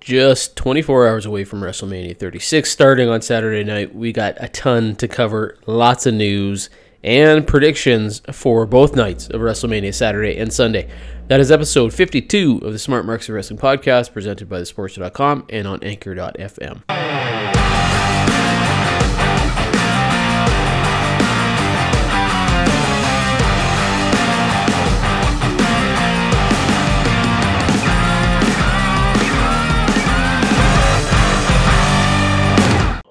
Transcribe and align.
just 0.00 0.56
24 0.56 1.08
hours 1.08 1.26
away 1.26 1.44
from 1.44 1.60
WrestleMania 1.60 2.16
36 2.16 2.70
starting 2.70 3.08
on 3.08 3.20
Saturday 3.22 3.64
night. 3.64 3.94
We 3.94 4.12
got 4.12 4.36
a 4.38 4.48
ton 4.48 4.96
to 4.96 5.08
cover, 5.08 5.58
lots 5.66 6.06
of 6.06 6.14
news 6.14 6.70
and 7.02 7.46
predictions 7.46 8.20
for 8.32 8.66
both 8.66 8.96
nights 8.96 9.28
of 9.28 9.40
WrestleMania 9.40 9.94
Saturday 9.94 10.36
and 10.38 10.52
Sunday. 10.52 10.88
That 11.28 11.40
is 11.40 11.50
episode 11.50 11.92
52 11.92 12.60
of 12.62 12.72
the 12.72 12.78
Smart 12.78 13.04
Marks 13.04 13.28
of 13.28 13.34
Wrestling 13.34 13.58
podcast 13.58 14.12
presented 14.12 14.48
by 14.48 14.60
thesports.com 14.60 15.46
and 15.48 15.66
on 15.66 15.82
anchor.fm. 15.82 17.35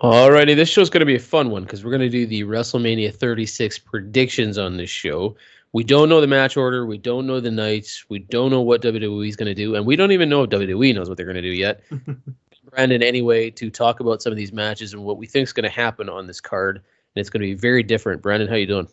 Alrighty, 0.05 0.55
this 0.55 0.69
show's 0.69 0.91
going 0.91 0.99
to 0.99 1.05
be 1.07 1.15
a 1.15 1.19
fun 1.19 1.49
one 1.49 1.63
because 1.63 1.83
we're 1.83 1.89
going 1.89 1.99
to 2.01 2.09
do 2.09 2.27
the 2.27 2.43
WrestleMania 2.43 3.11
36 3.11 3.79
predictions 3.79 4.55
on 4.55 4.77
this 4.77 4.89
show. 4.89 5.35
We 5.73 5.83
don't 5.83 6.09
know 6.09 6.21
the 6.21 6.27
match 6.27 6.57
order, 6.57 6.85
we 6.85 6.99
don't 6.99 7.25
know 7.25 7.39
the 7.39 7.49
nights, 7.49 8.05
we 8.07 8.19
don't 8.19 8.51
know 8.51 8.61
what 8.61 8.83
WWE 8.83 9.27
is 9.27 9.35
going 9.35 9.47
to 9.47 9.55
do, 9.55 9.73
and 9.73 9.83
we 9.83 9.95
don't 9.95 10.11
even 10.11 10.29
know 10.29 10.43
if 10.43 10.51
WWE 10.51 10.93
knows 10.93 11.09
what 11.09 11.17
they're 11.17 11.25
going 11.25 11.37
to 11.37 11.41
do 11.41 11.47
yet. 11.47 11.81
Brandon, 12.69 13.01
anyway, 13.01 13.49
to 13.49 13.71
talk 13.71 13.99
about 13.99 14.21
some 14.21 14.31
of 14.31 14.37
these 14.37 14.53
matches 14.53 14.93
and 14.93 15.03
what 15.03 15.17
we 15.17 15.25
think 15.25 15.47
is 15.47 15.53
going 15.53 15.63
to 15.63 15.75
happen 15.75 16.07
on 16.07 16.27
this 16.27 16.39
card, 16.39 16.75
and 16.75 16.83
it's 17.15 17.31
going 17.31 17.41
to 17.41 17.47
be 17.47 17.55
very 17.55 17.81
different. 17.81 18.21
Brandon, 18.21 18.47
how 18.47 18.55
you 18.55 18.67
doing? 18.67 18.87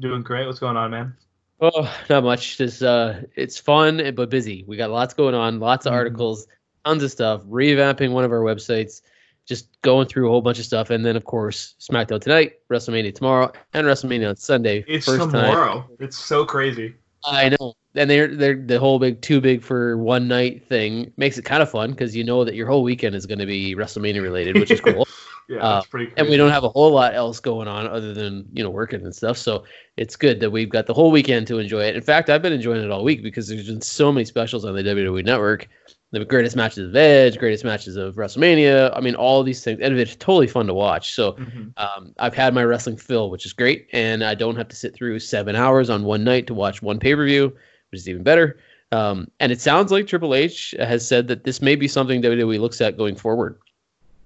Doing 0.00 0.22
great. 0.22 0.46
What's 0.46 0.58
going 0.58 0.76
on, 0.76 0.90
man? 0.90 1.14
Oh, 1.60 1.96
not 2.10 2.24
much. 2.24 2.58
Just 2.58 2.82
uh, 2.82 3.14
it's 3.36 3.58
fun 3.58 4.12
but 4.16 4.28
busy. 4.28 4.64
We 4.66 4.76
got 4.76 4.90
lots 4.90 5.14
going 5.14 5.36
on, 5.36 5.60
lots 5.60 5.86
of 5.86 5.90
mm-hmm. 5.90 5.98
articles, 5.98 6.48
tons 6.84 7.04
of 7.04 7.12
stuff. 7.12 7.44
Revamping 7.44 8.10
one 8.10 8.24
of 8.24 8.32
our 8.32 8.40
websites 8.40 9.02
just 9.48 9.80
going 9.80 10.06
through 10.06 10.28
a 10.28 10.30
whole 10.30 10.42
bunch 10.42 10.58
of 10.58 10.64
stuff, 10.66 10.90
and 10.90 11.04
then 11.04 11.16
of 11.16 11.24
course 11.24 11.74
SmackDown 11.80 12.20
tonight, 12.20 12.58
WrestleMania 12.70 13.14
tomorrow, 13.14 13.50
and 13.72 13.86
WrestleMania 13.86 14.28
on 14.28 14.36
Sunday. 14.36 14.84
It's 14.86 15.06
tomorrow. 15.06 15.80
Time. 15.80 15.96
It's 15.98 16.18
so 16.18 16.44
crazy. 16.44 16.94
I 17.24 17.48
know, 17.48 17.74
and 17.94 18.08
they're 18.08 18.34
they're 18.34 18.54
the 18.54 18.78
whole 18.78 18.98
big 18.98 19.20
too 19.22 19.40
big 19.40 19.62
for 19.62 19.96
one 19.96 20.28
night 20.28 20.68
thing 20.68 21.12
makes 21.16 21.38
it 21.38 21.44
kind 21.44 21.62
of 21.62 21.70
fun 21.70 21.90
because 21.90 22.14
you 22.14 22.22
know 22.22 22.44
that 22.44 22.54
your 22.54 22.66
whole 22.66 22.82
weekend 22.82 23.14
is 23.16 23.26
going 23.26 23.38
to 23.38 23.46
be 23.46 23.74
WrestleMania 23.74 24.22
related, 24.22 24.56
which 24.56 24.70
is 24.70 24.80
cool. 24.82 25.08
yeah, 25.48 25.58
uh, 25.58 25.74
that's 25.76 25.86
pretty. 25.86 26.06
Crazy. 26.06 26.20
And 26.20 26.28
we 26.28 26.36
don't 26.36 26.50
have 26.50 26.64
a 26.64 26.68
whole 26.68 26.92
lot 26.92 27.14
else 27.14 27.40
going 27.40 27.66
on 27.66 27.86
other 27.86 28.12
than 28.12 28.46
you 28.52 28.62
know 28.62 28.70
working 28.70 29.02
and 29.02 29.14
stuff, 29.14 29.38
so 29.38 29.64
it's 29.96 30.14
good 30.14 30.40
that 30.40 30.50
we've 30.50 30.68
got 30.68 30.86
the 30.86 30.94
whole 30.94 31.10
weekend 31.10 31.46
to 31.48 31.58
enjoy 31.58 31.84
it. 31.84 31.96
In 31.96 32.02
fact, 32.02 32.30
I've 32.30 32.42
been 32.42 32.52
enjoying 32.52 32.84
it 32.84 32.90
all 32.90 33.02
week 33.02 33.22
because 33.22 33.48
there's 33.48 33.66
been 33.66 33.80
so 33.80 34.12
many 34.12 34.26
specials 34.26 34.64
on 34.64 34.74
the 34.74 34.82
WWE 34.82 35.24
Network 35.24 35.68
the 36.10 36.24
greatest 36.24 36.56
matches 36.56 36.88
of 36.88 36.96
Edge, 36.96 37.38
greatest 37.38 37.64
matches 37.64 37.96
of 37.96 38.14
WrestleMania. 38.14 38.96
I 38.96 39.00
mean, 39.00 39.14
all 39.14 39.42
these 39.42 39.62
things, 39.62 39.80
and 39.82 39.98
it's 39.98 40.16
totally 40.16 40.46
fun 40.46 40.66
to 40.66 40.74
watch. 40.74 41.12
So 41.12 41.32
mm-hmm. 41.32 41.68
um, 41.76 42.14
I've 42.18 42.34
had 42.34 42.54
my 42.54 42.64
wrestling 42.64 42.96
fill, 42.96 43.30
which 43.30 43.44
is 43.44 43.52
great, 43.52 43.88
and 43.92 44.24
I 44.24 44.34
don't 44.34 44.56
have 44.56 44.68
to 44.68 44.76
sit 44.76 44.94
through 44.94 45.18
seven 45.18 45.54
hours 45.54 45.90
on 45.90 46.04
one 46.04 46.24
night 46.24 46.46
to 46.46 46.54
watch 46.54 46.80
one 46.80 46.98
pay 46.98 47.14
per 47.14 47.26
view, 47.26 47.54
which 47.90 48.00
is 48.00 48.08
even 48.08 48.22
better. 48.22 48.58
Um, 48.90 49.30
and 49.38 49.52
it 49.52 49.60
sounds 49.60 49.92
like 49.92 50.06
Triple 50.06 50.34
H 50.34 50.74
has 50.78 51.06
said 51.06 51.28
that 51.28 51.44
this 51.44 51.60
may 51.60 51.76
be 51.76 51.88
something 51.88 52.22
WWE 52.22 52.58
looks 52.58 52.80
at 52.80 52.96
going 52.96 53.16
forward. 53.16 53.58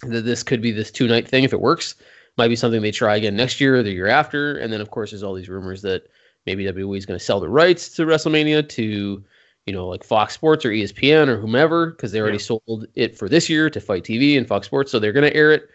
That 0.02 0.24
this 0.24 0.42
could 0.42 0.62
be 0.62 0.70
this 0.70 0.91
two 0.91 1.08
night 1.08 1.27
thing 1.27 1.42
if 1.42 1.52
it 1.52 1.61
works. 1.61 1.96
Might 2.39 2.48
be 2.48 2.56
something 2.56 2.80
they 2.80 2.92
try 2.92 3.17
again 3.17 3.36
next 3.36 3.61
year 3.61 3.77
or 3.77 3.83
the 3.83 3.91
year 3.91 4.06
after. 4.06 4.56
And 4.56 4.72
then, 4.72 4.80
of 4.80 4.91
course, 4.91 5.11
there's 5.11 5.22
all 5.22 5.34
these 5.34 5.48
rumors 5.48 5.83
that 5.83 6.08
maybe 6.46 6.64
WWE 6.64 6.96
is 6.96 7.06
going 7.06 7.19
to 7.19 7.24
sell 7.24 7.41
the 7.41 7.48
rights 7.48 7.89
to 7.96 8.06
WrestleMania 8.06 8.69
to 8.70 9.22
you 9.66 9.72
know, 9.72 9.86
like 9.86 10.05
Fox 10.05 10.34
Sports 10.34 10.64
or 10.64 10.70
ESPN 10.70 11.28
or 11.28 11.38
whomever, 11.38 11.91
because 11.91 12.12
they 12.12 12.20
already 12.20 12.38
yeah. 12.38 12.44
sold 12.44 12.86
it 12.94 13.16
for 13.16 13.28
this 13.28 13.48
year 13.48 13.70
to 13.70 13.80
FITE 13.80 14.05
TV 14.05 14.36
and 14.36 14.46
Fox 14.46 14.66
Sports, 14.66 14.91
so 14.91 14.98
they're 14.98 15.12
going 15.12 15.30
to 15.30 15.36
air 15.36 15.52
it. 15.52 15.68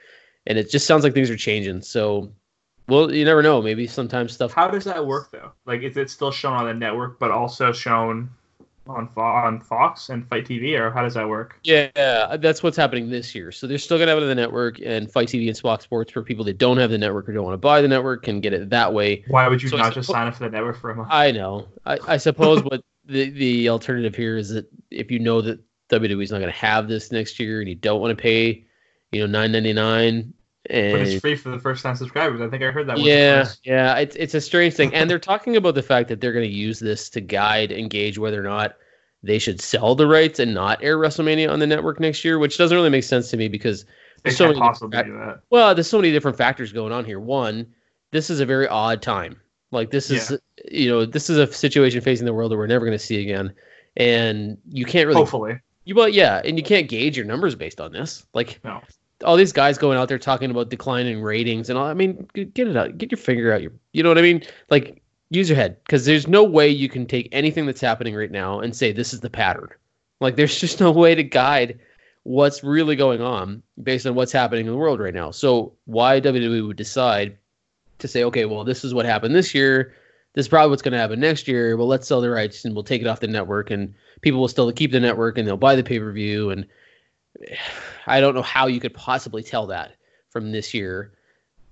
And 0.45 0.57
it 0.57 0.69
just 0.69 0.87
sounds 0.87 1.03
like 1.03 1.13
things 1.13 1.29
are 1.29 1.37
changing. 1.37 1.81
So, 1.81 2.31
well, 2.87 3.13
you 3.13 3.25
never 3.25 3.41
know. 3.41 3.61
Maybe 3.61 3.87
sometimes 3.87 4.33
stuff. 4.33 4.53
How 4.53 4.69
does 4.69 4.85
that 4.85 5.05
work 5.05 5.31
though? 5.31 5.51
Like, 5.65 5.81
is 5.81 5.97
it 5.97 6.09
still 6.09 6.31
shown 6.31 6.53
on 6.53 6.65
the 6.65 6.73
network, 6.73 7.19
but 7.19 7.31
also 7.31 7.73
shown 7.73 8.29
on 8.89 9.07
Fo- 9.09 9.21
on 9.21 9.59
Fox 9.59 10.09
and 10.09 10.27
FITE 10.27 10.47
TV, 10.47 10.79
or 10.79 10.91
how 10.91 11.01
does 11.01 11.13
that 11.13 11.27
work? 11.27 11.59
Yeah, 11.63 12.37
that's 12.37 12.63
what's 12.63 12.77
happening 12.77 13.09
this 13.09 13.35
year. 13.35 13.51
So 13.51 13.67
they're 13.67 13.77
still 13.77 13.97
gonna 13.97 14.11
have 14.11 14.19
it 14.19 14.23
on 14.23 14.29
the 14.29 14.35
network 14.35 14.79
and 14.79 15.11
FITE 15.11 15.27
TV 15.27 15.47
and 15.47 15.57
Fox 15.57 15.83
Sports 15.83 16.11
for 16.11 16.23
people 16.23 16.45
that 16.45 16.57
don't 16.57 16.77
have 16.77 16.89
the 16.89 16.97
network 16.97 17.27
or 17.27 17.33
don't 17.33 17.43
want 17.43 17.53
to 17.53 17.57
buy 17.57 17.81
the 17.81 17.87
network 17.87 18.23
can 18.23 18.39
get 18.39 18.53
it 18.53 18.69
that 18.69 18.93
way. 18.93 19.23
Why 19.27 19.47
would 19.47 19.61
you 19.61 19.69
so 19.69 19.77
not 19.77 19.93
just 19.93 20.09
sign 20.09 20.27
up 20.27 20.35
for 20.35 20.43
the 20.45 20.49
network 20.49 20.79
for 20.79 20.91
a 20.91 20.95
month? 20.95 21.09
I 21.11 21.31
know. 21.31 21.67
I, 21.85 21.99
I 22.07 22.17
suppose 22.17 22.63
what 22.63 22.81
the 23.07 23.29
the 23.31 23.69
alternative 23.69 24.15
here 24.15 24.37
is 24.37 24.49
that 24.49 24.69
if 24.91 25.11
you 25.11 25.19
know 25.19 25.41
that 25.41 25.59
WWE 25.89 26.23
is 26.23 26.31
not 26.31 26.39
going 26.39 26.51
to 26.51 26.57
have 26.57 26.87
this 26.87 27.11
next 27.11 27.39
year 27.39 27.59
and 27.59 27.69
you 27.69 27.75
don't 27.75 28.01
want 28.01 28.15
to 28.17 28.21
pay, 28.21 28.65
you 29.11 29.21
know, 29.21 29.27
nine 29.27 29.51
ninety 29.51 29.73
nine. 29.73 30.33
And, 30.69 30.91
but 30.91 31.01
it's 31.01 31.21
free 31.21 31.35
for 31.35 31.49
the 31.49 31.59
first 31.59 31.81
time 31.81 31.95
subscribers. 31.95 32.41
I 32.41 32.49
think 32.49 32.61
I 32.61 32.71
heard 32.71 32.87
that. 32.87 32.97
Yeah, 32.99 33.47
yeah, 33.63 33.97
it's 33.97 34.15
it's 34.17 34.33
a 34.33 34.41
strange 34.41 34.73
thing, 34.73 34.93
and 34.93 35.09
they're 35.09 35.19
talking 35.19 35.55
about 35.55 35.75
the 35.75 35.83
fact 35.83 36.09
that 36.09 36.19
they're 36.19 36.33
going 36.33 36.49
to 36.49 36.53
use 36.53 36.79
this 36.79 37.09
to 37.11 37.21
guide, 37.21 37.71
engage 37.71 38.17
whether 38.17 38.39
or 38.39 38.43
not 38.43 38.75
they 39.23 39.39
should 39.39 39.61
sell 39.61 39.95
the 39.95 40.07
rights 40.07 40.39
and 40.39 40.53
not 40.53 40.83
air 40.83 40.97
WrestleMania 40.97 41.49
on 41.49 41.59
the 41.59 41.67
network 41.67 41.99
next 41.99 42.25
year, 42.25 42.37
which 42.37 42.57
doesn't 42.57 42.75
really 42.75 42.89
make 42.89 43.03
sense 43.03 43.29
to 43.31 43.37
me 43.37 43.47
because 43.47 43.85
they 44.23 44.31
so 44.31 44.47
can't 44.47 44.57
possibly 44.57 45.03
do 45.03 45.13
that. 45.13 45.39
Well, 45.49 45.73
there's 45.73 45.89
so 45.89 45.97
many 45.97 46.11
different 46.11 46.37
factors 46.37 46.73
going 46.73 46.91
on 46.91 47.05
here. 47.05 47.19
One, 47.19 47.67
this 48.11 48.29
is 48.29 48.41
a 48.41 48.45
very 48.45 48.67
odd 48.67 49.01
time. 49.01 49.39
Like 49.71 49.91
this 49.91 50.09
is 50.09 50.31
yeah. 50.31 50.37
you 50.71 50.89
know 50.89 51.05
this 51.05 51.29
is 51.29 51.37
a 51.37 51.51
situation 51.51 52.01
facing 52.01 52.25
the 52.25 52.33
world 52.33 52.51
that 52.51 52.57
we're 52.57 52.67
never 52.67 52.85
going 52.85 52.97
to 52.97 53.03
see 53.03 53.21
again, 53.21 53.53
and 53.95 54.57
you 54.69 54.85
can't 54.85 55.07
really 55.07 55.19
hopefully 55.19 55.59
you 55.87 55.95
but 55.95 56.13
yeah, 56.13 56.41
and 56.43 56.57
you 56.57 56.63
can't 56.63 56.89
gauge 56.89 57.15
your 57.15 57.25
numbers 57.25 57.55
based 57.55 57.79
on 57.79 57.93
this. 57.93 58.25
Like 58.33 58.59
no. 58.65 58.81
all 59.23 59.37
these 59.37 59.53
guys 59.53 59.77
going 59.77 59.97
out 59.97 60.09
there 60.09 60.19
talking 60.19 60.51
about 60.51 60.69
declining 60.69 61.21
ratings 61.21 61.69
and 61.69 61.79
all. 61.79 61.85
I 61.85 61.93
mean, 61.93 62.27
get 62.33 62.67
it 62.67 62.75
out, 62.75 62.97
get 62.97 63.09
your 63.09 63.17
finger 63.17 63.53
out 63.53 63.61
your. 63.61 63.71
You 63.93 64.03
know 64.03 64.09
what 64.09 64.17
I 64.17 64.21
mean? 64.21 64.43
Like 64.69 65.01
use 65.29 65.47
your 65.47 65.55
head 65.55 65.77
because 65.85 66.05
there's 66.05 66.27
no 66.27 66.43
way 66.43 66.67
you 66.67 66.89
can 66.89 67.05
take 67.05 67.29
anything 67.31 67.65
that's 67.65 67.79
happening 67.79 68.15
right 68.15 68.31
now 68.31 68.59
and 68.59 68.75
say 68.75 68.91
this 68.91 69.13
is 69.13 69.21
the 69.21 69.29
pattern. 69.29 69.69
Like 70.19 70.35
there's 70.35 70.59
just 70.59 70.81
no 70.81 70.91
way 70.91 71.15
to 71.15 71.23
guide 71.23 71.79
what's 72.23 72.65
really 72.65 72.97
going 72.97 73.21
on 73.21 73.63
based 73.81 74.05
on 74.05 74.13
what's 74.13 74.33
happening 74.33 74.65
in 74.65 74.73
the 74.73 74.77
world 74.77 74.99
right 74.99 75.13
now. 75.13 75.31
So 75.31 75.73
why 75.85 76.19
WWE 76.19 76.67
would 76.67 76.75
decide 76.75 77.37
to 77.99 78.07
say, 78.07 78.23
okay, 78.23 78.45
well, 78.45 78.63
this 78.63 78.83
is 78.83 78.93
what 78.93 79.05
happened 79.05 79.35
this 79.35 79.53
year. 79.53 79.93
This 80.33 80.45
is 80.45 80.49
probably 80.49 80.69
what's 80.69 80.81
going 80.81 80.91
to 80.91 80.99
happen 80.99 81.19
next 81.19 81.47
year. 81.47 81.75
Well, 81.77 81.87
let's 81.87 82.07
sell 82.07 82.21
the 82.21 82.29
rights 82.29 82.63
and 82.63 82.75
we'll 82.75 82.83
take 82.83 83.01
it 83.01 83.07
off 83.07 83.21
the 83.21 83.27
network, 83.27 83.71
and 83.71 83.93
people 84.21 84.39
will 84.39 84.47
still 84.47 84.71
keep 84.71 84.91
the 84.91 84.99
network 84.99 85.37
and 85.37 85.47
they'll 85.47 85.57
buy 85.57 85.75
the 85.75 85.83
pay 85.83 85.99
per 85.99 86.11
view. 86.11 86.51
And 86.51 86.67
I 88.07 88.19
don't 88.19 88.35
know 88.35 88.41
how 88.41 88.67
you 88.67 88.79
could 88.79 88.93
possibly 88.93 89.43
tell 89.43 89.67
that 89.67 89.95
from 90.29 90.51
this 90.51 90.73
year. 90.73 91.13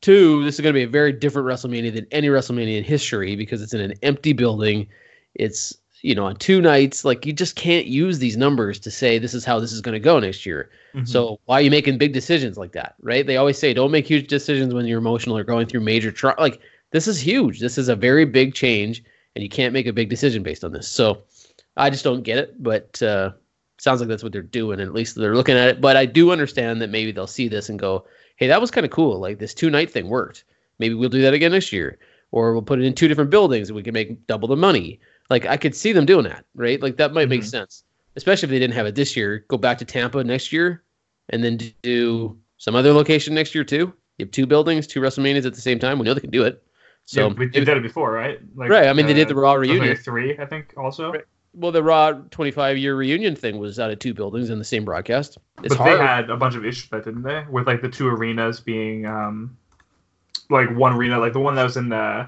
Two, 0.01 0.43
this 0.43 0.55
is 0.55 0.61
going 0.61 0.73
to 0.73 0.77
be 0.77 0.83
a 0.83 0.87
very 0.87 1.11
different 1.11 1.47
WrestleMania 1.47 1.93
than 1.93 2.07
any 2.11 2.27
WrestleMania 2.27 2.77
in 2.77 2.83
history 2.83 3.35
because 3.35 3.61
it's 3.61 3.73
in 3.73 3.81
an 3.81 3.93
empty 4.03 4.33
building. 4.33 4.87
It's 5.35 5.75
you 6.01 6.13
know 6.13 6.25
on 6.25 6.35
two 6.35 6.61
nights 6.61 7.05
like 7.05 7.25
you 7.25 7.33
just 7.33 7.55
can't 7.55 7.85
use 7.85 8.19
these 8.19 8.37
numbers 8.37 8.79
to 8.79 8.91
say 8.91 9.17
this 9.17 9.33
is 9.33 9.45
how 9.45 9.59
this 9.59 9.71
is 9.71 9.81
going 9.81 9.93
to 9.93 9.99
go 9.99 10.19
next 10.19 10.45
year. 10.45 10.69
Mm-hmm. 10.93 11.05
so 11.05 11.39
why 11.45 11.55
are 11.55 11.61
you 11.61 11.71
making 11.71 11.97
big 11.97 12.13
decisions 12.13 12.57
like 12.57 12.73
that 12.73 12.95
right? 13.01 13.25
They 13.25 13.37
always 13.37 13.57
say 13.57 13.73
don't 13.73 13.91
make 13.91 14.07
huge 14.07 14.27
decisions 14.27 14.73
when 14.73 14.85
you're 14.85 14.99
emotional 14.99 15.37
or 15.37 15.43
going 15.43 15.67
through 15.67 15.81
major 15.81 16.11
trial 16.11 16.35
like 16.37 16.61
this 16.91 17.07
is 17.07 17.19
huge. 17.19 17.59
This 17.59 17.77
is 17.77 17.89
a 17.89 17.95
very 17.95 18.25
big 18.25 18.53
change 18.53 19.03
and 19.35 19.43
you 19.43 19.49
can't 19.49 19.73
make 19.73 19.87
a 19.87 19.93
big 19.93 20.09
decision 20.09 20.43
based 20.43 20.63
on 20.63 20.71
this. 20.71 20.87
So 20.87 21.23
i 21.77 21.89
just 21.89 22.05
don't 22.05 22.23
get 22.23 22.37
it 22.37 22.63
but 22.63 23.01
uh 23.01 23.31
sounds 23.77 23.99
like 23.99 24.07
that's 24.07 24.23
what 24.23 24.31
they're 24.31 24.41
doing 24.41 24.79
at 24.79 24.93
least 24.93 25.15
they're 25.15 25.35
looking 25.35 25.57
at 25.57 25.67
it. 25.69 25.81
But 25.81 25.97
i 25.97 26.05
do 26.05 26.31
understand 26.31 26.81
that 26.81 26.89
maybe 26.89 27.11
they'll 27.11 27.27
see 27.27 27.47
this 27.47 27.69
and 27.69 27.79
go 27.79 28.05
hey 28.37 28.47
that 28.47 28.61
was 28.61 28.71
kind 28.71 28.85
of 28.85 28.91
cool. 28.91 29.19
Like 29.19 29.39
this 29.39 29.53
two 29.53 29.69
night 29.69 29.91
thing 29.91 30.07
worked. 30.09 30.43
Maybe 30.77 30.93
we'll 30.93 31.09
do 31.09 31.21
that 31.21 31.33
again 31.33 31.51
next 31.51 31.71
year 31.71 31.97
or 32.31 32.51
we'll 32.51 32.61
put 32.61 32.79
it 32.79 32.85
in 32.85 32.93
two 32.93 33.07
different 33.07 33.29
buildings 33.29 33.69
and 33.69 33.75
we 33.75 33.83
can 33.83 33.93
make 33.93 34.27
double 34.27 34.47
the 34.47 34.55
money 34.57 34.99
like 35.29 35.45
I 35.45 35.57
could 35.57 35.75
see 35.75 35.91
them 35.91 36.05
doing 36.05 36.25
that, 36.25 36.45
right? 36.55 36.81
Like 36.81 36.97
that 36.97 37.13
might 37.13 37.23
mm-hmm. 37.23 37.29
make 37.29 37.43
sense, 37.43 37.83
especially 38.15 38.47
if 38.47 38.51
they 38.51 38.59
didn't 38.59 38.75
have 38.75 38.85
it 38.85 38.95
this 38.95 39.15
year. 39.15 39.45
Go 39.47 39.57
back 39.57 39.77
to 39.79 39.85
Tampa 39.85 40.23
next 40.23 40.51
year, 40.51 40.83
and 41.29 41.43
then 41.43 41.59
do 41.81 42.37
some 42.57 42.75
other 42.75 42.93
location 42.93 43.33
next 43.33 43.55
year 43.55 43.63
too. 43.63 43.93
You 44.17 44.25
have 44.25 44.31
two 44.31 44.45
buildings, 44.45 44.87
two 44.87 45.01
WrestleManias 45.01 45.45
at 45.45 45.53
the 45.53 45.61
same 45.61 45.79
time. 45.79 45.99
We 45.99 46.05
know 46.05 46.13
they 46.13 46.21
can 46.21 46.29
do 46.29 46.43
it. 46.43 46.63
So 47.05 47.27
yeah, 47.27 47.33
we 47.33 47.47
did 47.47 47.67
that 47.67 47.81
before, 47.81 48.11
right? 48.11 48.39
Like, 48.55 48.69
right. 48.69 48.87
I 48.87 48.93
mean, 48.93 49.05
uh, 49.05 49.09
they 49.09 49.13
did 49.13 49.27
the 49.27 49.35
Raw 49.35 49.53
reunion. 49.53 49.89
Like 49.89 50.03
three, 50.03 50.37
I 50.39 50.45
think, 50.45 50.73
also. 50.75 51.11
Right. 51.11 51.25
Well, 51.53 51.71
the 51.71 51.83
Raw 51.83 52.13
25 52.31 52.77
year 52.77 52.95
reunion 52.95 53.35
thing 53.35 53.59
was 53.59 53.79
out 53.79 53.91
of 53.91 53.99
two 53.99 54.13
buildings 54.13 54.49
in 54.49 54.57
the 54.57 54.65
same 54.65 54.83
broadcast. 54.83 55.37
It's 55.63 55.75
but 55.75 55.83
hard. 55.83 55.99
they 55.99 56.03
had 56.03 56.29
a 56.29 56.37
bunch 56.37 56.55
of 56.55 56.65
issues 56.65 56.89
with 56.89 57.03
that, 57.03 57.09
didn't 57.09 57.23
they? 57.23 57.45
With 57.49 57.67
like 57.67 57.81
the 57.81 57.89
two 57.89 58.07
arenas 58.07 58.59
being, 58.59 59.05
um, 59.05 59.55
like 60.49 60.69
one 60.75 60.93
arena, 60.93 61.19
like 61.19 61.33
the 61.33 61.39
one 61.39 61.55
that 61.55 61.63
was 61.63 61.77
in 61.77 61.89
the 61.89 62.27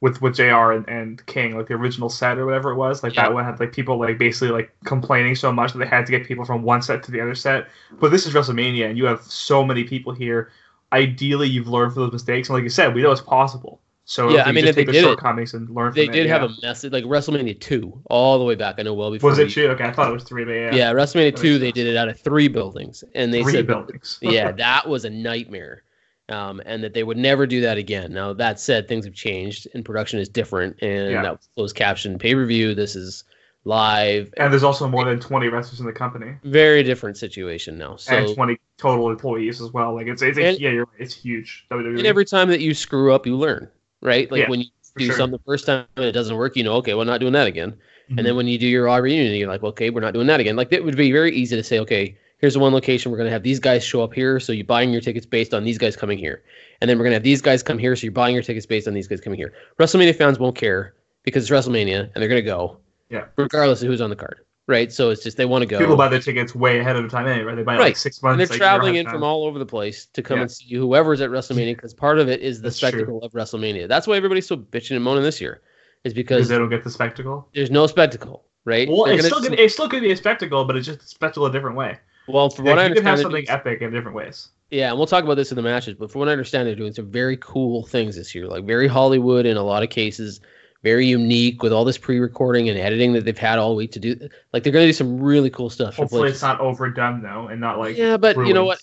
with 0.00 0.22
with 0.22 0.36
JR 0.36 0.72
And, 0.72 0.88
and, 0.88 1.24
King, 1.26 1.56
like 1.56 1.66
the 1.66 1.74
original 1.74 2.08
set 2.08 2.38
or 2.38 2.46
whatever 2.46 2.70
it 2.70 2.76
was. 2.76 3.02
Like 3.02 3.14
yeah. 3.14 3.22
that 3.22 3.34
one 3.34 3.44
had 3.44 3.58
like 3.58 3.72
people 3.72 3.98
like 3.98 4.18
basically 4.18 4.50
like 4.50 4.72
complaining 4.84 5.34
so 5.34 5.52
much 5.52 5.72
that 5.72 5.78
they 5.78 5.86
had 5.86 6.06
to 6.06 6.12
get 6.12 6.26
people 6.26 6.44
from 6.44 6.62
one 6.62 6.82
set 6.82 7.02
to 7.04 7.10
the 7.10 7.20
other 7.20 7.34
set. 7.34 7.68
But 7.98 8.10
this 8.10 8.26
is 8.26 8.34
WrestleMania, 8.34 8.88
and 8.88 8.96
you 8.96 9.06
have 9.06 9.22
so 9.22 9.64
many 9.64 9.84
people 9.84 10.12
here. 10.12 10.50
Ideally, 10.92 11.48
you've 11.48 11.68
learned 11.68 11.92
from 11.92 12.04
those 12.04 12.12
mistakes, 12.12 12.48
and 12.48 12.54
like 12.54 12.64
you 12.64 12.70
said, 12.70 12.94
we 12.94 13.02
know 13.02 13.10
it's 13.10 13.20
possible. 13.20 13.80
So 14.08 14.30
Yeah, 14.30 14.40
if 14.40 14.46
I 14.46 14.52
mean, 14.52 14.64
if 14.64 14.74
they 14.74 14.84
take 14.84 14.86
the 14.86 14.92
did 14.92 15.04
it, 15.04 15.54
and 15.54 15.68
learn. 15.68 15.92
They 15.92 16.06
did 16.06 16.24
it, 16.24 16.28
have 16.30 16.40
yeah. 16.40 16.56
a 16.62 16.66
message 16.66 16.92
like 16.94 17.04
WrestleMania 17.04 17.60
two 17.60 18.00
all 18.08 18.38
the 18.38 18.44
way 18.44 18.54
back. 18.54 18.76
I 18.78 18.82
know 18.82 18.94
well 18.94 19.10
before. 19.10 19.28
Was 19.28 19.38
it 19.38 19.48
we- 19.48 19.52
two? 19.52 19.68
Okay, 19.68 19.84
I 19.84 19.92
thought 19.92 20.08
it 20.08 20.14
was 20.14 20.24
three, 20.24 20.46
but 20.46 20.52
yeah. 20.52 20.74
Yeah, 20.74 20.92
WrestleMania 20.92 21.36
two. 21.36 21.58
They 21.58 21.72
did 21.72 21.86
it 21.86 21.94
out 21.94 22.08
of 22.08 22.18
three 22.18 22.48
buildings, 22.48 23.04
and 23.14 23.34
they 23.34 23.42
three 23.42 23.52
said 23.52 23.66
buildings. 23.66 24.18
yeah, 24.22 24.50
that 24.56 24.88
was 24.88 25.04
a 25.04 25.10
nightmare. 25.10 25.82
Um, 26.30 26.60
and 26.66 26.84
that 26.84 26.92
they 26.92 27.04
would 27.04 27.16
never 27.16 27.46
do 27.46 27.60
that 27.62 27.78
again. 27.78 28.12
Now 28.12 28.34
that 28.34 28.60
said, 28.60 28.86
things 28.86 29.06
have 29.06 29.14
changed 29.14 29.66
and 29.72 29.82
production 29.84 30.18
is 30.18 30.28
different. 30.28 30.76
And 30.82 31.10
Yeah. 31.12 31.22
that 31.22 31.32
was 31.32 31.48
closed 31.56 31.76
caption 31.76 32.18
pay 32.18 32.34
per 32.34 32.44
view. 32.44 32.74
This 32.74 32.94
is 32.94 33.24
live. 33.64 34.32
and 34.36 34.52
there's 34.52 34.62
also 34.62 34.88
more 34.88 35.04
than 35.04 35.18
20 35.20 35.48
wrestlers 35.48 35.80
in 35.80 35.86
the 35.86 35.92
company, 35.92 36.34
Very 36.44 36.82
different 36.82 37.16
situation 37.16 37.76
now. 37.78 37.96
So 37.96 38.14
and 38.16 38.34
20 38.34 38.58
total 38.78 39.10
employees 39.10 39.60
as 39.60 39.72
well. 39.72 39.94
Like 39.94 40.06
it's, 40.06 40.22
it's 40.22 40.38
And- 40.38 40.58
yeah, 40.60 40.70
you're. 40.70 40.86
It's 40.98 41.14
huge. 41.14 41.66
WWE. 41.70 41.98
and 41.98 42.06
every 42.06 42.24
time 42.24 42.48
that 42.50 42.60
you 42.60 42.72
screw 42.74 43.12
up, 43.12 43.26
you 43.26 43.36
learn, 43.36 43.68
right? 44.02 44.30
Like 44.30 44.42
Yeah, 44.42 44.50
when 44.50 44.60
you 44.60 44.66
do 44.96 45.06
sure. 45.06 45.16
something 45.16 45.38
the 45.38 45.44
first 45.50 45.66
time 45.66 45.84
and 45.96 46.04
it 46.06 46.12
doesn't 46.12 46.36
work, 46.36 46.56
you 46.56 46.62
know, 46.64 46.74
okay, 46.74 46.94
we're 46.94 47.04
not 47.04 47.20
doing 47.20 47.32
that 47.34 47.46
again. 47.46 47.72
Mhm. 48.10 48.18
And 48.18 48.26
then 48.26 48.36
when 48.36 48.46
you 48.46 48.58
do 48.58 48.66
your 48.66 48.84
raw 48.84 48.96
reunion, 48.96 49.34
you're 49.34 49.48
like, 49.48 49.62
okay, 49.62 49.90
we're 49.90 50.00
not 50.00 50.14
doing 50.14 50.26
that 50.28 50.40
again. 50.40 50.56
Like 50.56 50.72
it 50.72 50.84
would 50.84 50.96
be 50.96 51.12
very 51.12 51.32
easy 51.34 51.56
to 51.56 51.62
say, 51.62 51.78
okay, 51.80 52.16
here's 52.38 52.54
the 52.54 52.60
one 52.60 52.72
location. 52.72 53.12
We're 53.12 53.18
gonna 53.18 53.30
have 53.30 53.42
these 53.42 53.60
guys 53.60 53.84
show 53.84 54.02
up 54.02 54.14
here, 54.14 54.40
so 54.40 54.52
you're 54.52 54.64
buying 54.64 54.90
your 54.90 55.00
tickets 55.00 55.26
based 55.26 55.54
on 55.54 55.64
these 55.64 55.78
guys 55.78 55.96
coming 55.96 56.18
here. 56.18 56.42
And 56.80 56.88
then 56.88 56.98
we're 56.98 57.04
gonna 57.04 57.16
have 57.16 57.22
these 57.22 57.42
guys 57.42 57.62
come 57.62 57.78
here, 57.78 57.94
so 57.96 58.04
you're 58.04 58.12
buying 58.12 58.34
your 58.34 58.42
tickets 58.42 58.66
based 58.66 58.88
on 58.88 58.94
these 58.94 59.06
guys 59.08 59.20
coming 59.20 59.38
here. 59.38 59.52
WrestleMania 59.78 60.16
fans 60.16 60.38
won't 60.38 60.56
care 60.56 60.94
because 61.24 61.48
it's 61.48 61.50
WrestleMania 61.50 62.10
and 62.14 62.14
they're 62.14 62.28
gonna 62.28 62.42
go. 62.42 62.78
Yeah. 63.10 63.24
Regardless 63.36 63.82
of 63.82 63.88
who's 63.88 64.00
on 64.00 64.10
the 64.10 64.16
card. 64.16 64.40
Right. 64.66 64.92
So 64.92 65.08
it's 65.08 65.22
just 65.22 65.38
they 65.38 65.46
want 65.46 65.62
to 65.62 65.66
go. 65.66 65.78
people 65.78 65.96
buy 65.96 66.08
their 66.08 66.20
tickets 66.20 66.54
way 66.54 66.78
ahead 66.78 66.94
of 66.96 67.02
the 67.02 67.08
time 67.08 67.26
anyway. 67.26 67.44
Right? 67.46 67.56
they 67.56 67.62
buy 67.62 67.76
right. 67.76 67.80
like 67.80 67.96
six 67.96 68.22
months 68.22 68.32
and 68.34 68.40
they're 68.50 68.54
year 68.54 68.58
traveling 68.58 68.96
in 68.96 69.06
of 69.06 69.12
from 69.12 69.22
all 69.22 69.44
over 69.46 69.58
the 69.58 69.64
place 69.64 70.06
to 70.12 70.22
come 70.22 70.36
Yeah. 70.36 70.42
and 70.42 70.50
see 70.52 70.74
whoever's 70.74 71.22
at 71.22 71.30
WrestleMania 71.30 71.74
because 71.74 71.94
part 71.94 72.18
of 72.18 72.28
it 72.28 72.42
is 72.42 72.58
the 72.58 72.64
That's 72.64 72.78
true. 72.78 72.88
spectacle 72.90 73.22
of 73.22 73.32
WrestleMania. 73.32 73.88
That's 73.88 74.06
why 74.06 74.16
everybody's 74.16 74.46
so 74.46 74.58
bitching 74.58 74.96
and 74.96 75.02
moaning 75.02 75.22
this 75.22 75.40
year, 75.40 75.62
is 76.04 76.12
because 76.12 76.48
they 76.48 76.58
don't 76.58 76.68
get 76.68 76.84
the 76.84 76.90
spectacle. 76.90 77.48
there's 77.54 77.70
no 77.70 77.86
spectacle, 77.86 78.44
right? 78.66 78.86
Well, 78.90 79.06
it's 79.06 79.24
still 79.24 79.40
gonna, 79.40 79.56
it's 79.56 79.72
still 79.72 79.88
gonna 79.88 80.02
be 80.02 80.12
a 80.12 80.16
spectacle, 80.16 80.66
but 80.66 80.76
it's 80.76 80.86
just 80.86 81.00
a 81.00 81.06
spectacle 81.06 81.46
a 81.46 81.50
different 81.50 81.76
way. 81.76 81.98
Well, 82.28 82.50
from 82.50 82.66
Like, 82.66 82.76
what 82.76 82.84
I 82.84 82.94
can 82.94 83.04
have 83.04 83.20
something 83.20 83.48
epic 83.48 83.82
in 83.82 83.90
different 83.90 84.16
ways. 84.16 84.48
yeah, 84.70 84.88
and 84.90 84.98
we'll 84.98 85.06
talk 85.06 85.24
about 85.24 85.34
this 85.34 85.50
in 85.50 85.56
the 85.56 85.62
matches. 85.62 85.94
But 85.94 86.10
from 86.10 86.20
what 86.20 86.28
I 86.28 86.32
understand, 86.32 86.68
they're 86.68 86.74
doing 86.74 86.92
some 86.92 87.10
very 87.10 87.36
cool 87.38 87.86
things 87.86 88.16
this 88.16 88.34
year, 88.34 88.46
like 88.46 88.64
very 88.64 88.86
Hollywood 88.88 89.46
in 89.46 89.56
a 89.56 89.62
lot 89.62 89.82
of 89.82 89.90
cases, 89.90 90.40
very 90.82 91.06
unique 91.06 91.62
with 91.62 91.72
all 91.72 91.84
this 91.84 91.98
pre-recording 91.98 92.68
and 92.68 92.78
editing 92.78 93.12
that 93.14 93.24
they've 93.24 93.36
had 93.36 93.58
all 93.58 93.74
week 93.74 93.92
to 93.92 93.98
do. 93.98 94.28
Like 94.52 94.62
they're 94.62 94.72
gonna 94.72 94.86
do 94.86 94.92
some 94.92 95.20
really 95.20 95.50
cool 95.50 95.70
stuff. 95.70 95.96
Hopefully, 95.96 96.30
it's 96.30 96.42
not 96.42 96.60
overdone 96.60 97.22
though, 97.22 97.48
and 97.48 97.60
not 97.60 97.78
like 97.78 97.96
yeah, 97.96 98.16
but 98.16 98.36
you 98.46 98.54
know 98.54 98.64
what? 98.64 98.80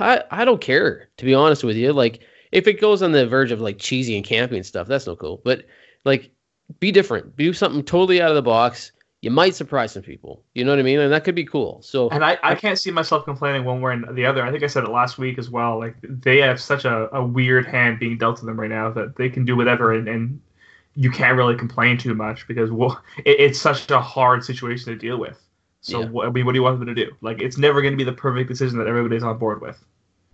I 0.00 0.22
I 0.30 0.44
don't 0.44 0.60
care 0.60 1.08
to 1.18 1.24
be 1.24 1.34
honest 1.34 1.64
with 1.64 1.76
you. 1.76 1.92
Like 1.92 2.20
if 2.52 2.66
it 2.66 2.80
goes 2.80 3.02
on 3.02 3.12
the 3.12 3.26
verge 3.26 3.50
of 3.50 3.60
like 3.60 3.78
cheesy 3.78 4.16
and 4.16 4.24
campy 4.24 4.56
and 4.56 4.64
stuff, 4.64 4.86
that's 4.86 5.06
no 5.06 5.16
cool. 5.16 5.42
But 5.44 5.66
like 6.04 6.30
be 6.80 6.92
different, 6.92 7.36
do 7.36 7.52
something 7.52 7.82
totally 7.82 8.22
out 8.22 8.30
of 8.30 8.36
the 8.36 8.42
box. 8.42 8.92
You 9.24 9.30
might 9.30 9.54
surprise 9.54 9.92
some 9.92 10.02
people. 10.02 10.44
You 10.52 10.66
know 10.66 10.72
what 10.72 10.78
I 10.78 10.82
mean? 10.82 11.00
And 11.00 11.10
that 11.10 11.24
could 11.24 11.34
be 11.34 11.46
cool. 11.46 11.80
So 11.80 12.10
And 12.10 12.22
I, 12.22 12.36
I 12.42 12.54
can't 12.54 12.78
see 12.78 12.90
myself 12.90 13.24
complaining 13.24 13.64
one 13.64 13.80
way 13.80 13.94
or 13.94 14.12
the 14.12 14.26
other. 14.26 14.44
I 14.44 14.50
think 14.50 14.62
I 14.62 14.66
said 14.66 14.84
it 14.84 14.90
last 14.90 15.16
week 15.16 15.38
as 15.38 15.48
well. 15.48 15.78
Like 15.78 15.96
they 16.02 16.38
have 16.42 16.60
such 16.60 16.84
a, 16.84 17.08
a 17.16 17.24
weird 17.24 17.64
hand 17.66 17.98
being 17.98 18.18
dealt 18.18 18.36
to 18.40 18.44
them 18.44 18.60
right 18.60 18.68
now 18.68 18.90
that 18.90 19.16
they 19.16 19.30
can 19.30 19.46
do 19.46 19.56
whatever, 19.56 19.94
and, 19.94 20.08
and 20.08 20.42
you 20.94 21.10
can't 21.10 21.38
really 21.38 21.56
complain 21.56 21.96
too 21.96 22.14
much 22.14 22.46
because 22.46 22.70
well, 22.70 23.02
it, 23.24 23.40
it's 23.40 23.58
such 23.58 23.90
a 23.90 24.00
hard 24.00 24.44
situation 24.44 24.92
to 24.92 24.98
deal 24.98 25.18
with. 25.18 25.40
So 25.80 26.00
Yeah. 26.00 26.06
what, 26.08 26.26
I 26.28 26.30
mean, 26.30 26.44
what 26.44 26.52
do 26.52 26.58
you 26.58 26.62
want 26.62 26.78
them 26.78 26.94
to 26.94 26.94
do? 26.94 27.12
Like 27.22 27.40
it's 27.40 27.56
never 27.56 27.80
going 27.80 27.94
to 27.94 27.98
be 27.98 28.04
the 28.04 28.12
perfect 28.12 28.50
decision 28.50 28.78
that 28.78 28.88
everybody's 28.88 29.22
on 29.22 29.38
board 29.38 29.62
with. 29.62 29.82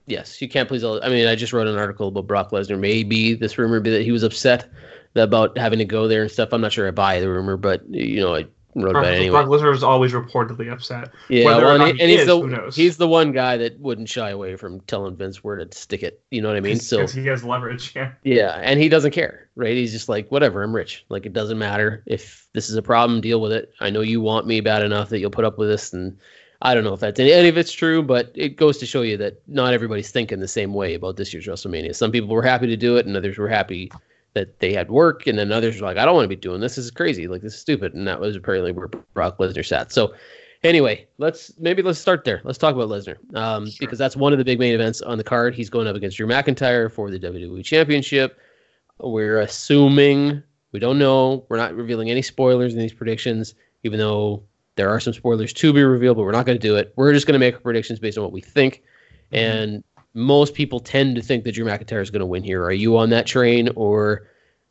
yes, 0.07 0.43
you 0.43 0.49
can't 0.49 0.69
please 0.69 0.83
all. 0.83 1.01
I 1.05 1.09
mean, 1.11 1.29
I 1.29 1.37
just 1.37 1.53
wrote 1.53 1.69
an 1.69 1.79
article 1.79 2.09
about 2.09 2.27
Brock 2.27 2.51
Lesnar. 2.51 2.79
Maybe 2.79 3.35
this 3.35 3.57
rumor 3.57 3.79
be 3.79 3.91
that 3.91 4.03
he 4.03 4.11
was 4.11 4.25
upset 4.25 4.69
about 5.15 5.57
having 5.57 5.79
to 5.79 5.85
go 5.85 6.09
there 6.09 6.23
and 6.23 6.31
stuff. 6.31 6.49
I'm 6.53 6.61
not 6.61 6.73
sure 6.73 6.89
I 6.89 6.91
buy 6.91 7.21
the 7.21 7.29
rumor, 7.31 7.57
but 7.57 7.89
you 7.89 8.21
know, 8.21 8.35
I 8.35 8.47
wrote 8.75 8.93
Brock, 8.93 9.05
about 9.05 9.15
anyway. 9.15 9.31
Brock 9.31 9.47
Lesnar 9.47 9.75
is 9.75 9.83
always 9.83 10.13
reportedly 10.13 10.73
upset. 10.73 11.11
Yeah, 11.29 11.45
Whether 11.45 11.63
or 11.63 11.65
well, 11.65 11.75
and, 11.75 11.79
not 11.81 11.95
he, 11.95 12.01
and 12.01 12.11
he's 12.11 12.21
is, 12.21 12.27
the 12.27 12.41
who 12.41 12.49
knows? 12.49 12.77
he's 12.77 12.97
the 12.97 13.09
one 13.09 13.33
guy 13.33 13.57
that 13.57 13.79
wouldn't 13.81 14.09
shy 14.09 14.31
away 14.31 14.57
from 14.57 14.81
telling 14.83 15.17
Vince 15.17 15.43
where 15.43 15.57
to 15.57 15.77
stick 15.77 16.03
it. 16.03 16.23
You 16.31 16.43
know 16.43 16.49
what 16.49 16.57
I 16.57 16.61
mean? 16.61 16.79
So 16.79 17.07
he 17.07 17.27
has 17.27 17.45
leverage. 17.45 17.95
Yeah. 17.95 18.13
yeah, 18.23 18.61
and 18.63 18.81
he 18.81 18.89
doesn't 18.89 19.11
care, 19.11 19.49
right? 19.57 19.75
He's 19.75 19.93
just 19.93 20.09
like, 20.09 20.31
whatever, 20.31 20.63
I'm 20.63 20.75
rich. 20.75 21.05
Like 21.09 21.27
it 21.27 21.33
doesn't 21.33 21.59
matter 21.59 22.03
if 22.07 22.49
this 22.53 22.69
is 22.69 22.77
a 22.77 22.83
problem, 22.83 23.21
deal 23.21 23.41
with 23.41 23.53
it. 23.53 23.73
I 23.81 23.91
know 23.91 24.01
you 24.01 24.21
want 24.21 24.47
me 24.47 24.61
bad 24.61 24.83
enough 24.83 25.09
that 25.11 25.19
you'll 25.19 25.31
put 25.31 25.45
up 25.45 25.59
with 25.59 25.69
this, 25.69 25.93
and 25.93 26.17
I 26.63 26.75
don't 26.75 26.85
know 26.85 26.95
if 26.95 27.01
that's 27.01 27.19
any, 27.19 27.33
any 27.33 27.49
of 27.49 27.59
it's 27.59 27.73
true, 27.73 28.03
but 28.03 28.31
it 28.35 28.57
goes 28.57 28.79
to 28.79 28.87
show 28.87 29.03
you 29.03 29.17
that 29.19 29.41
not 29.49 29.73
everybody's 29.73 30.11
thinking 30.11 30.41
the 30.41 30.49
same 30.49 30.75
way 30.75 30.95
about 30.95 31.17
this 31.17 31.33
year's 31.33 31.47
WrestleMania. 31.47 31.95
Some 31.95 32.13
people 32.13 32.29
were 32.29 32.43
happy 32.43 32.67
to 32.67 32.77
do 32.77 32.97
it, 32.97 33.07
and 33.07 33.17
others 33.17 33.39
were 33.39 33.49
happy 33.49 33.91
that 34.35 34.61
they 34.61 34.73
had 34.73 34.91
work, 34.91 35.27
and 35.27 35.39
then 35.39 35.53
others 35.53 35.81
were 35.81 35.87
like, 35.87 35.97
I 35.97 36.05
don't 36.05 36.15
want 36.15 36.25
to 36.25 36.29
be 36.29 36.37
doing 36.37 36.61
this. 36.61 36.77
This 36.77 36.87
is 36.87 36.91
crazy. 36.91 37.27
Like 37.27 37.43
this 37.43 37.55
is 37.55 37.61
stupid, 37.61 37.95
and 37.95 38.07
that 38.07 38.21
was 38.21 38.37
apparently 38.37 38.73
where 38.73 38.89
Brock 38.89 39.39
Lesnar 39.39 39.67
sat. 39.67 39.93
So. 39.93 40.15
Anyway, 40.63 41.09
let's 41.17 41.55
maybe 41.59 41.81
let's 41.81 41.99
start 41.99 42.23
there. 42.23 42.43
Let's 42.45 42.59
talk 42.59 42.75
about 42.75 42.91
Lesnar 42.91 43.17
um, 43.35 43.71
Sure. 43.71 43.77
because 43.81 43.99
that's 43.99 44.15
one 44.15 44.35
of 44.35 44.39
the 44.39 44.45
big 44.45 44.59
main 44.59 44.75
events 44.75 45.01
on 45.01 45.17
the 45.17 45.25
card. 45.25 45.55
He's 45.55 45.71
going 45.71 45.87
up 45.87 45.97
against 45.97 46.19
Drew 46.19 46.27
McIntyre 46.27 46.93
for 46.93 47.11
the 47.11 47.19
WWE 47.19 47.65
Championship. 47.65 48.39
We're 48.99 49.41
assuming 49.41 50.43
we 50.73 50.79
don't 50.79 50.99
know. 50.99 51.47
We're 51.49 51.57
not 51.57 51.75
revealing 51.75 52.11
any 52.11 52.21
spoilers 52.21 52.75
in 52.75 52.79
these 52.79 52.93
predictions, 52.93 53.55
even 53.85 53.99
though 53.99 54.43
there 54.77 54.91
are 54.91 55.01
some 55.01 55.15
spoilers 55.15 55.55
to 55.55 55.73
be 55.73 55.83
revealed. 55.83 56.19
But 56.19 56.25
we're 56.25 56.33
not 56.33 56.45
going 56.45 56.59
to 56.59 56.63
do 56.63 56.77
it. 56.77 56.93
We're 56.97 57.15
just 57.15 57.27
going 57.27 57.33
to 57.33 57.39
make 57.39 57.63
predictions 57.63 57.99
based 57.99 58.19
on 58.19 58.25
what 58.25 58.33
we 58.33 58.43
think. 58.43 58.83
And 59.33 59.83
most 60.15 60.55
people 60.55 60.81
tend 60.81 61.17
to 61.17 61.23
think 61.23 61.45
that 61.45 61.53
Drew 61.53 61.65
McIntyre 61.65 62.03
is 62.03 62.11
going 62.11 62.21
to 62.21 62.27
win 62.27 62.43
here. 62.43 62.65
Are 62.65 62.73
you 62.73 62.97
on 62.97 63.11
that 63.11 63.27
train, 63.27 63.69
or 63.77 64.27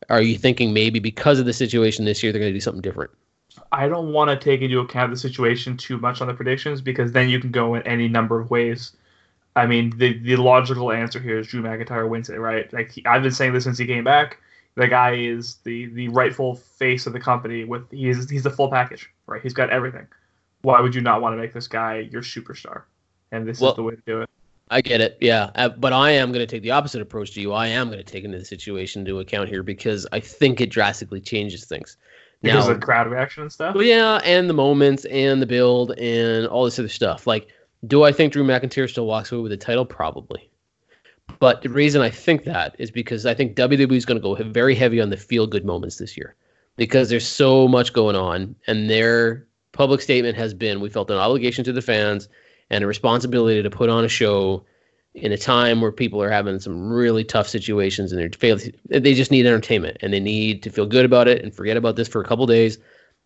are 0.09 0.21
you 0.21 0.37
thinking 0.37 0.73
maybe 0.73 0.99
because 0.99 1.39
of 1.39 1.45
the 1.45 1.53
situation 1.53 2.05
this 2.05 2.21
year 2.21 2.31
they're 2.31 2.41
going 2.41 2.51
to 2.51 2.57
do 2.57 2.61
something 2.61 2.81
different? 2.81 3.11
I 3.71 3.87
don't 3.87 4.13
want 4.13 4.29
to 4.29 4.37
take 4.37 4.61
into 4.61 4.79
account 4.79 5.11
the 5.11 5.17
situation 5.17 5.77
too 5.77 5.97
much 5.97 6.21
on 6.21 6.27
the 6.27 6.33
predictions 6.33 6.81
because 6.81 7.11
then 7.11 7.29
you 7.29 7.39
can 7.39 7.51
go 7.51 7.75
in 7.75 7.83
any 7.83 8.07
number 8.07 8.39
of 8.39 8.49
ways. 8.49 8.95
I 9.55 9.65
mean, 9.65 9.93
the 9.97 10.17
the 10.19 10.35
logical 10.35 10.91
answer 10.91 11.19
here 11.19 11.39
is 11.39 11.47
Drew 11.47 11.61
McIntyre 11.61 12.07
wins 12.07 12.29
it, 12.29 12.39
right? 12.39 12.71
Like 12.71 12.91
he, 12.91 13.05
I've 13.05 13.23
been 13.23 13.31
saying 13.31 13.53
this 13.53 13.63
since 13.63 13.77
he 13.77 13.85
came 13.85 14.03
back. 14.03 14.39
The 14.75 14.87
guy 14.87 15.15
is 15.15 15.55
the 15.63 15.87
the 15.87 16.07
rightful 16.09 16.55
face 16.55 17.07
of 17.07 17.13
the 17.13 17.19
company. 17.19 17.65
With 17.65 17.89
he's 17.91 18.29
he's 18.29 18.43
the 18.43 18.51
full 18.51 18.69
package, 18.69 19.09
right? 19.25 19.41
He's 19.41 19.53
got 19.53 19.69
everything. 19.69 20.07
Why 20.61 20.79
would 20.81 20.93
you 20.93 21.01
not 21.01 21.21
want 21.21 21.33
to 21.33 21.37
make 21.37 21.53
this 21.53 21.67
guy 21.67 22.07
your 22.11 22.21
superstar? 22.21 22.83
And 23.31 23.47
this 23.47 23.59
Well- 23.59 23.71
is 23.71 23.75
the 23.75 23.83
way 23.83 23.95
to 23.95 24.01
do 24.05 24.21
it. 24.21 24.29
I 24.69 24.81
get 24.81 25.01
it, 25.01 25.17
yeah, 25.19 25.49
uh, 25.55 25.69
but 25.69 25.93
I 25.93 26.11
am 26.11 26.31
going 26.31 26.45
to 26.45 26.47
take 26.47 26.61
the 26.61 26.71
opposite 26.71 27.01
approach 27.01 27.31
to 27.31 27.41
you. 27.41 27.53
I 27.53 27.67
am 27.67 27.87
going 27.87 27.97
to 27.97 28.03
take 28.03 28.23
into 28.23 28.37
the 28.37 28.45
situation 28.45 29.01
into 29.01 29.19
account 29.19 29.49
here 29.49 29.63
because 29.63 30.05
I 30.11 30.19
think 30.19 30.61
it 30.61 30.69
drastically 30.69 31.21
changes 31.21 31.65
things. 31.65 31.97
Because 32.41 32.67
Now, 32.67 32.73
of 32.73 32.79
crowd 32.79 33.07
reaction 33.07 33.43
and 33.43 33.51
stuff. 33.51 33.73
Well, 33.75 33.83
yeah, 33.83 34.21
and 34.23 34.49
the 34.49 34.53
moments 34.53 35.05
and 35.05 35.41
the 35.41 35.47
build 35.47 35.97
and 35.97 36.47
all 36.47 36.65
this 36.65 36.77
other 36.77 36.87
stuff. 36.87 37.25
Like, 37.25 37.47
do 37.87 38.03
I 38.03 38.11
think 38.11 38.33
Drew 38.33 38.43
McIntyre 38.43 38.89
still 38.89 39.07
walks 39.07 39.31
away 39.31 39.41
with 39.41 39.51
the 39.51 39.57
title? 39.57 39.85
Probably. 39.85 40.49
But 41.39 41.61
the 41.61 41.69
reason 41.69 42.01
I 42.01 42.09
think 42.09 42.43
that 42.45 42.75
is 42.79 42.91
because 42.91 43.25
I 43.25 43.33
think 43.33 43.55
WWE 43.55 43.95
is 43.95 44.05
going 44.05 44.21
to 44.21 44.21
go 44.21 44.35
very 44.51 44.75
heavy 44.75 45.01
on 45.01 45.09
the 45.09 45.17
feel 45.17 45.47
good 45.47 45.65
moments 45.65 45.97
this 45.97 46.17
year 46.17 46.35
because 46.75 47.09
there's 47.09 47.27
so 47.27 47.67
much 47.67 47.93
going 47.93 48.15
on. 48.15 48.55
And 48.67 48.89
their 48.89 49.47
public 49.71 50.01
statement 50.01 50.37
has 50.37 50.53
been 50.53 50.79
we 50.79 50.89
felt 50.89 51.11
an 51.11 51.17
obligation 51.17 51.63
to 51.65 51.73
the 51.73 51.81
fans 51.81 52.29
and 52.69 52.83
a 52.83 52.87
responsibility 52.87 53.61
to 53.61 53.69
put 53.69 53.89
on 53.89 54.05
a 54.05 54.09
show 54.09 54.65
in 55.15 55.31
a 55.31 55.37
time 55.37 55.81
where 55.81 55.91
people 55.91 56.21
are 56.21 56.29
having 56.29 56.59
some 56.59 56.91
really 56.91 57.23
tough 57.23 57.47
situations 57.47 58.11
and 58.11 58.21
they're 58.21 58.99
they 58.99 59.13
just 59.13 59.31
need 59.31 59.45
entertainment 59.45 59.97
and 60.01 60.13
they 60.13 60.19
need 60.19 60.61
to 60.63 60.69
feel 60.69 60.85
good 60.85 61.05
about 61.05 61.27
it 61.27 61.43
and 61.43 61.53
forget 61.53 61.77
about 61.77 61.95
this 61.95 62.07
for 62.07 62.21
a 62.21 62.25
couple 62.25 62.45
days. 62.45 62.77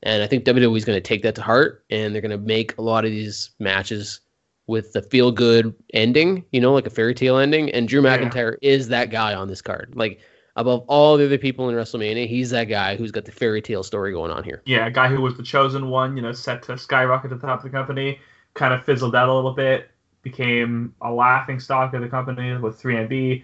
And 0.02 0.24
I 0.24 0.28
think 0.28 0.46
WWE 0.46 0.76
is 0.78 0.86
going 0.86 0.98
to 0.98 1.02
take 1.02 1.24
that 1.24 1.36
to 1.36 1.42
heart 1.42 1.86
and 1.90 2.14
they're 2.14 2.22
going 2.22 2.32
to 2.32 2.38
make 2.38 2.78
a 2.78 2.82
lot 2.82 3.06
of 3.06 3.12
these 3.12 3.52
matches 3.60 4.22
with 4.68 4.94
the 4.94 5.02
feel 5.02 5.32
good 5.32 5.74
ending, 5.94 6.46
you 6.52 6.62
know, 6.62 6.74
like 6.74 6.88
a 6.88 6.90
fairy 6.90 7.14
tale 7.14 7.38
ending. 7.38 7.70
And 7.72 7.88
Drew 7.88 8.02
Yeah. 8.02 8.18
McIntyre 8.18 8.56
is 8.62 8.88
that 8.90 9.10
guy 9.12 9.34
on 9.34 9.48
this 9.48 9.62
card. 9.62 9.94
Like 9.96 10.20
above 10.56 10.86
all 10.88 11.18
the 11.18 11.26
other 11.26 11.38
people 11.38 11.70
in 11.70 11.76
WrestleMania, 11.76 12.28
he's 12.28 12.50
that 12.52 12.66
guy 12.66 12.96
who's 12.96 13.12
got 13.12 13.26
the 13.26 13.32
fairy 13.32 13.62
tale 13.62 13.84
story 13.84 14.14
going 14.14 14.32
on 14.32 14.44
here. 14.44 14.62
Yeah, 14.66 14.86
a 14.88 14.92
guy 14.92 15.10
who 15.10 15.22
was 15.22 15.36
the 15.36 15.44
chosen 15.44 15.90
one, 15.90 16.16
you 16.16 16.22
know, 16.24 16.32
set 16.32 16.64
to 16.64 16.78
skyrocket 16.78 17.30
to 17.32 17.36
the 17.36 17.46
top 17.46 17.60
of 17.60 17.64
the 17.64 17.70
company, 17.70 18.20
kind 18.54 18.74
of 18.74 18.84
fizzled 18.86 19.16
out 19.16 19.30
a 19.30 19.34
little 19.34 19.54
bit, 19.54 19.90
became 20.22 20.94
a 21.02 21.12
laughing 21.12 21.60
stock 21.60 21.94
of 21.94 22.02
the 22.02 22.08
company 22.08 22.56
with 22.58 22.82
3MB, 22.82 23.44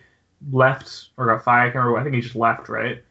left 0.52 1.10
or 1.18 1.26
got 1.28 1.44
fired. 1.44 1.70
I 1.70 1.72
can't 1.72 1.76
remember. 1.86 2.00
I 2.00 2.04
think 2.04 2.16
he 2.16 2.22
just 2.22 2.36
left, 2.36 2.70
right? 2.70 3.04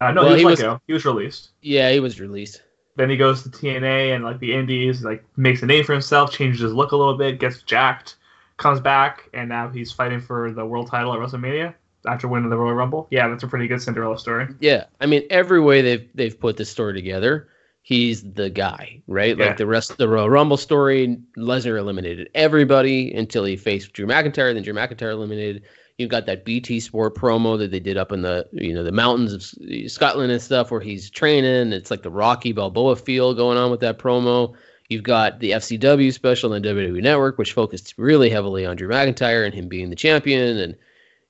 Uh, 0.00 0.12
no, 0.12 0.22
Well, 0.24 0.32
he 0.34 0.40
he 0.40 0.44
was 0.44 0.52
was- 0.52 0.60
let 0.62 0.66
go. 0.66 0.80
He 0.86 0.92
was 0.92 1.04
released. 1.04 1.50
Yeah, 1.62 1.90
he 1.90 2.00
was 2.00 2.20
released. 2.20 2.62
Then 2.96 3.08
he 3.10 3.16
goes 3.16 3.42
to 3.44 3.48
TNA 3.48 4.14
and 4.14 4.24
like 4.24 4.40
the 4.40 4.52
Indies, 4.52 5.04
like 5.04 5.24
makes 5.36 5.62
a 5.62 5.66
name 5.66 5.84
for 5.84 5.92
himself, 5.92 6.32
changes 6.32 6.60
his 6.62 6.72
look 6.72 6.90
a 6.92 6.96
little 6.96 7.16
bit, 7.16 7.38
gets 7.38 7.62
jacked, 7.62 8.16
comes 8.56 8.80
back, 8.80 9.28
and 9.32 9.48
now 9.48 9.68
he's 9.68 9.92
fighting 9.92 10.20
for 10.20 10.50
the 10.50 10.64
world 10.66 10.88
title 10.90 11.12
at 11.14 11.18
WrestleMania 11.20 11.74
after 12.08 12.26
winning 12.26 12.50
the 12.50 12.56
Royal 12.56 12.74
Rumble. 12.74 13.06
Yeah, 13.12 13.28
that's 13.28 13.44
a 13.44 13.46
pretty 13.46 13.68
good 13.68 13.80
Cinderella 13.80 14.18
story. 14.18 14.48
Yeah, 14.58 14.84
I 15.00 15.06
mean, 15.06 15.22
every 15.30 15.60
way 15.60 15.80
they've 15.80 16.08
they've 16.14 16.38
put 16.38 16.56
this 16.56 16.70
story 16.70 16.92
together, 16.92 17.48
he's 17.88 18.22
the 18.34 18.50
guy, 18.50 19.00
right? 19.06 19.34
Yeah. 19.38 19.46
Like 19.46 19.56
the 19.56 19.66
rest, 19.66 19.90
of 19.90 19.96
the 19.96 20.10
Royal 20.10 20.28
Rumble 20.28 20.58
story, 20.58 21.16
Lesnar 21.38 21.78
eliminated 21.78 22.28
everybody 22.34 23.14
until 23.14 23.46
he 23.46 23.56
faced 23.56 23.94
Drew 23.94 24.06
McIntyre. 24.06 24.52
Then 24.52 24.62
Drew 24.62 24.74
McIntyre 24.74 25.12
eliminated. 25.12 25.62
You've 25.96 26.10
got 26.10 26.26
that 26.26 26.44
BT 26.44 26.80
Sport 26.80 27.16
promo 27.16 27.56
that 27.56 27.70
they 27.70 27.80
did 27.80 27.96
up 27.96 28.12
in 28.12 28.20
the 28.20 28.46
you 28.52 28.74
know 28.74 28.84
the 28.84 28.92
mountains 28.92 29.32
of 29.32 29.42
Scotland 29.90 30.30
and 30.30 30.42
stuff 30.42 30.70
where 30.70 30.82
he's 30.82 31.08
training. 31.08 31.72
It's 31.72 31.90
like 31.90 32.02
the 32.02 32.10
Rocky 32.10 32.52
Balboa 32.52 32.94
feel 32.94 33.32
going 33.32 33.56
on 33.56 33.70
with 33.70 33.80
that 33.80 33.98
promo. 33.98 34.54
You've 34.90 35.02
got 35.02 35.40
the 35.40 35.52
FCW 35.52 36.12
special 36.12 36.52
on 36.52 36.60
the 36.60 36.68
WWE 36.68 37.02
Network, 37.02 37.38
which 37.38 37.54
focused 37.54 37.94
really 37.96 38.28
heavily 38.28 38.66
on 38.66 38.76
Drew 38.76 38.88
McIntyre 38.88 39.46
and 39.46 39.54
him 39.54 39.66
being 39.66 39.88
the 39.88 39.96
champion 39.96 40.58
and 40.58 40.76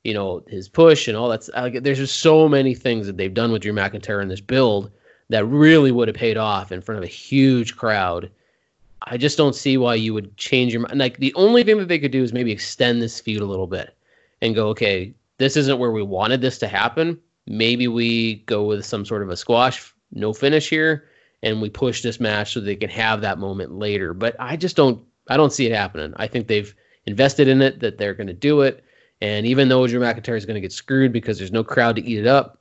you 0.02 0.12
know 0.12 0.42
his 0.48 0.68
push 0.68 1.06
and 1.06 1.16
all 1.16 1.28
that. 1.28 1.84
There's 1.84 1.98
just 1.98 2.18
so 2.18 2.48
many 2.48 2.74
things 2.74 3.06
that 3.06 3.16
they've 3.16 3.32
done 3.32 3.52
with 3.52 3.62
Drew 3.62 3.72
McIntyre 3.72 4.20
in 4.20 4.28
this 4.28 4.40
build 4.40 4.90
that 5.28 5.44
really 5.44 5.92
would 5.92 6.08
have 6.08 6.16
paid 6.16 6.36
off 6.36 6.72
in 6.72 6.80
front 6.80 6.98
of 6.98 7.04
a 7.04 7.08
huge 7.08 7.76
crowd. 7.76 8.30
I 9.02 9.16
just 9.16 9.38
don't 9.38 9.54
see 9.54 9.76
why 9.76 9.94
you 9.94 10.14
would 10.14 10.36
change 10.36 10.72
your 10.72 10.82
mind. 10.82 10.98
Like 10.98 11.18
the 11.18 11.34
only 11.34 11.62
thing 11.62 11.78
that 11.78 11.88
they 11.88 11.98
could 11.98 12.12
do 12.12 12.22
is 12.22 12.32
maybe 12.32 12.52
extend 12.52 13.00
this 13.00 13.20
feud 13.20 13.40
a 13.40 13.46
little 13.46 13.66
bit 13.66 13.94
and 14.40 14.54
go, 14.54 14.68
okay, 14.68 15.14
this 15.38 15.56
isn't 15.56 15.78
where 15.78 15.92
we 15.92 16.02
wanted 16.02 16.40
this 16.40 16.58
to 16.58 16.68
happen. 16.68 17.18
Maybe 17.46 17.88
we 17.88 18.36
go 18.46 18.64
with 18.64 18.84
some 18.84 19.04
sort 19.04 19.22
of 19.22 19.30
a 19.30 19.36
squash, 19.36 19.94
no 20.12 20.32
finish 20.32 20.68
here, 20.68 21.08
and 21.42 21.62
we 21.62 21.70
push 21.70 22.02
this 22.02 22.20
match 22.20 22.52
so 22.52 22.60
they 22.60 22.76
can 22.76 22.90
have 22.90 23.20
that 23.20 23.38
moment 23.38 23.72
later. 23.72 24.12
But 24.12 24.36
I 24.38 24.56
just 24.56 24.76
don't, 24.76 25.02
I 25.28 25.36
don't 25.36 25.52
see 25.52 25.66
it 25.66 25.74
happening. 25.74 26.12
I 26.16 26.26
think 26.26 26.46
they've 26.46 26.74
invested 27.06 27.48
in 27.48 27.62
it, 27.62 27.80
that 27.80 27.98
they're 27.98 28.14
going 28.14 28.26
to 28.26 28.32
do 28.32 28.62
it. 28.62 28.84
And 29.20 29.46
even 29.46 29.68
though 29.68 29.86
Drew 29.86 30.00
McIntyre 30.00 30.36
is 30.36 30.46
going 30.46 30.56
to 30.56 30.60
get 30.60 30.72
screwed 30.72 31.12
because 31.12 31.38
there's 31.38 31.52
no 31.52 31.64
crowd 31.64 31.96
to 31.96 32.04
eat 32.04 32.18
it 32.18 32.26
up, 32.26 32.60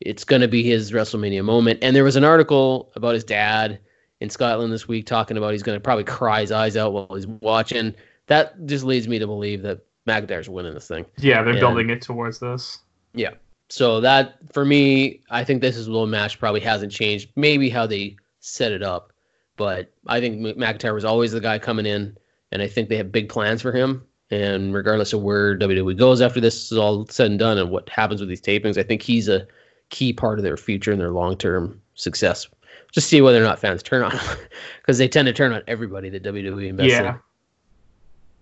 it's 0.00 0.24
going 0.24 0.42
to 0.42 0.48
be 0.48 0.62
his 0.62 0.92
WrestleMania 0.92 1.44
moment. 1.44 1.78
And 1.82 1.94
there 1.94 2.04
was 2.04 2.16
an 2.16 2.24
article 2.24 2.92
about 2.96 3.14
his 3.14 3.24
dad 3.24 3.78
in 4.20 4.30
Scotland 4.30 4.72
this 4.72 4.88
week 4.88 5.06
talking 5.06 5.36
about 5.36 5.52
he's 5.52 5.62
going 5.62 5.76
to 5.76 5.80
probably 5.80 6.04
cry 6.04 6.40
his 6.40 6.52
eyes 6.52 6.76
out 6.76 6.92
while 6.92 7.08
he's 7.14 7.26
watching. 7.26 7.94
That 8.26 8.66
just 8.66 8.84
leads 8.84 9.08
me 9.08 9.18
to 9.18 9.26
believe 9.26 9.62
that 9.62 9.80
McIntyre's 10.06 10.48
winning 10.48 10.74
this 10.74 10.88
thing. 10.88 11.06
Yeah, 11.18 11.42
they're 11.42 11.52
and, 11.52 11.60
building 11.60 11.90
it 11.90 12.02
towards 12.02 12.38
this. 12.38 12.78
Yeah. 13.14 13.30
So 13.70 14.00
that 14.00 14.36
for 14.52 14.64
me, 14.64 15.20
I 15.30 15.44
think 15.44 15.60
this 15.60 15.76
is 15.76 15.86
a 15.86 15.90
little 15.90 16.06
match 16.06 16.38
probably 16.38 16.60
hasn't 16.60 16.92
changed. 16.92 17.30
Maybe 17.36 17.70
how 17.70 17.86
they 17.86 18.16
set 18.40 18.72
it 18.72 18.82
up, 18.82 19.12
but 19.56 19.92
I 20.06 20.20
think 20.20 20.40
McIntyre 20.40 20.94
was 20.94 21.04
always 21.04 21.32
the 21.32 21.40
guy 21.40 21.58
coming 21.58 21.86
in, 21.86 22.16
and 22.52 22.60
I 22.60 22.68
think 22.68 22.88
they 22.88 22.96
have 22.96 23.10
big 23.10 23.28
plans 23.28 23.62
for 23.62 23.72
him. 23.72 24.04
And 24.30 24.74
regardless 24.74 25.12
of 25.12 25.22
where 25.22 25.56
WWE 25.58 25.96
goes 25.96 26.20
after 26.20 26.40
this 26.40 26.72
is 26.72 26.78
all 26.78 27.06
said 27.06 27.30
and 27.30 27.38
done, 27.38 27.58
and 27.58 27.70
what 27.70 27.88
happens 27.88 28.20
with 28.20 28.28
these 28.28 28.40
tapings, 28.40 28.76
I 28.76 28.82
think 28.82 29.02
he's 29.02 29.28
a 29.28 29.46
key 29.94 30.12
part 30.12 30.40
of 30.40 30.42
their 30.42 30.56
future 30.56 30.90
and 30.90 31.00
their 31.00 31.12
long 31.12 31.36
term 31.36 31.80
success. 31.94 32.48
Just 32.90 33.08
see 33.08 33.20
whether 33.22 33.40
or 33.40 33.44
not 33.44 33.60
fans 33.60 33.80
turn 33.80 34.02
on 34.02 34.10
him, 34.18 34.36
because 34.80 34.98
they 34.98 35.06
tend 35.06 35.26
to 35.26 35.32
turn 35.32 35.52
on 35.52 35.62
everybody 35.68 36.08
that 36.10 36.24
WWE 36.24 36.68
invests 36.68 36.90
yeah. 36.90 36.98
in. 36.98 37.20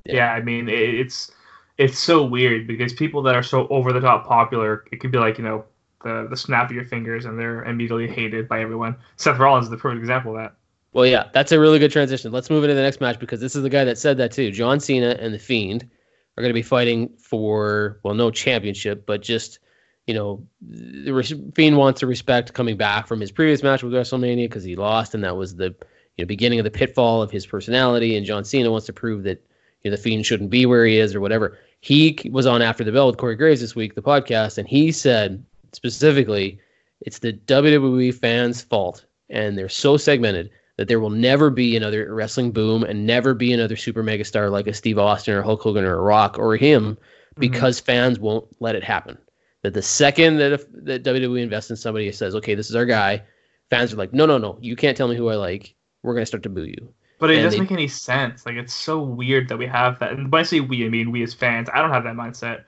Yeah. 0.04 0.14
yeah, 0.14 0.32
I 0.32 0.40
mean 0.40 0.68
it's 0.68 1.30
it's 1.78 1.98
so 1.98 2.24
weird 2.24 2.66
because 2.66 2.92
people 2.92 3.22
that 3.22 3.36
are 3.36 3.42
so 3.42 3.68
over 3.68 3.92
the 3.92 4.00
top 4.00 4.26
popular, 4.26 4.84
it 4.90 4.96
could 4.96 5.12
be 5.12 5.18
like 5.18 5.36
you 5.36 5.44
know 5.44 5.64
the 6.02 6.26
the 6.28 6.36
snap 6.36 6.70
of 6.70 6.74
your 6.74 6.86
fingers 6.86 7.26
and 7.26 7.38
they're 7.38 7.62
immediately 7.64 8.08
hated 8.08 8.48
by 8.48 8.62
everyone. 8.62 8.96
Seth 9.16 9.38
Rollins 9.38 9.66
is 9.66 9.70
the 9.70 9.76
perfect 9.76 10.00
example 10.00 10.34
of 10.34 10.42
that. 10.42 10.54
Well, 10.94 11.06
yeah, 11.06 11.28
that's 11.32 11.52
a 11.52 11.60
really 11.60 11.78
good 11.78 11.92
transition. 11.92 12.32
Let's 12.32 12.50
move 12.50 12.64
into 12.64 12.74
the 12.74 12.82
next 12.82 13.00
match 13.00 13.18
because 13.18 13.40
this 13.40 13.54
is 13.54 13.62
the 13.62 13.70
guy 13.70 13.84
that 13.84 13.98
said 13.98 14.16
that 14.18 14.32
too. 14.32 14.50
John 14.50 14.80
Cena 14.80 15.16
and 15.20 15.32
the 15.32 15.38
Fiend 15.38 15.88
are 16.36 16.42
going 16.42 16.50
to 16.50 16.54
be 16.54 16.62
fighting 16.62 17.10
for 17.18 18.00
well, 18.02 18.14
no 18.14 18.30
championship, 18.30 19.04
but 19.06 19.22
just 19.22 19.58
you 20.06 20.14
know, 20.14 20.44
the 20.60 21.52
Fiend 21.54 21.76
wants 21.76 22.00
to 22.00 22.06
respect 22.06 22.54
coming 22.54 22.76
back 22.76 23.06
from 23.06 23.20
his 23.20 23.30
previous 23.30 23.62
match 23.62 23.82
with 23.82 23.92
WrestleMania 23.92 24.44
because 24.44 24.64
he 24.64 24.76
lost, 24.76 25.14
and 25.14 25.22
that 25.24 25.36
was 25.36 25.56
the 25.56 25.74
you 26.16 26.24
know 26.24 26.26
beginning 26.26 26.58
of 26.58 26.64
the 26.64 26.70
pitfall 26.70 27.22
of 27.22 27.30
his 27.30 27.46
personality. 27.46 28.16
And 28.16 28.26
John 28.26 28.44
Cena 28.44 28.70
wants 28.70 28.86
to 28.86 28.92
prove 28.92 29.22
that 29.24 29.44
you 29.82 29.90
know, 29.90 29.96
the 29.96 30.02
Fiend 30.02 30.26
shouldn't 30.26 30.50
be 30.50 30.66
where 30.66 30.84
he 30.84 30.98
is 30.98 31.14
or 31.14 31.20
whatever. 31.20 31.58
He 31.80 32.18
was 32.30 32.46
on 32.46 32.62
After 32.62 32.84
the 32.84 32.92
Bell 32.92 33.06
with 33.06 33.16
Corey 33.16 33.36
Graves 33.36 33.60
this 33.60 33.74
week, 33.74 33.94
the 33.94 34.02
podcast, 34.02 34.58
and 34.58 34.68
he 34.68 34.92
said 34.92 35.44
specifically, 35.72 36.58
it's 37.00 37.18
the 37.18 37.32
WWE 37.32 38.14
fans' 38.14 38.62
fault, 38.62 39.04
and 39.30 39.56
they're 39.56 39.68
so 39.68 39.96
segmented 39.96 40.50
that 40.76 40.88
there 40.88 41.00
will 41.00 41.10
never 41.10 41.50
be 41.50 41.76
another 41.76 42.12
wrestling 42.14 42.50
boom 42.50 42.82
and 42.82 43.06
never 43.06 43.34
be 43.34 43.52
another 43.52 43.76
super 43.76 44.02
mega 44.02 44.24
star 44.24 44.50
like 44.50 44.66
a 44.66 44.74
Steve 44.74 44.98
Austin 44.98 45.34
or 45.34 45.42
Hulk 45.42 45.62
Hogan 45.62 45.84
or 45.84 45.94
a 45.94 46.02
Rock 46.02 46.38
or 46.38 46.56
him 46.56 46.96
mm-hmm. 46.96 47.40
because 47.40 47.78
mm-hmm. 47.78 47.86
fans 47.86 48.18
won't 48.18 48.48
let 48.60 48.74
it 48.74 48.84
happen. 48.84 49.18
That 49.62 49.74
the 49.74 49.82
second 49.82 50.38
that 50.38 50.52
if, 50.52 50.64
that 50.72 51.04
WWE 51.04 51.40
invests 51.40 51.70
in 51.70 51.76
somebody 51.76 52.10
says, 52.12 52.34
okay, 52.34 52.54
this 52.54 52.68
is 52.68 52.74
our 52.74 52.84
guy, 52.84 53.22
fans 53.70 53.92
are 53.92 53.96
like, 53.96 54.12
no, 54.12 54.26
no, 54.26 54.36
no, 54.36 54.58
you 54.60 54.74
can't 54.74 54.96
tell 54.96 55.08
me 55.08 55.16
who 55.16 55.28
I 55.28 55.36
like. 55.36 55.74
We're 56.02 56.14
gonna 56.14 56.26
start 56.26 56.42
to 56.44 56.48
boo 56.48 56.64
you. 56.64 56.92
But 57.18 57.30
it 57.30 57.36
and 57.36 57.44
doesn't 57.44 57.58
they, 57.58 57.62
make 57.62 57.72
any 57.72 57.88
sense. 57.88 58.44
Like 58.44 58.56
it's 58.56 58.74
so 58.74 59.00
weird 59.00 59.48
that 59.48 59.56
we 59.56 59.66
have 59.66 60.00
that. 60.00 60.12
And 60.12 60.32
when 60.32 60.40
I 60.40 60.42
say 60.42 60.58
we, 60.58 60.84
I 60.84 60.88
mean 60.88 61.12
we 61.12 61.22
as 61.22 61.32
fans. 61.32 61.68
I 61.72 61.80
don't 61.80 61.92
have 61.92 62.02
that 62.04 62.16
mindset. 62.16 62.64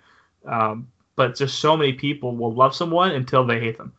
Um, 0.46 0.86
but 1.16 1.34
just 1.34 1.58
so 1.58 1.76
many 1.76 1.92
people 1.92 2.36
will 2.36 2.54
love 2.54 2.74
someone 2.74 3.10
until 3.10 3.44
they 3.44 3.58
hate 3.58 3.78
them. 3.78 3.92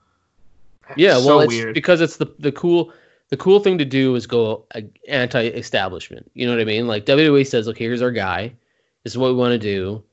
Yeah, 0.96 1.14
well, 1.14 1.24
so 1.24 1.40
it's 1.42 1.54
weird. 1.54 1.74
because 1.74 2.00
it's 2.00 2.18
the 2.18 2.34
the 2.40 2.52
cool 2.52 2.94
the 3.30 3.38
cool 3.38 3.60
thing 3.60 3.78
to 3.80 3.86
do 3.86 4.16
is 4.16 4.28
go 4.28 4.66
anti-establishment. 5.08 6.32
You 6.36 6.46
know 6.46 6.54
what 6.54 6.62
I 6.62 6.66
mean? 6.66 6.88
Like 6.88 7.06
WWE 7.06 7.46
says, 7.46 7.68
okay, 7.68 7.86
here's 7.86 8.02
our 8.02 8.12
guy. 8.12 8.54
This 9.04 9.14
is 9.14 9.18
what 9.18 9.28
we 9.32 9.36
want 9.36 9.52
to 9.52 9.58
do. 9.58 10.04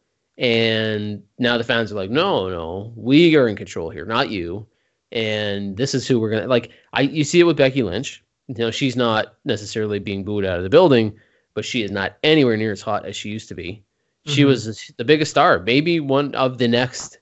And 0.43 1.23
now 1.39 1.57
the 1.57 1.63
fans 1.63 1.93
are 1.93 1.95
like, 1.95 2.11
no, 2.11 2.49
no, 2.49 2.93
we 2.97 3.37
are 3.37 3.47
in 3.47 3.55
control 3.55 3.91
here, 3.91 4.05
not 4.05 4.29
you. 4.29 4.67
And 5.13 5.77
this 5.77 5.95
is 5.95 6.07
who 6.07 6.19
we're 6.19 6.31
gonna 6.31 6.49
like. 6.49 6.73
I 6.93 7.03
you 7.03 7.23
see 7.23 7.39
it 7.39 7.45
with 7.45 7.57
Becky 7.57 7.83
Lynch. 7.85 8.25
You 8.49 8.57
know, 8.57 8.71
she's 8.73 8.97
not 8.97 9.37
necessarily 9.45 10.01
being 10.01 10.25
booed 10.25 10.45
out 10.45 10.57
of 10.57 10.65
the 10.65 10.71
building, 10.71 11.15
but 11.55 11.65
she 11.65 11.83
is 11.83 11.93
not 11.93 12.17
anywhere 12.25 12.57
near 12.57 12.73
as 12.73 12.83
hot 12.83 13.07
as 13.07 13.15
she 13.15 13.29
used 13.29 13.49
to 13.49 13.55
be. 13.55 13.85
She 14.27 14.41
mm-hmm. 14.41 14.49
was 14.49 14.93
the 14.97 15.05
biggest 15.05 15.31
star, 15.31 15.61
maybe 15.61 16.01
one 16.01 16.35
of 16.35 16.59
the 16.59 16.69
next 16.69 17.19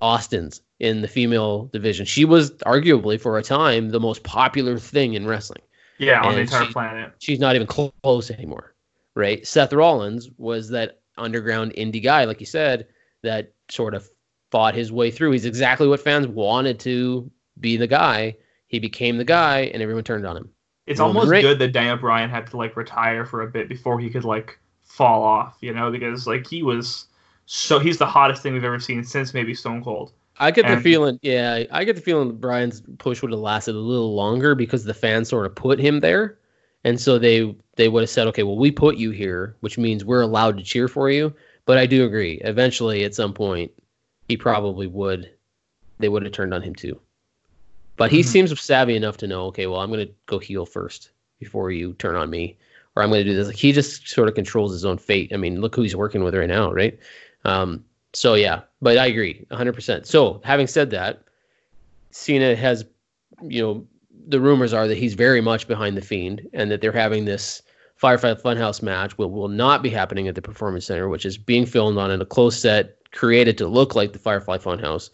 Austins 0.00 0.62
in 0.80 1.02
the 1.02 1.08
female 1.08 1.66
division. 1.66 2.06
She 2.06 2.24
was 2.24 2.52
arguably 2.66 3.20
for 3.20 3.36
a 3.36 3.42
time 3.42 3.90
the 3.90 4.00
most 4.00 4.22
popular 4.22 4.78
thing 4.78 5.14
in 5.14 5.26
wrestling. 5.26 5.62
Yeah, 5.98 6.20
on 6.20 6.28
and 6.28 6.36
the 6.36 6.40
entire 6.42 6.66
she, 6.66 6.72
planet. 6.72 7.12
She's 7.18 7.40
not 7.40 7.56
even 7.56 7.66
close 7.66 8.30
anymore, 8.30 8.74
right? 9.14 9.46
Seth 9.46 9.72
Rollins 9.72 10.30
was 10.38 10.68
that 10.70 11.00
underground 11.16 11.72
indie 11.74 12.02
guy, 12.02 12.24
like 12.24 12.40
you 12.40 12.46
said, 12.46 12.86
that 13.22 13.52
sort 13.70 13.94
of 13.94 14.08
fought 14.50 14.74
his 14.74 14.92
way 14.92 15.10
through. 15.10 15.32
He's 15.32 15.44
exactly 15.44 15.88
what 15.88 16.00
fans 16.00 16.26
wanted 16.26 16.78
to 16.80 17.30
be 17.60 17.76
the 17.76 17.86
guy. 17.86 18.36
He 18.66 18.78
became 18.78 19.18
the 19.18 19.24
guy, 19.24 19.62
and 19.72 19.82
everyone 19.82 20.04
turned 20.04 20.26
on 20.26 20.36
him. 20.36 20.50
It's 20.86 21.00
almost 21.00 21.30
good 21.30 21.58
that 21.58 21.72
Daniel 21.72 21.96
Bryan 21.96 22.28
had 22.28 22.46
to 22.48 22.56
like 22.56 22.76
retire 22.76 23.24
for 23.24 23.42
a 23.42 23.46
bit 23.46 23.68
before 23.68 23.98
he 23.98 24.10
could 24.10 24.24
like 24.24 24.58
fall 24.82 25.22
off, 25.22 25.56
you 25.60 25.72
know, 25.72 25.90
because 25.90 26.26
like 26.26 26.46
he 26.46 26.62
was 26.62 27.06
so 27.46 27.78
he's 27.78 27.98
the 27.98 28.06
hottest 28.06 28.42
thing 28.42 28.52
we've 28.52 28.64
ever 28.64 28.80
seen 28.80 29.02
since 29.04 29.34
maybe 29.34 29.54
Stone 29.54 29.82
Cold. 29.82 30.12
I 30.38 30.50
get 30.50 30.64
and, 30.64 30.78
the 30.78 30.82
feeling, 30.82 31.18
yeah, 31.22 31.64
I 31.70 31.84
get 31.84 31.96
the 31.96 32.02
feeling 32.02 32.36
Bryan's 32.36 32.82
push 32.98 33.22
would 33.22 33.30
have 33.30 33.40
lasted 33.40 33.74
a 33.74 33.78
little 33.78 34.14
longer 34.14 34.54
because 34.54 34.84
the 34.84 34.94
fans 34.94 35.28
sort 35.28 35.46
of 35.46 35.54
put 35.54 35.78
him 35.78 36.00
there, 36.00 36.38
and 36.84 37.00
so 37.00 37.18
they 37.18 37.54
they 37.76 37.88
would 37.88 38.02
have 38.02 38.10
said, 38.10 38.26
okay, 38.28 38.42
well, 38.42 38.56
we 38.56 38.70
put 38.70 38.96
you 38.96 39.10
here, 39.10 39.56
which 39.60 39.78
means 39.78 40.04
we're 40.04 40.20
allowed 40.20 40.56
to 40.58 40.62
cheer 40.62 40.86
for 40.86 41.10
you. 41.10 41.34
But 41.66 41.78
I 41.78 41.86
do 41.86 42.04
agree, 42.04 42.34
eventually, 42.44 43.04
at 43.04 43.14
some 43.14 43.32
point, 43.32 43.72
he 44.28 44.36
probably 44.36 44.86
would. 44.86 45.30
They 45.98 46.08
would 46.08 46.22
have 46.24 46.32
turned 46.32 46.52
on 46.52 46.62
him 46.62 46.74
too. 46.74 47.00
But 47.96 48.10
he 48.10 48.20
mm-hmm. 48.20 48.28
seems 48.28 48.60
savvy 48.60 48.96
enough 48.96 49.16
to 49.18 49.26
know, 49.26 49.46
okay, 49.46 49.66
well, 49.66 49.80
I'm 49.80 49.90
going 49.90 50.06
to 50.06 50.12
go 50.26 50.38
heel 50.38 50.66
first 50.66 51.10
before 51.38 51.70
you 51.70 51.94
turn 51.94 52.16
on 52.16 52.28
me, 52.28 52.56
or 52.96 53.02
I'm 53.02 53.08
going 53.08 53.24
to 53.24 53.30
do 53.30 53.36
this. 53.36 53.46
Like 53.46 53.56
he 53.56 53.72
just 53.72 54.08
sort 54.08 54.28
of 54.28 54.34
controls 54.34 54.72
his 54.72 54.84
own 54.84 54.98
fate. 54.98 55.32
I 55.32 55.36
mean, 55.36 55.60
look 55.60 55.74
who 55.74 55.82
he's 55.82 55.96
working 55.96 56.24
with 56.24 56.34
right 56.34 56.48
now, 56.48 56.72
right? 56.72 56.98
Um, 57.44 57.84
so 58.12 58.34
yeah, 58.34 58.62
but 58.82 58.98
I 58.98 59.06
agree 59.06 59.46
100%. 59.50 60.06
So 60.06 60.40
having 60.44 60.66
said 60.66 60.90
that, 60.90 61.22
Cena 62.10 62.54
has, 62.56 62.84
you 63.42 63.62
know, 63.62 63.86
the 64.26 64.40
rumors 64.40 64.72
are 64.72 64.88
that 64.88 64.98
he's 64.98 65.14
very 65.14 65.40
much 65.40 65.68
behind 65.68 65.96
the 65.96 66.02
Fiend, 66.02 66.48
and 66.52 66.70
that 66.70 66.80
they're 66.80 66.92
having 66.92 67.24
this 67.24 67.62
Firefly 67.96 68.34
Funhouse 68.34 68.82
match 68.82 69.16
will 69.18 69.30
will 69.30 69.48
not 69.48 69.82
be 69.82 69.90
happening 69.90 70.28
at 70.28 70.34
the 70.34 70.42
Performance 70.42 70.86
Center, 70.86 71.08
which 71.08 71.24
is 71.24 71.38
being 71.38 71.66
filmed 71.66 71.98
on 71.98 72.10
in 72.10 72.20
a 72.20 72.26
close 72.26 72.58
set 72.58 72.96
created 73.12 73.56
to 73.58 73.68
look 73.68 73.94
like 73.94 74.12
the 74.12 74.18
Firefly 74.18 74.58
Funhouse 74.58 75.10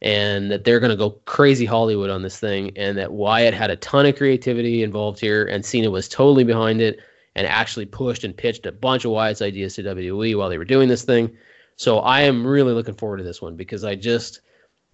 and 0.00 0.50
that 0.50 0.64
they're 0.64 0.80
going 0.80 0.90
to 0.90 0.96
go 0.96 1.10
crazy 1.24 1.64
Hollywood 1.64 2.10
on 2.10 2.22
this 2.22 2.38
thing, 2.38 2.70
and 2.76 2.96
that 2.98 3.12
Wyatt 3.12 3.54
had 3.54 3.70
a 3.70 3.76
ton 3.76 4.06
of 4.06 4.16
creativity 4.16 4.82
involved 4.82 5.18
here, 5.18 5.46
and 5.46 5.64
Cena 5.64 5.90
was 5.90 6.08
totally 6.08 6.44
behind 6.44 6.80
it 6.80 7.00
and 7.34 7.46
actually 7.46 7.86
pushed 7.86 8.24
and 8.24 8.36
pitched 8.36 8.66
a 8.66 8.72
bunch 8.72 9.04
of 9.04 9.10
Wyatt's 9.10 9.42
ideas 9.42 9.74
to 9.74 9.82
WWE 9.82 10.36
while 10.36 10.48
they 10.48 10.58
were 10.58 10.64
doing 10.64 10.88
this 10.88 11.04
thing. 11.04 11.36
So 11.76 11.98
I 11.98 12.22
am 12.22 12.46
really 12.46 12.72
looking 12.72 12.94
forward 12.94 13.18
to 13.18 13.24
this 13.24 13.42
one 13.42 13.56
because 13.56 13.84
I 13.84 13.94
just, 13.94 14.40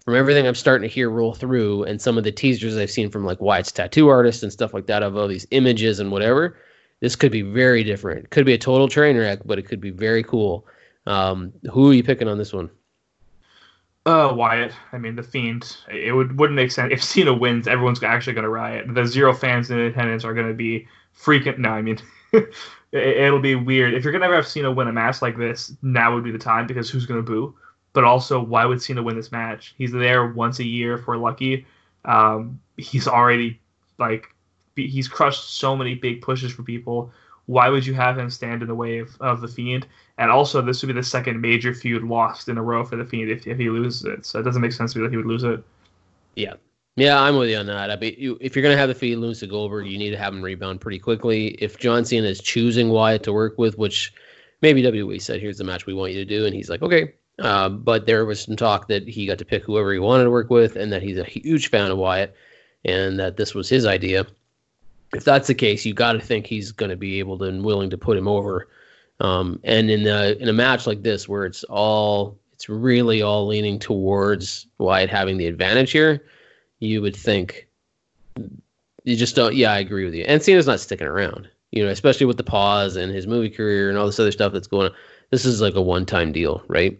from 0.05 0.15
everything 0.15 0.47
I'm 0.47 0.55
starting 0.55 0.87
to 0.87 0.93
hear 0.93 1.09
roll 1.09 1.33
through, 1.33 1.83
and 1.83 1.99
some 1.99 2.17
of 2.17 2.23
the 2.23 2.31
teasers 2.31 2.77
I've 2.77 2.91
seen 2.91 3.09
from 3.09 3.25
like 3.25 3.41
Wyatt's 3.41 3.71
tattoo 3.71 4.07
artist 4.07 4.43
and 4.43 4.53
stuff 4.53 4.73
like 4.73 4.85
that 4.85 5.01
of 5.01 5.17
all 5.17 5.27
these 5.27 5.47
images 5.49 5.99
and 5.99 6.11
whatever, 6.11 6.57
this 6.99 7.15
could 7.15 7.31
be 7.31 7.41
very 7.41 7.83
different. 7.83 8.25
It 8.25 8.29
could 8.29 8.45
be 8.45 8.53
a 8.53 8.57
total 8.57 8.87
train 8.87 9.17
wreck, 9.17 9.39
but 9.45 9.57
it 9.57 9.63
could 9.63 9.81
be 9.81 9.89
very 9.89 10.23
cool. 10.23 10.67
Um, 11.07 11.51
who 11.71 11.89
are 11.89 11.93
you 11.93 12.03
picking 12.03 12.27
on 12.27 12.37
this 12.37 12.53
one? 12.53 12.69
Uh, 14.05 14.31
Wyatt. 14.35 14.73
I 14.91 14.99
mean, 14.99 15.15
the 15.15 15.23
Fiend. 15.23 15.75
It 15.91 16.15
would 16.15 16.37
wouldn't 16.37 16.55
make 16.55 16.71
sense 16.71 16.93
if 16.93 17.03
Cena 17.03 17.33
wins. 17.33 17.67
Everyone's 17.67 18.03
actually 18.03 18.33
going 18.33 18.43
to 18.43 18.49
riot. 18.49 18.93
The 18.93 19.05
zero 19.05 19.33
fans 19.33 19.71
in 19.71 19.79
attendance 19.79 20.23
are 20.23 20.35
going 20.35 20.47
to 20.47 20.53
be 20.53 20.87
freaking. 21.17 21.57
No, 21.57 21.69
I 21.69 21.81
mean, 21.81 21.97
it, 22.91 23.31
will 23.31 23.39
be 23.39 23.55
weird 23.55 23.95
if 23.95 24.03
you're 24.03 24.11
going 24.11 24.21
to 24.21 24.27
ever 24.27 24.35
have 24.35 24.47
Cena 24.47 24.71
win 24.71 24.87
a 24.87 24.93
match 24.93 25.23
like 25.23 25.37
this. 25.37 25.73
Now 25.81 26.13
would 26.13 26.23
be 26.23 26.31
the 26.31 26.37
time 26.37 26.67
because 26.67 26.87
who's 26.87 27.07
going 27.07 27.19
to 27.19 27.23
boo? 27.23 27.55
But 27.95 28.03
also 28.03 28.43
why 28.43 28.65
would 28.65 28.81
Cena 28.81 29.01
win 29.01 29.15
this 29.15 29.31
match? 29.31 29.73
He's 29.77 29.93
there 29.93 30.27
once 30.27 30.59
a 30.59 30.65
year 30.65 30.95
if 30.95 31.07
we're 31.07 31.15
lucky. 31.17 31.65
Um, 32.03 32.59
he's 32.77 33.07
already 33.07 33.59
like 33.97 34.27
he's 34.75 35.07
crushed 35.07 35.57
so 35.57 35.75
many 35.75 35.95
big 35.95 36.21
pushes 36.21 36.51
for 36.51 36.61
people. 36.61 37.11
Why 37.45 37.69
would 37.69 37.85
you 37.85 37.93
have 37.93 38.17
him 38.17 38.29
stand 38.29 38.61
in 38.61 38.67
the 38.67 38.75
way 38.75 38.99
of, 38.99 39.15
of 39.21 39.39
the 39.39 39.47
Fiend? 39.47 39.87
And 40.17 40.29
also, 40.29 40.61
this 40.61 40.81
would 40.81 40.87
be 40.87 40.93
the 40.93 41.03
second 41.03 41.39
major 41.39 41.73
feud 41.73 42.03
lost 42.03 42.49
in 42.49 42.57
a 42.57 42.61
row 42.61 42.83
for 42.83 42.97
the 42.97 43.05
Fiend 43.05 43.31
if, 43.31 43.47
if 43.47 43.57
he 43.57 43.69
loses 43.69 44.03
it. 44.03 44.25
So 44.25 44.39
it 44.39 44.43
doesn't 44.43 44.61
make 44.61 44.73
sense 44.73 44.91
to 44.93 44.99
me 44.99 45.05
that 45.05 45.11
he 45.11 45.17
would 45.17 45.25
lose 45.25 45.43
it. 45.43 45.63
Yeah. 46.35 46.55
Yeah, 46.97 47.21
I'm 47.21 47.37
with 47.37 47.49
you 47.49 47.57
on 47.57 47.65
that. 47.67 47.91
I 47.91 47.95
mean, 47.97 48.15
you, 48.17 48.37
if 48.41 48.55
you're 48.55 48.63
going 48.63 48.75
to 48.75 48.79
have 48.79 48.89
the 48.89 48.95
Fiend 48.95 49.21
lose 49.21 49.39
to 49.39 49.47
Goldberg, 49.47 49.87
you 49.87 49.97
need 49.97 50.11
to 50.11 50.17
have 50.17 50.33
him 50.33 50.41
rebound 50.41 50.81
pretty 50.81 50.99
quickly. 50.99 51.49
If 51.59 51.77
John 51.77 52.03
Cena 52.03 52.27
is 52.27 52.41
choosing 52.41 52.89
Wyatt 52.89 53.23
to 53.23 53.33
work 53.33 53.57
with, 53.57 53.77
which 53.77 54.13
maybe 54.61 54.81
WWE 54.81 55.21
said, 55.21 55.39
here's 55.39 55.57
the 55.57 55.63
match 55.63 55.85
we 55.85 55.93
want 55.93 56.13
you 56.13 56.19
to 56.19 56.25
do, 56.25 56.45
and 56.45 56.53
he's 56.53 56.69
like, 56.69 56.81
okay. 56.81 57.13
Uh, 57.39 57.69
but 57.69 58.05
there 58.05 58.25
was 58.25 58.41
some 58.41 58.55
talk 58.55 58.87
that 58.87 59.07
he 59.07 59.25
got 59.25 59.37
to 59.37 59.45
pick 59.45 59.63
whoever 59.63 59.91
he 59.91 59.99
wanted 59.99 60.23
to 60.23 60.31
work 60.31 60.49
with, 60.49 60.75
and 60.75 60.91
that 60.91 61.03
he's 61.03 61.17
a 61.17 61.23
huge 61.23 61.69
fan 61.69 61.91
of 61.91 61.97
Wyatt, 61.97 62.35
and 62.85 63.19
that 63.19 63.37
this 63.37 63.53
was 63.53 63.67
his 63.67 63.85
idea 63.85 64.25
if 65.15 65.23
that's 65.23 65.47
the 65.47 65.55
case, 65.55 65.85
you 65.85 65.93
got 65.93 66.13
to 66.13 66.19
think 66.19 66.45
he's 66.45 66.71
going 66.71 66.89
to 66.89 66.95
be 66.95 67.19
able 67.19 67.37
to 67.39 67.45
and 67.45 67.63
willing 67.63 67.89
to 67.89 67.97
put 67.97 68.17
him 68.17 68.27
over. 68.27 68.67
Um, 69.21 69.59
and 69.63 69.89
in 69.89 70.05
a 70.05 70.33
in 70.39 70.49
a 70.49 70.53
match 70.53 70.85
like 70.85 71.03
this, 71.03 71.27
where 71.27 71.45
it's 71.45 71.63
all 71.65 72.37
it's 72.53 72.67
really 72.67 73.21
all 73.21 73.47
leaning 73.47 73.79
towards 73.79 74.67
Wyatt 74.77 75.09
having 75.09 75.37
the 75.37 75.47
advantage 75.47 75.91
here, 75.91 76.25
you 76.79 77.01
would 77.01 77.15
think 77.15 77.67
you 79.03 79.15
just 79.15 79.35
don't. 79.35 79.55
Yeah, 79.55 79.71
I 79.71 79.79
agree 79.79 80.03
with 80.03 80.13
you. 80.13 80.25
And 80.27 80.43
Cena's 80.43 80.67
not 80.67 80.81
sticking 80.81 81.07
around, 81.07 81.47
you 81.71 81.83
know, 81.83 81.91
especially 81.91 82.25
with 82.25 82.37
the 82.37 82.43
pause 82.43 82.97
and 82.97 83.11
his 83.11 83.25
movie 83.25 83.49
career 83.49 83.89
and 83.89 83.97
all 83.97 84.05
this 84.05 84.19
other 84.19 84.31
stuff 84.31 84.51
that's 84.51 84.67
going 84.67 84.87
on. 84.87 84.95
This 85.31 85.45
is 85.45 85.61
like 85.61 85.75
a 85.75 85.81
one 85.81 86.05
time 86.05 86.31
deal, 86.31 86.63
right? 86.67 86.99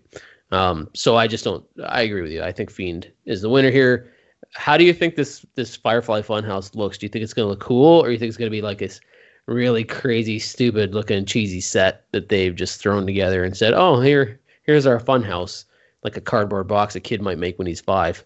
Um, 0.51 0.89
so 0.94 1.15
I 1.15 1.27
just 1.27 1.44
don't. 1.44 1.65
I 1.86 2.01
agree 2.01 2.22
with 2.22 2.32
you. 2.32 2.44
I 2.44 2.51
think 2.51 2.72
Fiend 2.72 3.12
is 3.25 3.41
the 3.41 3.50
winner 3.50 3.72
here 3.72 4.12
how 4.55 4.77
do 4.77 4.84
you 4.84 4.94
think 4.94 5.15
this 5.15 5.46
this 5.55 5.75
Firefly 5.75 6.22
Funhouse 6.22 6.75
looks? 6.75 6.98
Do 6.98 7.05
you 7.05 7.10
think 7.10 7.24
it's 7.24 7.34
gonna 7.34 7.50
look 7.50 7.60
cool, 7.60 8.03
or 8.03 8.10
you 8.10 8.17
think 8.17 8.29
it's 8.29 8.38
gonna 8.38 8.50
be 8.50 8.62
like 8.62 8.79
this 8.79 9.00
really 9.48 9.84
crazy, 9.84 10.39
stupid 10.39 10.94
looking, 10.94 11.25
cheesy 11.25 11.62
set 11.62 12.05
that 12.12 12.29
they've 12.29 12.55
just 12.55 12.82
thrown 12.82 13.05
together 13.05 13.44
and 13.44 13.55
said, 13.55 13.74
"Oh, 13.74 14.00
here, 14.00 14.39
here's 14.63 14.86
our 14.86 15.00
funhouse," 15.00 15.65
like 16.03 16.17
a 16.17 16.22
cardboard 16.22 16.67
box 16.67 16.96
a 16.96 17.00
kid 17.00 17.22
might 17.22 17.38
make 17.38 17.58
when 17.58 17.67
he's 17.67 17.82
five? 17.82 18.25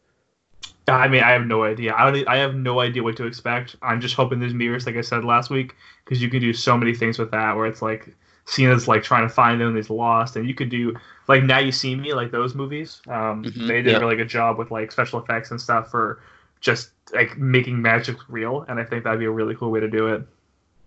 I 0.88 1.08
mean, 1.08 1.22
I 1.22 1.32
have 1.32 1.46
no 1.46 1.64
idea. 1.64 1.94
I 1.96 2.12
don't. 2.12 2.28
I 2.28 2.38
have 2.38 2.56
no 2.56 2.80
idea 2.80 3.04
what 3.04 3.18
to 3.18 3.26
expect. 3.26 3.76
I'm 3.82 4.00
just 4.00 4.16
hoping 4.16 4.40
there's 4.40 4.54
mirrors, 4.54 4.86
like 4.86 4.96
I 4.96 5.02
said 5.02 5.24
last 5.26 5.50
week, 5.50 5.76
because 6.06 6.22
you 6.22 6.30
can 6.30 6.42
do 6.42 6.54
so 6.54 6.78
many 6.78 6.94
things 6.94 7.18
with 7.20 7.32
that. 7.32 7.56
Where 7.56 7.66
it's 7.66 7.82
like 7.82 8.16
Cena's 8.50 8.88
like 8.88 9.04
trying 9.04 9.28
to 9.28 9.34
find 9.34 9.62
them, 9.62 9.76
he's 9.76 9.92
lost, 9.92 10.36
and 10.36 10.48
you 10.48 10.56
could 10.56 10.70
do 10.70 10.96
like 11.28 11.44
Now 11.44 11.60
You 11.60 11.72
See 11.72 11.96
Me, 11.96 12.14
like 12.14 12.32
those 12.32 12.56
movies. 12.56 13.00
Um, 13.08 13.44
mm-hmm, 13.44 13.68
they 13.68 13.84
did 13.84 13.92
yeah. 13.92 13.98
a 13.98 14.00
really 14.00 14.16
good 14.16 14.28
job 14.28 14.58
with 14.58 14.72
like 14.72 14.92
special 14.92 15.20
effects 15.20 15.52
and 15.52 15.62
stuff 15.62 15.92
for 15.92 16.24
just 16.60 16.90
like 17.14 17.38
making 17.38 17.80
magic 17.80 18.18
real, 18.28 18.66
and 18.68 18.80
I 18.80 18.84
think 18.84 19.04
that'd 19.04 19.20
be 19.20 19.26
a 19.26 19.32
really 19.32 19.56
cool 19.56 19.70
way 19.70 19.80
to 19.80 19.88
do 19.88 20.08
it. 20.08 20.24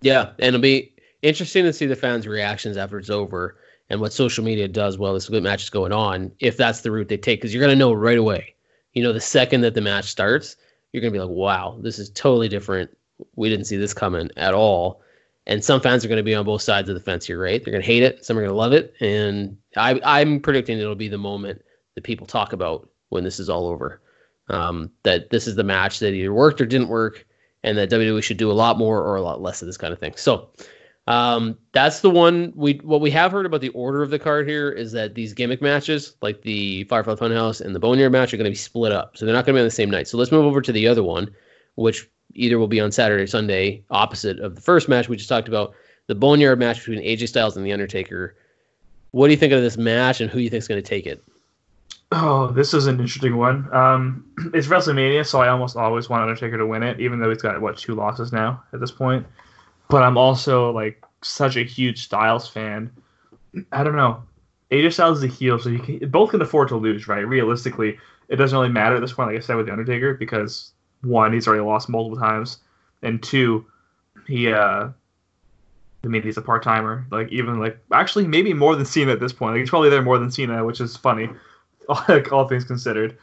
Yeah, 0.00 0.30
and 0.40 0.48
it'll 0.48 0.60
be 0.60 0.92
interesting 1.22 1.62
to 1.64 1.72
see 1.72 1.86
the 1.86 1.94
fans' 1.94 2.26
reactions 2.26 2.76
after 2.76 2.98
it's 2.98 3.10
over 3.10 3.56
and 3.90 4.00
what 4.00 4.12
social 4.12 4.42
media 4.42 4.66
does 4.66 4.98
while 4.98 5.14
this 5.14 5.28
good 5.28 5.44
match 5.44 5.62
is 5.62 5.70
going 5.70 5.92
on. 5.92 6.32
If 6.40 6.56
that's 6.56 6.80
the 6.80 6.90
route 6.90 7.08
they 7.08 7.16
take, 7.16 7.40
because 7.40 7.54
you're 7.54 7.62
gonna 7.62 7.76
know 7.76 7.92
right 7.92 8.18
away. 8.18 8.56
You 8.94 9.04
know, 9.04 9.12
the 9.12 9.20
second 9.20 9.60
that 9.60 9.74
the 9.74 9.80
match 9.80 10.06
starts, 10.06 10.56
you're 10.92 11.00
gonna 11.00 11.12
be 11.12 11.20
like, 11.20 11.28
"Wow, 11.28 11.78
this 11.80 12.00
is 12.00 12.10
totally 12.10 12.48
different. 12.48 12.90
We 13.36 13.48
didn't 13.48 13.66
see 13.66 13.76
this 13.76 13.94
coming 13.94 14.30
at 14.36 14.52
all." 14.52 15.00
And 15.46 15.64
some 15.64 15.80
fans 15.80 16.04
are 16.04 16.08
going 16.08 16.18
to 16.18 16.22
be 16.22 16.34
on 16.34 16.44
both 16.44 16.62
sides 16.62 16.88
of 16.88 16.94
the 16.94 17.00
fence 17.00 17.26
here, 17.26 17.40
right? 17.40 17.62
They're 17.64 17.72
going 17.72 17.82
to 17.82 17.86
hate 17.86 18.02
it, 18.02 18.24
some 18.24 18.38
are 18.38 18.42
going 18.42 18.52
to 18.52 18.56
love 18.56 18.72
it, 18.72 18.94
and 19.00 19.56
I, 19.76 20.00
I'm 20.04 20.40
predicting 20.40 20.78
it'll 20.78 20.94
be 20.94 21.08
the 21.08 21.18
moment 21.18 21.62
that 21.94 22.04
people 22.04 22.26
talk 22.26 22.52
about 22.52 22.88
when 23.08 23.24
this 23.24 23.40
is 23.40 23.50
all 23.50 23.66
over. 23.66 24.00
Um, 24.48 24.90
that 25.04 25.30
this 25.30 25.46
is 25.46 25.54
the 25.54 25.64
match 25.64 26.00
that 26.00 26.12
either 26.12 26.32
worked 26.32 26.60
or 26.60 26.66
didn't 26.66 26.88
work, 26.88 27.26
and 27.62 27.78
that 27.78 27.90
WWE 27.90 28.22
should 28.22 28.36
do 28.36 28.50
a 28.50 28.52
lot 28.52 28.76
more 28.76 29.00
or 29.00 29.16
a 29.16 29.22
lot 29.22 29.40
less 29.40 29.62
of 29.62 29.66
this 29.66 29.76
kind 29.76 29.92
of 29.92 30.00
thing. 30.00 30.14
So 30.16 30.50
um, 31.06 31.58
that's 31.72 32.00
the 32.00 32.10
one 32.10 32.52
we 32.54 32.80
what 32.84 33.00
we 33.00 33.10
have 33.10 33.32
heard 33.32 33.46
about 33.46 33.60
the 33.60 33.70
order 33.70 34.02
of 34.02 34.10
the 34.10 34.18
card 34.18 34.48
here 34.48 34.70
is 34.70 34.92
that 34.92 35.14
these 35.14 35.32
gimmick 35.32 35.60
matches, 35.60 36.16
like 36.22 36.42
the 36.42 36.84
Firefly 36.84 37.14
Funhouse 37.14 37.60
and 37.60 37.74
the 37.74 37.80
Boneyard 37.80 38.12
match, 38.12 38.32
are 38.32 38.36
going 38.36 38.44
to 38.44 38.50
be 38.50 38.56
split 38.56 38.92
up, 38.92 39.16
so 39.16 39.24
they're 39.24 39.34
not 39.34 39.44
going 39.44 39.54
to 39.54 39.58
be 39.58 39.62
on 39.62 39.66
the 39.66 39.70
same 39.70 39.90
night. 39.90 40.08
So 40.08 40.16
let's 40.16 40.32
move 40.32 40.44
over 40.44 40.60
to 40.60 40.72
the 40.72 40.86
other 40.86 41.02
one, 41.02 41.34
which 41.74 42.08
either 42.34 42.58
will 42.58 42.68
be 42.68 42.80
on 42.80 42.92
Saturday 42.92 43.22
or 43.22 43.26
Sunday, 43.26 43.82
opposite 43.90 44.38
of 44.40 44.54
the 44.54 44.60
first 44.60 44.88
match 44.88 45.08
we 45.08 45.16
just 45.16 45.28
talked 45.28 45.48
about, 45.48 45.74
the 46.06 46.14
Boneyard 46.14 46.58
match 46.58 46.78
between 46.78 47.00
AJ 47.00 47.28
Styles 47.28 47.56
and 47.56 47.64
The 47.64 47.72
Undertaker. 47.72 48.36
What 49.12 49.28
do 49.28 49.32
you 49.32 49.36
think 49.36 49.52
of 49.52 49.62
this 49.62 49.76
match, 49.76 50.20
and 50.20 50.30
who 50.30 50.38
do 50.38 50.44
you 50.44 50.50
think 50.50 50.62
is 50.62 50.68
going 50.68 50.82
to 50.82 50.88
take 50.88 51.06
it? 51.06 51.22
Oh, 52.12 52.48
this 52.48 52.74
is 52.74 52.86
an 52.86 53.00
interesting 53.00 53.36
one. 53.36 53.72
Um, 53.74 54.24
it's 54.54 54.66
WrestleMania, 54.66 55.26
so 55.26 55.40
I 55.40 55.48
almost 55.48 55.76
always 55.76 56.08
want 56.08 56.22
Undertaker 56.22 56.58
to 56.58 56.66
win 56.66 56.82
it, 56.82 57.00
even 57.00 57.18
though 57.18 57.30
he's 57.30 57.42
got 57.42 57.60
what 57.60 57.76
two 57.76 57.94
losses 57.94 58.32
now 58.32 58.62
at 58.72 58.80
this 58.80 58.90
point. 58.90 59.26
But 59.88 60.02
I'm 60.02 60.18
also 60.18 60.70
like 60.72 61.02
such 61.22 61.56
a 61.56 61.62
huge 61.62 62.04
Styles 62.04 62.48
fan. 62.48 62.90
I 63.72 63.82
don't 63.82 63.96
know. 63.96 64.22
AJ 64.70 64.94
Styles 64.94 65.18
is 65.18 65.24
a 65.24 65.26
heel, 65.26 65.58
so 65.58 65.68
you 65.68 65.78
can, 65.78 66.10
both 66.10 66.30
can 66.30 66.40
afford 66.42 66.68
to 66.68 66.76
lose, 66.76 67.08
right? 67.08 67.26
Realistically, 67.26 67.98
it 68.28 68.36
doesn't 68.36 68.56
really 68.58 68.72
matter 68.72 68.96
at 68.96 69.00
this 69.00 69.12
point, 69.12 69.28
like 69.28 69.38
I 69.38 69.40
said 69.40 69.56
with 69.56 69.66
the 69.66 69.72
Undertaker, 69.72 70.14
because 70.14 70.71
one, 71.02 71.32
he's 71.32 71.46
already 71.46 71.64
lost 71.64 71.88
multiple 71.88 72.18
times, 72.18 72.58
and 73.02 73.22
two, 73.22 73.66
he 74.26 74.52
uh, 74.52 74.88
I 76.04 76.08
mean, 76.08 76.22
he's 76.22 76.36
a 76.36 76.42
part 76.42 76.62
timer. 76.62 77.06
Like 77.10 77.30
even 77.30 77.60
like 77.60 77.78
actually 77.92 78.26
maybe 78.26 78.52
more 78.52 78.74
than 78.74 78.84
Cena 78.84 79.12
at 79.12 79.20
this 79.20 79.32
point. 79.32 79.54
Like 79.54 79.60
he's 79.60 79.70
probably 79.70 79.90
there 79.90 80.02
more 80.02 80.18
than 80.18 80.30
Cena, 80.30 80.64
which 80.64 80.80
is 80.80 80.96
funny, 80.96 81.28
like 82.08 82.32
all 82.32 82.48
things 82.48 82.64
considered. 82.64 83.16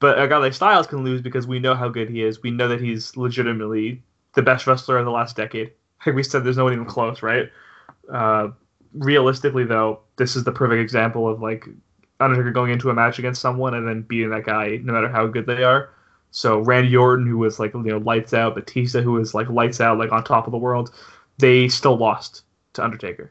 But 0.00 0.20
a 0.20 0.28
guy 0.28 0.38
like 0.38 0.54
Styles 0.54 0.86
can 0.86 1.04
lose 1.04 1.20
because 1.20 1.46
we 1.46 1.58
know 1.58 1.74
how 1.74 1.88
good 1.88 2.10
he 2.10 2.22
is. 2.22 2.42
We 2.42 2.50
know 2.50 2.68
that 2.68 2.80
he's 2.80 3.16
legitimately 3.16 4.02
the 4.34 4.42
best 4.42 4.66
wrestler 4.66 4.98
of 4.98 5.04
the 5.04 5.10
last 5.10 5.36
decade. 5.36 5.72
Like 6.06 6.16
we 6.16 6.22
said, 6.22 6.44
there's 6.44 6.58
no 6.58 6.64
one 6.64 6.74
even 6.74 6.84
close, 6.84 7.22
right? 7.22 7.50
Uh, 8.12 8.48
realistically, 8.92 9.64
though, 9.64 10.00
this 10.16 10.36
is 10.36 10.44
the 10.44 10.52
perfect 10.52 10.82
example 10.82 11.26
of 11.26 11.40
like 11.40 11.66
Undertaker 12.20 12.50
going 12.50 12.72
into 12.72 12.90
a 12.90 12.94
match 12.94 13.18
against 13.18 13.40
someone 13.40 13.72
and 13.72 13.88
then 13.88 14.02
beating 14.02 14.28
that 14.28 14.44
guy, 14.44 14.80
no 14.82 14.92
matter 14.92 15.08
how 15.08 15.26
good 15.26 15.46
they 15.46 15.62
are. 15.62 15.93
So 16.36 16.58
Randy 16.58 16.96
Orton, 16.96 17.28
who 17.28 17.38
was 17.38 17.60
like 17.60 17.74
you 17.74 17.80
know 17.80 17.98
lights 17.98 18.34
out, 18.34 18.56
Batista, 18.56 19.00
who 19.00 19.12
was 19.12 19.34
like 19.34 19.48
lights 19.48 19.80
out, 19.80 19.98
like 19.98 20.10
on 20.10 20.24
top 20.24 20.48
of 20.48 20.50
the 20.50 20.58
world, 20.58 20.92
they 21.38 21.68
still 21.68 21.96
lost 21.96 22.42
to 22.72 22.82
Undertaker. 22.82 23.30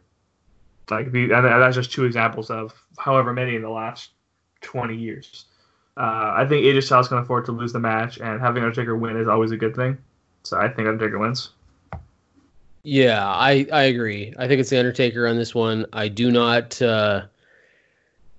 Like 0.90 1.08
and 1.08 1.30
that's 1.30 1.76
just 1.76 1.92
two 1.92 2.06
examples 2.06 2.50
of 2.50 2.74
however 2.98 3.34
many 3.34 3.58
in 3.58 3.62
the 3.62 3.70
last 3.70 4.12
twenty 4.62 4.96
years. 4.96 5.44
Uh, 5.98 6.32
I 6.34 6.46
think 6.48 6.66
AJ 6.66 6.84
Styles 6.84 7.10
can 7.10 7.18
afford 7.18 7.44
to 7.48 7.52
lose 7.52 7.74
the 7.74 7.80
match, 7.80 8.20
and 8.20 8.40
having 8.40 8.64
Undertaker 8.64 8.96
win 8.96 9.18
is 9.18 9.28
always 9.28 9.52
a 9.52 9.58
good 9.58 9.76
thing. 9.76 9.98
So 10.44 10.58
I 10.58 10.70
think 10.70 10.88
Undertaker 10.88 11.20
wins. 11.20 11.50
Yeah, 12.84 13.28
I 13.28 13.68
I 13.74 13.84
agree. 13.84 14.34
I 14.40 14.48
think 14.48 14.62
it's 14.62 14.70
the 14.70 14.80
Undertaker 14.80 15.28
on 15.28 15.36
this 15.36 15.54
one. 15.54 15.88
I 15.92 16.08
do 16.08 16.32
not. 16.32 16.82
Uh, 16.82 17.24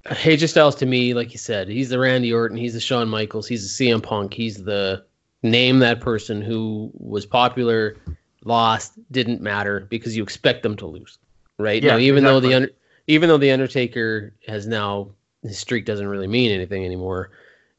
AJ 0.06 0.50
Styles 0.50 0.74
to 0.76 0.86
me, 0.86 1.14
like 1.14 1.32
you 1.32 1.38
said, 1.38 1.68
he's 1.68 1.88
the 1.88 1.98
Randy 1.98 2.32
Orton, 2.32 2.56
he's 2.56 2.74
the 2.74 2.80
Shawn 2.80 3.08
Michaels, 3.08 3.48
he's 3.48 3.76
the 3.76 3.88
CM 3.88 4.02
Punk, 4.02 4.34
he's 4.34 4.64
the 4.64 5.04
name 5.42 5.78
that 5.78 6.00
person 6.00 6.42
who 6.42 6.90
was 6.94 7.24
popular, 7.24 7.96
lost, 8.44 8.92
didn't 9.10 9.40
matter 9.40 9.80
because 9.88 10.16
you 10.16 10.22
expect 10.22 10.62
them 10.62 10.76
to 10.76 10.86
lose, 10.86 11.18
right? 11.58 11.82
Yeah, 11.82 11.92
now, 11.92 11.98
even 11.98 12.24
exactly. 12.24 12.50
though 12.50 12.60
the 12.60 12.70
even 13.06 13.28
though 13.28 13.38
the 13.38 13.50
Undertaker 13.50 14.34
has 14.46 14.66
now 14.66 15.10
his 15.42 15.58
streak 15.58 15.84
doesn't 15.84 16.06
really 16.06 16.26
mean 16.26 16.50
anything 16.50 16.84
anymore. 16.84 17.30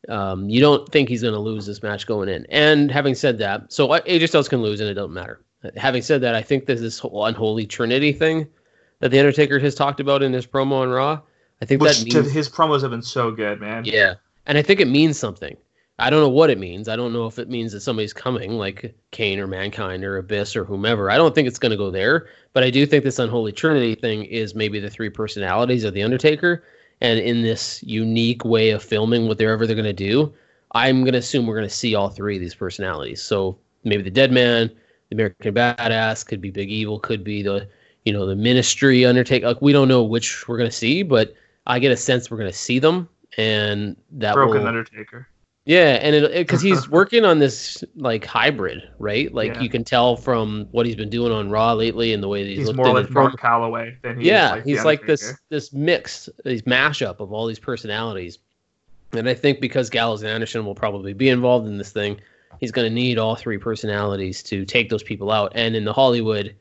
Um, 0.08 0.48
you 0.50 0.62
don't 0.62 0.88
think 0.92 1.10
he's 1.10 1.24
going 1.24 1.34
to 1.34 1.40
lose 1.40 1.66
this 1.66 1.82
match 1.82 2.06
going 2.06 2.30
in. 2.30 2.46
And 2.50 2.92
having 2.92 3.16
said 3.16 3.40
that, 3.40 3.74
so 3.74 3.88
AJ 3.88 4.30
Styles 4.30 4.48
can 4.48 4.62
lose 4.62 4.80
and 4.80 4.90
it 4.90 4.94
doesn't 4.94 5.14
matter. 5.14 5.42
Having 5.76 6.04
said 6.04 6.22
that, 6.22 6.36
I 6.36 6.44
think 6.44 6.68
there's 6.68 6.82
this 6.82 7.00
whole 7.00 7.26
unholy 7.26 7.66
trinity 7.66 8.14
thing 8.14 8.48
that 9.00 9.10
the 9.10 9.18
Undertaker 9.18 9.58
has 9.58 9.74
talked 9.74 10.00
about 10.00 10.22
in 10.22 10.32
his 10.32 10.46
promo 10.46 10.82
on 10.82 10.90
Raw 10.90 11.22
I 11.62 11.66
think 11.66 11.82
Which 11.82 12.00
that 12.00 12.14
means, 12.14 12.32
his 12.32 12.50
promos 12.50 12.82
have 12.82 12.92
been 12.92 13.02
so 13.02 13.32
good, 13.32 13.62
man. 13.62 13.86
Yeah, 13.86 14.16
and 14.46 14.58
I 14.58 14.62
think 14.62 14.80
it 14.80 14.88
means 14.88 15.18
something. 15.18 15.56
I 15.98 16.10
don't 16.10 16.20
know 16.20 16.30
what 16.30 16.50
it 16.50 16.60
means. 16.60 16.90
I 16.90 16.98
don't 16.98 17.14
know 17.14 17.26
if 17.26 17.40
it 17.40 17.50
means 17.50 17.72
that 17.72 17.80
somebody's 17.80 18.12
coming, 18.12 18.52
like 18.58 18.94
Kane 19.12 19.40
or 19.40 19.48
Mankind 19.48 20.04
or 20.04 20.18
Abyss 20.18 20.56
or 20.56 20.66
whomever. 20.66 21.10
I 21.10 21.16
don't 21.16 21.34
think 21.34 21.48
it's 21.48 21.60
going 21.60 21.72
to 21.72 21.78
go 21.78 21.90
there, 21.90 22.28
but 22.52 22.64
I 22.64 22.70
do 22.70 22.86
think 22.86 23.06
this 23.06 23.20
unholy 23.20 23.54
trinity 23.54 23.96
thing 23.96 24.26
is 24.26 24.56
maybe 24.56 24.80
the 24.80 24.90
three 24.90 25.10
personalities 25.10 25.86
of 25.86 25.94
the 25.94 26.04
Undertaker, 26.04 26.66
and 27.00 27.20
in 27.20 27.42
this 27.42 27.82
unique 27.84 28.44
way 28.44 28.72
of 28.72 28.84
filming 28.84 29.28
whatever 29.28 29.66
they're 29.66 29.76
going 29.76 29.86
to 29.86 29.94
do, 29.94 30.34
I'm 30.74 31.02
going 31.02 31.14
to 31.14 31.20
assume 31.20 31.48
we're 31.48 31.56
going 31.56 31.70
to 31.70 31.74
see 31.74 31.96
all 31.96 32.10
three 32.10 32.36
of 32.36 32.42
these 32.42 32.56
personalities. 32.56 33.22
So 33.22 33.58
maybe 33.86 34.04
the 34.04 34.12
Dead 34.12 34.34
Man, 34.34 34.70
the 35.10 35.16
American 35.16 35.54
Badass, 35.54 36.26
could 36.26 36.42
be 36.42 36.52
Big 36.52 36.70
Evil, 36.70 37.00
could 37.00 37.24
be 37.24 37.42
the 37.42 37.70
you 38.04 38.12
know 38.12 38.26
the 38.26 38.36
Ministry 38.36 39.06
Undertaker. 39.06 39.48
Like 39.48 39.62
we 39.62 39.72
don't 39.72 39.88
know 39.88 40.04
which 40.04 40.48
we're 40.50 40.58
going 40.58 40.70
to 40.70 40.76
see, 40.76 41.04
but 41.04 41.34
I 41.68 41.80
get 41.80 41.92
a 41.92 41.98
sense 41.98 42.30
we're 42.30 42.38
going 42.38 42.52
to 42.52 42.58
see 42.58 42.80
them, 42.80 43.10
and 43.38 43.96
that 44.12 44.34
broken 44.34 44.62
will, 44.62 44.68
Undertaker. 44.68 45.28
Yeah, 45.66 45.98
and 46.02 46.32
because 46.32 46.62
he's 46.62 46.88
working 46.92 47.26
on 47.26 47.40
this 47.40 47.84
like 47.96 48.24
hybrid, 48.24 48.88
right? 49.00 49.34
Like 49.34 49.56
yeah. 49.56 49.62
you 49.62 49.70
can 49.70 49.84
tell 49.84 50.16
from 50.16 50.68
what 50.72 50.86
he's 50.86 50.96
been 50.96 51.10
doing 51.10 51.32
on 51.32 51.50
Raw 51.50 51.74
lately 51.74 52.14
and 52.14 52.22
the 52.22 52.28
way 52.28 52.46
he's, 52.46 52.68
he's 52.68 52.76
more 52.76 52.94
like 52.94 53.10
Mark 53.10 53.40
Calaway 53.40 54.00
than 54.04 54.20
he 54.20 54.28
yeah, 54.28 54.52
like 54.52 54.66
he's 54.66 54.86
like 54.86 55.08
this 55.08 55.34
this 55.50 55.74
mix, 55.74 56.30
this 56.44 56.62
mashup 56.62 57.20
of 57.20 57.34
all 57.34 57.48
these 57.48 57.60
personalities. 57.60 58.38
And 59.14 59.28
I 59.28 59.34
think 59.34 59.60
because 59.60 59.90
Gallows 59.90 60.22
and 60.22 60.32
Anderson 60.32 60.66
will 60.66 60.76
probably 60.76 61.14
be 61.14 61.30
involved 61.30 61.68
in 61.68 61.78
this 61.78 61.92
thing, 61.92 62.20
he's 62.60 62.72
going 62.72 62.88
to 62.88 62.94
need 62.94 63.18
all 63.18 63.36
three 63.36 63.58
personalities 63.58 64.44
to 64.44 64.66
take 64.66 64.90
those 64.90 65.04
people 65.04 65.32
out. 65.32 65.52
And 65.56 65.76
in 65.76 65.86
the 65.86 65.94
Hollywood 65.94 66.56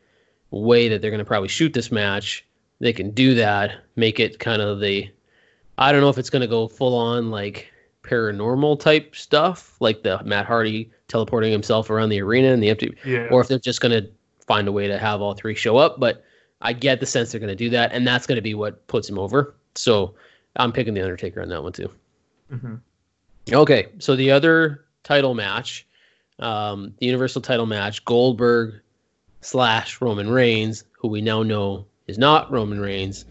way 0.50 0.88
that 0.88 1.02
they're 1.02 1.10
going 1.10 1.18
to 1.18 1.24
probably 1.24 1.48
shoot 1.48 1.74
this 1.74 1.90
match, 1.90 2.46
they 2.80 2.92
can 2.92 3.10
do 3.10 3.34
that, 3.34 3.72
make 3.96 4.20
it 4.20 4.38
kind 4.38 4.60
of 4.62 4.80
the 4.80 5.10
I 5.78 5.90
don't 5.92 6.00
know 6.00 6.08
if 6.08 6.18
it's 6.18 6.30
going 6.30 6.42
to 6.42 6.48
go 6.48 6.68
full 6.68 6.96
on 6.96 7.30
like 7.30 7.72
paranormal 8.02 8.78
type 8.78 9.16
stuff, 9.16 9.76
like 9.80 10.02
the 10.02 10.22
Matt 10.24 10.46
Hardy 10.46 10.90
teleporting 11.08 11.50
himself 11.50 11.90
around 11.90 12.10
the 12.10 12.20
arena 12.20 12.52
and 12.52 12.62
the 12.62 12.68
empty, 12.70 12.94
Yeah. 13.04 13.28
or 13.30 13.40
if 13.40 13.48
they're 13.48 13.58
just 13.58 13.80
going 13.80 13.92
to 14.04 14.08
find 14.46 14.68
a 14.68 14.72
way 14.72 14.86
to 14.86 14.98
have 14.98 15.20
all 15.20 15.34
three 15.34 15.54
show 15.54 15.76
up. 15.78 15.98
But 15.98 16.22
I 16.60 16.72
get 16.74 17.00
the 17.00 17.06
sense 17.06 17.32
they're 17.32 17.40
going 17.40 17.48
to 17.48 17.56
do 17.56 17.70
that, 17.70 17.92
and 17.92 18.06
that's 18.06 18.26
going 18.26 18.36
to 18.36 18.42
be 18.42 18.54
what 18.54 18.86
puts 18.86 19.08
him 19.08 19.18
over. 19.18 19.54
So 19.74 20.14
I'm 20.56 20.70
picking 20.72 20.94
the 20.94 21.02
Undertaker 21.02 21.42
on 21.42 21.48
that 21.48 21.62
one 21.62 21.72
too. 21.72 21.90
Mhm. 22.52 22.80
Okay, 23.52 23.88
so 23.98 24.14
the 24.16 24.30
other 24.30 24.84
title 25.02 25.34
match, 25.34 25.86
um, 26.38 26.94
the 26.98 27.06
Universal 27.06 27.42
title 27.42 27.66
match, 27.66 28.04
Goldberg 28.04 28.74
slash 29.40 30.00
Roman 30.00 30.30
Reigns, 30.30 30.84
who 30.92 31.08
we 31.08 31.20
now 31.20 31.42
know 31.42 31.84
is 32.06 32.18
not 32.18 32.50
Roman 32.50 32.80
Reigns, 32.80 33.24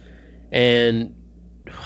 and 0.51 1.15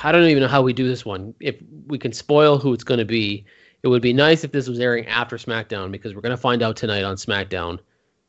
I 0.03 0.11
don't 0.11 0.23
even 0.23 0.41
know 0.41 0.47
how 0.49 0.61
we 0.61 0.73
do 0.73 0.87
this 0.87 1.05
one. 1.05 1.33
If 1.39 1.55
we 1.87 1.97
can 1.97 2.11
spoil 2.13 2.57
who 2.57 2.73
it's 2.73 2.83
going 2.83 2.99
to 2.99 3.05
be, 3.05 3.45
it 3.83 3.87
would 3.87 4.01
be 4.01 4.13
nice 4.13 4.43
if 4.43 4.51
this 4.51 4.67
was 4.67 4.79
airing 4.79 5.05
after 5.07 5.37
SmackDown 5.37 5.91
because 5.91 6.15
we're 6.15 6.21
going 6.21 6.31
to 6.31 6.37
find 6.37 6.61
out 6.63 6.75
tonight 6.75 7.03
on 7.03 7.15
SmackDown 7.15 7.79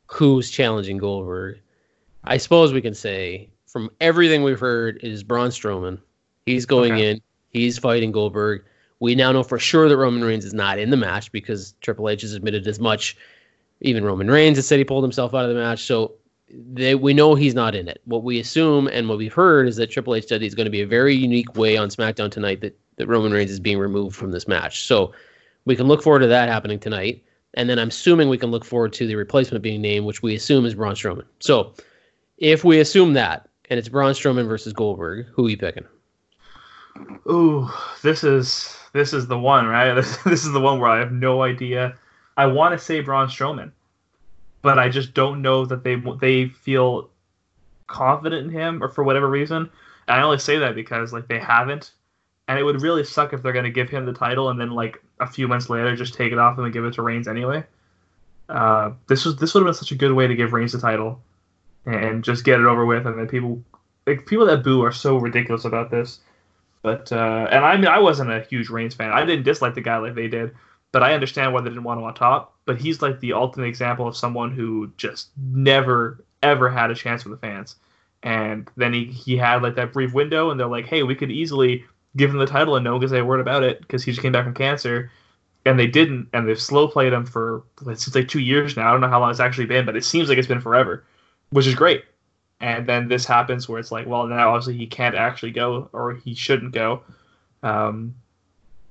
who's 0.07 0.49
challenging 0.49 0.97
Goldberg. 0.97 1.59
I 2.23 2.37
suppose 2.37 2.73
we 2.73 2.81
can 2.81 2.93
say 2.93 3.49
from 3.67 3.89
everything 4.01 4.43
we've 4.43 4.59
heard 4.59 4.97
it 4.97 5.11
is 5.11 5.23
Braun 5.23 5.49
Strowman. 5.49 5.99
He's 6.45 6.65
going 6.65 6.93
Okay. 6.93 7.11
in. 7.11 7.21
He's 7.51 7.77
fighting 7.77 8.11
Goldberg. 8.11 8.63
We 8.99 9.15
now 9.15 9.31
know 9.31 9.43
for 9.43 9.59
sure 9.59 9.87
that 9.87 9.97
Roman 9.97 10.23
Reigns 10.23 10.45
is 10.45 10.53
not 10.53 10.77
in 10.77 10.89
the 10.89 10.97
match 10.97 11.31
because 11.31 11.73
Triple 11.81 12.09
H 12.09 12.21
has 12.21 12.33
admitted 12.33 12.67
as 12.67 12.79
much. 12.79 13.15
Even 13.81 14.03
Roman 14.03 14.29
Reigns 14.29 14.57
has 14.57 14.67
said 14.67 14.77
he 14.77 14.83
pulled 14.83 15.03
himself 15.03 15.33
out 15.33 15.45
of 15.45 15.49
the 15.49 15.55
match. 15.55 15.83
So 15.83 16.15
they, 16.51 16.95
we 16.95 17.13
know 17.13 17.35
he's 17.35 17.55
not 17.55 17.75
in 17.75 17.87
it. 17.87 18.01
What 18.05 18.23
we 18.23 18.39
assume 18.39 18.87
and 18.87 19.07
what 19.07 19.17
we've 19.17 19.33
heard 19.33 19.67
is 19.67 19.75
that 19.77 19.91
Triple 19.91 20.15
H 20.15 20.27
said 20.27 20.41
he's 20.41 20.55
going 20.55 20.65
to 20.65 20.71
be 20.71 20.81
a 20.81 20.87
very 20.87 21.15
unique 21.15 21.55
way 21.55 21.77
on 21.77 21.89
SmackDown 21.89 22.31
tonight 22.31 22.61
that, 22.61 22.77
that 22.97 23.07
Roman 23.07 23.31
Reigns 23.31 23.51
is 23.51 23.59
being 23.59 23.77
removed 23.77 24.15
from 24.15 24.31
this 24.31 24.47
match. 24.47 24.85
So 24.85 25.13
we 25.65 25.75
can 25.75 25.87
look 25.87 26.01
forward 26.01 26.19
to 26.19 26.27
that 26.27 26.49
happening 26.49 26.79
tonight. 26.79 27.23
And 27.55 27.69
then 27.69 27.79
I'm 27.79 27.89
assuming 27.89 28.29
we 28.29 28.37
can 28.37 28.51
look 28.51 28.65
forward 28.65 28.93
to 28.93 29.07
the 29.07 29.15
replacement 29.15 29.63
being 29.63 29.81
named, 29.81 30.05
which 30.05 30.21
we 30.21 30.35
assume 30.35 30.65
is 30.65 30.75
Braun 30.75 30.95
Strowman. 30.95 31.25
So 31.39 31.73
if 32.37 32.63
we 32.63 32.79
assume 32.79 33.13
that, 33.13 33.49
and 33.69 33.77
it's 33.77 33.89
Braun 33.89 34.13
Strowman 34.13 34.47
versus 34.47 34.73
Goldberg, 34.73 35.27
who 35.33 35.47
are 35.47 35.49
you 35.49 35.57
picking? 35.57 35.85
Ooh, 37.29 37.69
this 38.01 38.23
is 38.23 38.75
this 38.93 39.13
is 39.13 39.27
the 39.27 39.37
one, 39.37 39.67
right? 39.67 39.93
This, 39.93 40.17
this 40.23 40.45
is 40.45 40.51
the 40.51 40.59
one 40.59 40.79
where 40.79 40.89
I 40.89 40.99
have 40.99 41.11
no 41.11 41.43
idea. 41.43 41.95
I 42.37 42.45
want 42.45 42.77
to 42.77 42.83
say 42.83 43.01
Braun 43.01 43.27
Strowman, 43.27 43.71
but 44.61 44.79
I 44.79 44.89
just 44.89 45.13
don't 45.13 45.41
know 45.41 45.65
that 45.65 45.83
they 45.83 45.95
they 46.19 46.47
feel 46.47 47.09
confident 47.87 48.45
in 48.45 48.51
him, 48.51 48.83
or 48.83 48.89
for 48.89 49.03
whatever 49.03 49.29
reason. 49.29 49.69
And 50.07 50.19
I 50.19 50.21
only 50.21 50.39
say 50.39 50.57
that 50.59 50.75
because 50.75 51.13
like 51.13 51.27
they 51.27 51.39
haven't, 51.39 51.91
and 52.47 52.59
it 52.59 52.63
would 52.63 52.81
really 52.81 53.03
suck 53.03 53.33
if 53.33 53.41
they're 53.41 53.53
gonna 53.53 53.69
give 53.69 53.89
him 53.89 54.05
the 54.05 54.13
title 54.13 54.49
and 54.49 54.59
then 54.59 54.71
like 54.71 55.01
a 55.19 55.27
few 55.27 55.47
months 55.47 55.69
later 55.69 55.95
just 55.95 56.13
take 56.13 56.31
it 56.31 56.39
off 56.39 56.57
him 56.57 56.63
and 56.63 56.73
give 56.73 56.85
it 56.85 56.93
to 56.93 57.01
Reigns 57.01 57.27
anyway. 57.27 57.63
Uh, 58.47 58.91
this 59.07 59.25
was 59.25 59.35
this 59.37 59.53
would 59.53 59.61
have 59.61 59.67
been 59.67 59.73
such 59.73 59.91
a 59.91 59.95
good 59.95 60.13
way 60.13 60.27
to 60.27 60.35
give 60.35 60.53
Reigns 60.53 60.71
the 60.71 60.79
title, 60.79 61.21
and 61.85 62.23
just 62.23 62.43
get 62.43 62.59
it 62.59 62.65
over 62.65 62.85
with, 62.85 63.05
and 63.05 63.17
then 63.17 63.27
people 63.27 63.61
like 64.07 64.25
people 64.25 64.45
that 64.45 64.63
boo 64.63 64.81
are 64.81 64.91
so 64.91 65.17
ridiculous 65.17 65.65
about 65.65 65.91
this. 65.91 66.19
But 66.81 67.11
uh, 67.11 67.47
and 67.51 67.63
I 67.63 67.75
mean, 67.75 67.87
I 67.87 67.99
wasn't 67.99 68.31
a 68.31 68.41
huge 68.41 68.69
Reigns 68.69 68.95
fan. 68.95 69.11
I 69.11 69.25
didn't 69.25 69.43
dislike 69.43 69.75
the 69.75 69.81
guy 69.81 69.97
like 69.97 70.15
they 70.15 70.27
did, 70.27 70.55
but 70.91 71.03
I 71.03 71.13
understand 71.13 71.53
why 71.53 71.61
they 71.61 71.69
didn't 71.69 71.83
want 71.83 71.99
him 71.99 72.05
on 72.05 72.13
top. 72.13 72.55
But 72.65 72.79
he's 72.79 73.01
like 73.01 73.19
the 73.19 73.33
ultimate 73.33 73.67
example 73.67 74.07
of 74.07 74.17
someone 74.17 74.51
who 74.51 74.91
just 74.97 75.29
never 75.37 76.23
ever 76.41 76.69
had 76.69 76.91
a 76.91 76.95
chance 76.95 77.25
with 77.25 77.39
the 77.39 77.47
fans. 77.47 77.75
And 78.23 78.69
then 78.75 78.93
he 78.93 79.05
he 79.05 79.37
had 79.37 79.61
like 79.61 79.75
that 79.75 79.93
brief 79.93 80.13
window, 80.13 80.49
and 80.51 80.59
they're 80.59 80.67
like, 80.67 80.85
hey, 80.85 81.03
we 81.03 81.15
could 81.15 81.31
easily 81.31 81.85
give 82.15 82.31
him 82.31 82.37
the 82.37 82.45
title 82.45 82.75
and 82.75 82.83
no 82.83 82.93
one 82.93 83.01
can 83.01 83.09
say 83.09 83.19
a 83.19 83.25
word 83.25 83.39
about 83.39 83.63
it 83.63 83.81
because 83.81 84.03
he 84.03 84.11
just 84.11 84.21
came 84.21 84.31
back 84.31 84.45
from 84.45 84.53
cancer. 84.53 85.11
And 85.65 85.77
they 85.77 85.87
didn't, 85.87 86.29
and 86.33 86.47
they've 86.47 86.59
slow 86.59 86.87
played 86.87 87.11
him 87.11 87.25
for 87.25 87.63
it 87.85 88.15
like 88.15 88.27
two 88.29 88.39
years 88.39 88.77
now. 88.77 88.87
I 88.87 88.91
don't 88.91 89.01
know 89.01 89.09
how 89.09 89.19
long 89.19 89.29
it's 89.29 89.41
actually 89.41 89.65
been, 89.65 89.85
but 89.85 89.95
it 89.95 90.05
seems 90.05 90.29
like 90.29 90.37
it's 90.37 90.47
been 90.47 90.61
forever, 90.61 91.03
which 91.49 91.67
is 91.67 91.75
great 91.75 92.05
and 92.61 92.87
then 92.87 93.07
this 93.07 93.25
happens 93.25 93.69
where 93.69 93.79
it's 93.79 93.91
like, 93.91 94.05
well, 94.05 94.27
now 94.27 94.49
obviously 94.49 94.77
he 94.77 94.87
can't 94.87 95.15
actually 95.15 95.51
go, 95.51 95.89
or 95.93 96.15
he 96.15 96.35
shouldn't 96.35 96.73
go. 96.73 97.01
Um, 97.63 98.15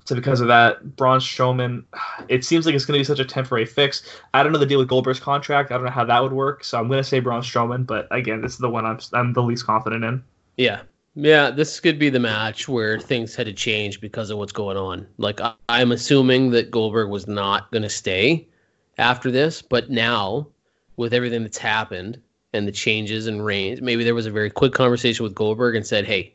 so 0.08 0.14
because 0.14 0.40
of 0.40 0.48
that, 0.48 0.96
Braun 0.96 1.20
Strowman, 1.20 1.84
it 2.28 2.42
seems 2.42 2.64
like 2.64 2.74
it's 2.74 2.86
going 2.86 2.96
to 2.96 3.00
be 3.00 3.04
such 3.04 3.18
a 3.18 3.26
temporary 3.26 3.66
fix. 3.66 4.02
I 4.32 4.42
don't 4.42 4.52
know 4.52 4.58
the 4.58 4.64
deal 4.64 4.78
with 4.78 4.88
Goldberg's 4.88 5.20
contract. 5.20 5.70
I 5.70 5.74
don't 5.74 5.84
know 5.84 5.90
how 5.90 6.06
that 6.06 6.22
would 6.22 6.32
work. 6.32 6.64
So 6.64 6.78
I'm 6.78 6.88
going 6.88 6.96
to 6.96 7.04
say 7.04 7.20
Braun 7.20 7.42
Strowman, 7.42 7.86
but 7.86 8.08
again, 8.10 8.40
this 8.40 8.52
is 8.52 8.58
the 8.58 8.70
one 8.70 8.86
I'm 8.86 8.98
I'm 9.12 9.34
the 9.34 9.42
least 9.42 9.66
confident 9.66 10.04
in. 10.04 10.24
Yeah. 10.56 10.80
Yeah, 11.14 11.50
this 11.50 11.78
could 11.78 11.98
be 11.98 12.08
the 12.08 12.20
match 12.20 12.68
where 12.68 12.98
things 12.98 13.34
had 13.34 13.46
to 13.46 13.52
change 13.52 14.00
because 14.00 14.30
of 14.30 14.38
what's 14.38 14.52
going 14.52 14.78
on. 14.78 15.06
Like 15.18 15.42
I, 15.42 15.52
I'm 15.68 15.92
assuming 15.92 16.52
that 16.52 16.70
Goldberg 16.70 17.10
was 17.10 17.26
not 17.26 17.70
going 17.70 17.82
to 17.82 17.90
stay 17.90 18.48
after 18.96 19.30
this, 19.30 19.60
but 19.60 19.90
now 19.90 20.48
with 20.96 21.12
everything 21.12 21.42
that's 21.42 21.58
happened 21.58 22.18
and 22.54 22.66
the 22.66 22.72
changes 22.72 23.26
and 23.26 23.44
Reigns, 23.44 23.82
maybe 23.82 24.04
there 24.04 24.14
was 24.14 24.26
a 24.26 24.30
very 24.30 24.48
quick 24.48 24.72
conversation 24.72 25.22
with 25.24 25.34
Goldberg 25.34 25.76
and 25.76 25.86
said, 25.86 26.06
"Hey, 26.06 26.32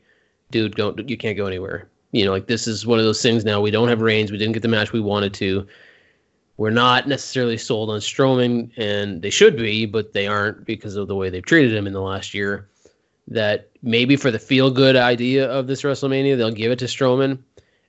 dude, 0.52 0.76
don't 0.76 1.10
you 1.10 1.18
can't 1.18 1.38
go 1.38 1.48
anywhere." 1.48 1.90
You 2.14 2.24
know, 2.24 2.32
like 2.32 2.48
this 2.48 2.68
is 2.68 2.86
one 2.88 3.00
of 3.00 3.06
those 3.06 3.22
things 3.22 3.44
now. 3.44 3.60
We 3.60 3.72
don't 3.72 3.90
have 3.90 4.02
Reigns. 4.02 4.32
We 4.32 4.38
didn't 4.38 4.54
get 4.54 4.62
the 4.62 4.70
match 4.70 4.94
we 4.94 5.02
wanted 5.02 5.34
to. 5.36 5.68
We're 6.58 6.70
not 6.70 7.08
necessarily 7.08 7.58
sold 7.58 7.90
on 7.90 8.00
Strowman, 8.00 8.72
and 8.78 9.22
they 9.22 9.32
should 9.32 9.58
be, 9.58 9.86
but 9.88 10.14
they 10.14 10.28
aren't 10.28 10.66
because 10.66 10.96
of 10.96 11.08
the 11.08 11.16
way 11.16 11.30
they've 11.30 11.44
treated 11.44 11.74
him 11.76 11.88
in 11.88 11.94
the 11.94 12.02
last 12.02 12.34
year 12.34 12.70
that 13.28 13.70
maybe 13.82 14.16
for 14.16 14.30
the 14.32 14.40
feel 14.40 14.70
good 14.70 14.96
idea 14.96 15.50
of 15.50 15.66
this 15.68 15.82
WrestleMania, 15.82 16.38
they'll 16.38 16.52
give 16.52 16.72
it 16.72 16.80
to 16.80 16.86
Strowman. 16.86 17.40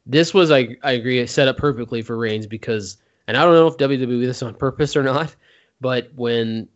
This 0.07 0.33
was, 0.33 0.51
I, 0.51 0.77
I 0.83 0.93
agree, 0.93 1.27
set 1.27 1.49
up 1.49 1.57
perfectly 1.57 2.03
for 2.03 2.17
Reigns 2.17 2.47
because, 2.47 2.97
and 3.27 3.37
I 3.37 3.45
don't 3.45 3.55
know 3.55 3.67
if 3.67 3.77
WWE 3.77 4.21
did 4.21 4.29
this 4.29 4.43
on 4.43 4.55
purpose 4.55 4.97
or 4.97 5.03
not, 5.03 5.35
but 5.81 6.11
when 6.15 6.69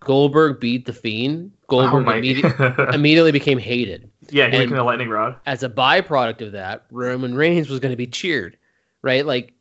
Goldberg 0.00 0.60
beat 0.60 0.84
The 0.86 0.92
Fiend, 0.92 1.52
oh 1.54 1.66
Goldberg 1.68 2.04
my- 2.04 2.20
immedi- 2.20 2.94
immediately 2.94 3.32
became 3.32 3.58
hated. 3.58 4.10
Yeah, 4.30 4.48
he 4.48 4.56
and- 4.56 4.68
became 4.68 4.78
a 4.78 4.84
lightning 4.84 5.08
rod. 5.08 5.36
As 5.46 5.62
a 5.62 5.68
byproduct 5.68 6.40
of 6.40 6.52
that, 6.52 6.84
Roman 6.90 7.34
Reigns 7.34 7.68
was 7.68 7.80
going 7.80 7.92
to 7.92 7.96
be 7.96 8.06
cheered, 8.06 8.56
right? 9.02 9.24
Like, 9.24 9.52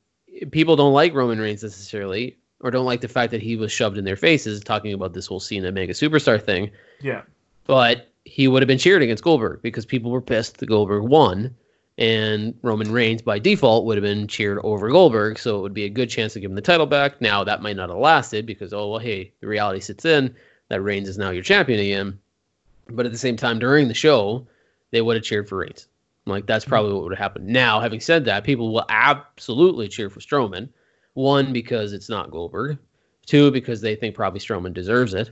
people 0.52 0.76
don't 0.76 0.94
like 0.94 1.14
Roman 1.14 1.40
Reigns 1.40 1.64
necessarily, 1.64 2.38
or 2.60 2.72
don't 2.72 2.86
like 2.86 3.02
the 3.02 3.08
fact 3.08 3.32
that 3.32 3.42
he 3.42 3.56
was 3.56 3.72
shoved 3.72 3.98
in 3.98 4.06
their 4.06 4.16
faces 4.16 4.64
talking 4.64 4.94
about 4.94 5.14
this 5.14 5.28
whole 5.28 5.40
Cena 5.40 5.72
mega 5.72 5.94
superstar 5.94 6.42
thing 6.42 6.72
Yeah, 7.02 7.22
but 7.66 8.10
he 8.26 8.48
would 8.48 8.62
have 8.62 8.68
been 8.68 8.78
cheered 8.78 9.02
against 9.02 9.24
Goldberg 9.24 9.62
because 9.62 9.86
people 9.86 10.12
were 10.12 10.22
pissed 10.22 10.58
that 10.58 10.66
Goldberg 10.66 11.04
won, 11.04 11.56
and 11.98 12.54
Roman 12.62 12.92
Reigns 12.92 13.22
by 13.22 13.40
default 13.40 13.86
would 13.86 13.98
have 13.98 14.04
been 14.04 14.28
cheered 14.28 14.60
over 14.64 14.90
Goldberg, 14.90 15.40
so 15.40 15.58
it 15.58 15.62
would 15.62 15.74
be 15.74 15.86
a 15.86 15.90
good 15.90 16.10
chance 16.10 16.34
to 16.34 16.40
give 16.40 16.52
him 16.52 16.56
the 16.56 16.62
title 16.62 16.86
back. 16.86 17.22
Now 17.22 17.44
that 17.44 17.62
might 17.62 17.76
not 17.76 17.90
have 17.90 17.98
lasted 17.98 18.46
because 18.46 18.74
oh 18.74 18.92
well, 18.92 19.00
hey, 19.00 19.32
the 19.40 19.48
reality 19.48 19.80
sits 19.80 20.06
in 20.06 20.36
that 20.70 20.82
Reigns 20.82 21.10
is 21.10 21.18
now 21.18 21.30
your 21.30 21.44
champion 21.44 21.80
again. 21.80 22.20
But 22.90 23.06
at 23.06 23.12
the 23.12 23.18
same 23.18 23.36
time, 23.36 23.60
during 23.60 23.88
the 23.88 23.94
show, 23.94 24.48
they 24.92 25.02
would 25.02 25.16
have 25.16 25.24
cheered 25.24 25.48
for 25.48 25.58
Reigns. 25.58 25.88
Like 26.26 26.46
that's 26.46 26.66
probably 26.66 26.94
what 26.94 27.04
would 27.04 27.14
have 27.14 27.20
happened. 27.20 27.48
Now, 27.48 27.80
having 27.80 28.02
said 28.02 28.26
that, 28.26 28.44
people 28.44 28.74
will 28.74 28.86
absolutely 28.90 29.88
cheer 29.88 30.10
for 30.10 30.20
Strowman. 30.20 30.70
One 31.14 31.54
because 31.54 31.94
it's 31.94 32.10
not 32.10 32.32
Goldberg. 32.32 32.78
Two 33.26 33.52
because 33.52 33.82
they 33.82 33.96
think 33.96 34.16
probably 34.16 34.40
Strowman 34.40 34.74
deserves 34.74 35.14
it. 35.14 35.32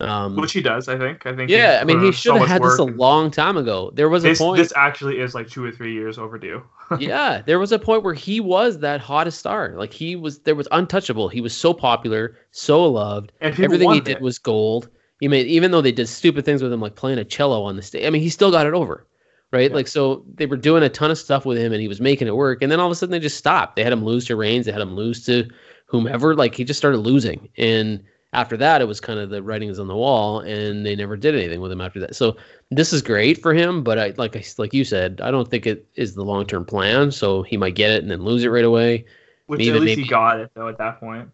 Um, 0.00 0.36
which 0.36 0.52
he 0.52 0.62
does. 0.62 0.88
I 0.88 0.96
think. 0.96 1.26
I 1.26 1.36
think. 1.36 1.50
yeah, 1.50 1.78
I 1.80 1.84
mean, 1.84 2.00
he 2.00 2.10
should 2.10 2.32
so 2.32 2.38
have 2.38 2.48
had 2.48 2.62
this 2.62 2.78
a 2.78 2.84
long 2.84 3.30
time 3.30 3.58
ago. 3.58 3.90
There 3.94 4.08
was 4.08 4.24
a 4.24 4.34
point. 4.34 4.56
this 4.56 4.72
actually 4.74 5.20
is 5.20 5.34
like 5.34 5.48
two 5.48 5.62
or 5.62 5.70
three 5.70 5.92
years 5.92 6.16
overdue. 6.16 6.62
yeah, 6.98 7.42
there 7.44 7.58
was 7.58 7.70
a 7.72 7.78
point 7.78 8.02
where 8.02 8.14
he 8.14 8.40
was 8.40 8.78
that 8.78 9.00
hottest 9.00 9.38
star. 9.38 9.74
Like 9.76 9.92
he 9.92 10.16
was, 10.16 10.38
there 10.40 10.54
was 10.54 10.66
untouchable. 10.72 11.28
He 11.28 11.42
was 11.42 11.54
so 11.54 11.74
popular, 11.74 12.38
so 12.50 12.84
loved. 12.86 13.32
And 13.42 13.58
Everything 13.60 13.90
he 13.92 14.00
did 14.00 14.16
it. 14.16 14.22
was 14.22 14.38
gold. 14.38 14.88
You 15.20 15.30
mean, 15.30 15.46
even 15.46 15.70
though 15.70 15.82
they 15.82 15.92
did 15.92 16.08
stupid 16.08 16.44
things 16.44 16.62
with 16.62 16.72
him, 16.72 16.80
like 16.80 16.96
playing 16.96 17.18
a 17.18 17.24
cello 17.24 17.62
on 17.62 17.76
the 17.76 17.82
stage. 17.82 18.06
I 18.06 18.10
mean, 18.10 18.22
he 18.22 18.30
still 18.30 18.50
got 18.50 18.66
it 18.66 18.74
over, 18.74 19.06
right? 19.52 19.70
Yeah. 19.70 19.76
Like 19.76 19.86
so, 19.88 20.24
they 20.34 20.46
were 20.46 20.56
doing 20.56 20.82
a 20.82 20.88
ton 20.88 21.10
of 21.10 21.18
stuff 21.18 21.44
with 21.44 21.58
him, 21.58 21.72
and 21.72 21.80
he 21.80 21.88
was 21.88 22.00
making 22.00 22.26
it 22.28 22.36
work. 22.36 22.62
And 22.62 22.72
then 22.72 22.80
all 22.80 22.86
of 22.86 22.92
a 22.92 22.94
sudden, 22.94 23.12
they 23.12 23.18
just 23.18 23.36
stopped. 23.36 23.76
They 23.76 23.84
had 23.84 23.92
him 23.92 24.04
lose 24.04 24.26
to 24.26 24.36
Reigns. 24.36 24.66
They 24.66 24.72
had 24.72 24.80
him 24.80 24.96
lose 24.96 25.24
to 25.26 25.48
whomever. 25.86 26.34
Like 26.34 26.54
he 26.54 26.64
just 26.64 26.78
started 26.78 26.98
losing, 26.98 27.48
and 27.58 28.02
after 28.32 28.56
that, 28.56 28.80
it 28.80 28.86
was 28.86 29.00
kind 29.00 29.18
of 29.18 29.30
the 29.30 29.42
writing 29.42 29.68
is 29.68 29.80
on 29.80 29.88
the 29.88 29.96
wall, 29.96 30.40
and 30.40 30.86
they 30.86 30.94
never 30.94 31.16
did 31.16 31.34
anything 31.34 31.60
with 31.60 31.72
him 31.72 31.80
after 31.80 31.98
that. 32.00 32.14
So 32.14 32.36
this 32.70 32.92
is 32.92 33.02
great 33.02 33.42
for 33.42 33.52
him, 33.52 33.82
but 33.82 33.98
I 33.98 34.14
like 34.16 34.36
I 34.36 34.44
like 34.56 34.72
you 34.72 34.84
said, 34.84 35.20
I 35.20 35.30
don't 35.30 35.50
think 35.50 35.66
it 35.66 35.86
is 35.96 36.14
the 36.14 36.24
long 36.24 36.46
term 36.46 36.64
plan. 36.64 37.10
So 37.10 37.42
he 37.42 37.56
might 37.56 37.74
get 37.74 37.90
it 37.90 38.02
and 38.02 38.10
then 38.10 38.22
lose 38.22 38.44
it 38.44 38.48
right 38.48 38.64
away. 38.64 39.04
Which 39.46 39.60
Even 39.60 39.76
at 39.76 39.80
least 39.82 39.96
maybe- 39.98 40.02
he 40.04 40.08
got 40.08 40.38
it 40.38 40.50
though 40.54 40.68
at 40.68 40.78
that 40.78 41.00
point. 41.00 41.28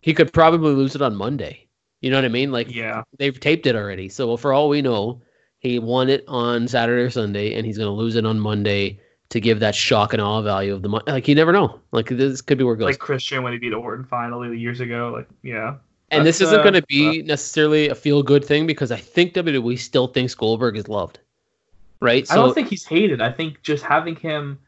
He 0.00 0.12
could 0.14 0.32
probably 0.32 0.74
lose 0.74 0.94
it 0.94 1.02
on 1.02 1.14
Monday. 1.14 1.63
You 2.04 2.10
know 2.10 2.18
what 2.18 2.26
I 2.26 2.28
mean? 2.28 2.52
Like 2.52 2.74
Yeah. 2.74 3.02
they've 3.18 3.40
taped 3.40 3.66
it 3.66 3.74
already. 3.74 4.10
So 4.10 4.36
for 4.36 4.52
all 4.52 4.68
we 4.68 4.82
know, 4.82 5.22
he 5.60 5.78
won 5.78 6.10
it 6.10 6.22
on 6.28 6.68
Saturday 6.68 7.00
or 7.00 7.08
Sunday, 7.08 7.54
and 7.54 7.64
he's 7.64 7.78
going 7.78 7.86
to 7.86 7.92
lose 7.92 8.14
it 8.14 8.26
on 8.26 8.38
Monday 8.38 9.00
to 9.30 9.40
give 9.40 9.58
that 9.60 9.74
shock 9.74 10.12
and 10.12 10.20
awe 10.20 10.42
value 10.42 10.74
of 10.74 10.82
the 10.82 10.88
money. 10.90 11.04
Like 11.06 11.28
you 11.28 11.34
never 11.34 11.50
know. 11.50 11.80
Like 11.92 12.10
this 12.10 12.42
could 12.42 12.58
be 12.58 12.64
where 12.64 12.74
it 12.74 12.76
goes. 12.76 12.88
Like 12.88 12.98
Christian 12.98 13.42
when 13.42 13.54
he 13.54 13.58
beat 13.58 13.72
Orton 13.72 14.04
finally 14.04 14.58
years 14.58 14.80
ago. 14.80 15.12
Like 15.16 15.26
yeah. 15.42 15.76
and 16.10 16.26
this 16.26 16.42
isn't 16.42 16.60
uh, 16.60 16.62
going 16.62 16.74
to 16.74 16.82
be 16.82 17.22
necessarily 17.22 17.88
a 17.88 17.94
feel 17.94 18.22
good 18.22 18.44
thing 18.44 18.66
because 18.66 18.92
I 18.92 18.98
think 18.98 19.32
WWE 19.32 19.78
still 19.78 20.08
thinks 20.08 20.34
Goldberg 20.34 20.76
is 20.76 20.88
loved. 20.88 21.20
Right? 22.00 22.30
I 22.30 22.34
don't 22.34 22.52
think 22.52 22.68
he's 22.68 22.84
hated. 22.84 23.22
I 23.22 23.32
think 23.32 23.62
just 23.62 23.82
having 23.82 24.16
him. 24.16 24.58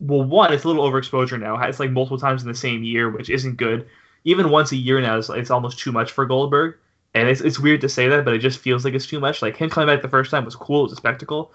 Well, 0.00 0.24
one, 0.24 0.54
it's 0.54 0.64
a 0.64 0.68
little 0.68 0.90
overexposure 0.90 1.38
now. 1.38 1.62
It's 1.62 1.80
like 1.80 1.90
multiple 1.90 2.18
times 2.18 2.40
in 2.40 2.48
the 2.48 2.54
same 2.54 2.82
year, 2.82 3.10
which 3.10 3.28
isn't 3.28 3.58
good. 3.58 3.86
Even 4.26 4.50
once 4.50 4.72
a 4.72 4.76
year 4.76 5.00
now, 5.00 5.16
is 5.16 5.30
it's 5.30 5.50
almost 5.50 5.78
too 5.78 5.92
much 5.92 6.12
for 6.12 6.26
Goldberg. 6.26 6.74
And 7.14 7.28
it's, 7.28 7.40
it's 7.40 7.58
weird 7.58 7.80
to 7.80 7.88
say 7.88 8.08
that, 8.08 8.26
but 8.26 8.34
it 8.34 8.40
just 8.40 8.58
feels 8.58 8.84
like 8.84 8.92
it's 8.92 9.06
too 9.06 9.18
much. 9.20 9.40
Like 9.40 9.56
him 9.56 9.70
coming 9.70 9.86
back 9.86 10.02
the 10.02 10.08
first 10.08 10.30
time 10.30 10.44
was 10.44 10.54
cool, 10.54 10.80
it 10.80 10.82
was 10.84 10.92
a 10.92 10.96
spectacle, 10.96 11.52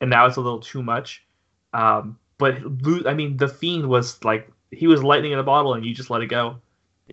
and 0.00 0.10
now 0.10 0.26
it's 0.26 0.36
a 0.36 0.40
little 0.40 0.58
too 0.58 0.82
much. 0.82 1.22
Um, 1.72 2.18
but 2.38 2.56
I 3.06 3.14
mean, 3.14 3.36
the 3.36 3.46
Fiend 3.46 3.86
was 3.88 4.22
like 4.24 4.50
he 4.72 4.88
was 4.88 5.04
lightning 5.04 5.30
in 5.30 5.38
a 5.38 5.42
bottle, 5.44 5.74
and 5.74 5.84
you 5.84 5.94
just 5.94 6.10
let 6.10 6.20
it 6.22 6.26
go 6.26 6.56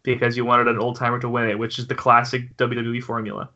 because 0.04 0.36
you 0.38 0.45
wanted 0.45 0.67
an 0.67 0.80
old 0.80 0.95
timer 0.95 1.19
to 1.19 1.30
win 1.30 1.47
it, 1.50 1.60
which 1.60 1.78
is 1.78 1.86
the 1.86 1.93
classic 1.93 2.56
WWE 2.58 3.04
formula. 3.04 3.50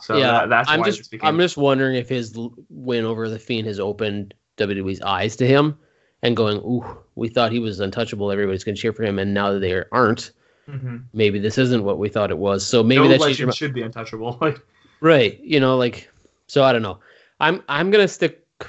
So 0.00 0.16
yeah, 0.16 0.32
that- 0.32 0.48
that's 0.50 0.68
I'm 0.70 0.80
why 0.80 0.86
just 0.86 1.10
became- 1.10 1.26
I'm 1.28 1.38
just 1.38 1.56
wondering 1.56 1.96
if 1.96 2.08
his 2.08 2.38
win 2.70 3.04
over 3.04 3.28
the 3.28 3.38
Fiend 3.38 3.66
has 3.66 3.80
opened 3.80 4.34
WWE's 4.58 5.00
eyes 5.02 5.34
to 5.36 5.46
him 5.46 5.76
and 6.22 6.36
going, 6.36 6.58
"Ooh, 6.58 6.84
we 7.16 7.28
thought 7.28 7.50
he 7.50 7.58
was 7.58 7.80
untouchable. 7.80 8.30
Everybody's 8.30 8.62
going 8.62 8.76
to 8.76 8.80
cheer 8.80 8.92
for 8.92 9.02
him, 9.02 9.18
and 9.18 9.34
now 9.34 9.52
that 9.52 9.58
they 9.60 9.82
aren't, 9.90 10.30
Mhm. 10.68 11.04
maybe 11.12 11.38
this 11.38 11.58
isn't 11.58 11.82
what 11.82 11.98
we 11.98 12.08
thought 12.08 12.30
it 12.30 12.38
was." 12.38 12.64
So 12.66 12.82
maybe 12.82 13.02
no 13.02 13.08
that's 13.08 13.22
legend 13.22 13.54
should 13.54 13.72
be 13.74 13.82
untouchable. 13.82 14.38
Right. 15.00 15.40
You 15.40 15.58
know, 15.58 15.76
like 15.76 16.08
so. 16.46 16.62
I 16.62 16.70
don't 16.72 16.82
know. 16.82 17.00
I'm 17.40 17.60
I'm 17.68 17.90
gonna 17.90 18.06
stick. 18.06 18.46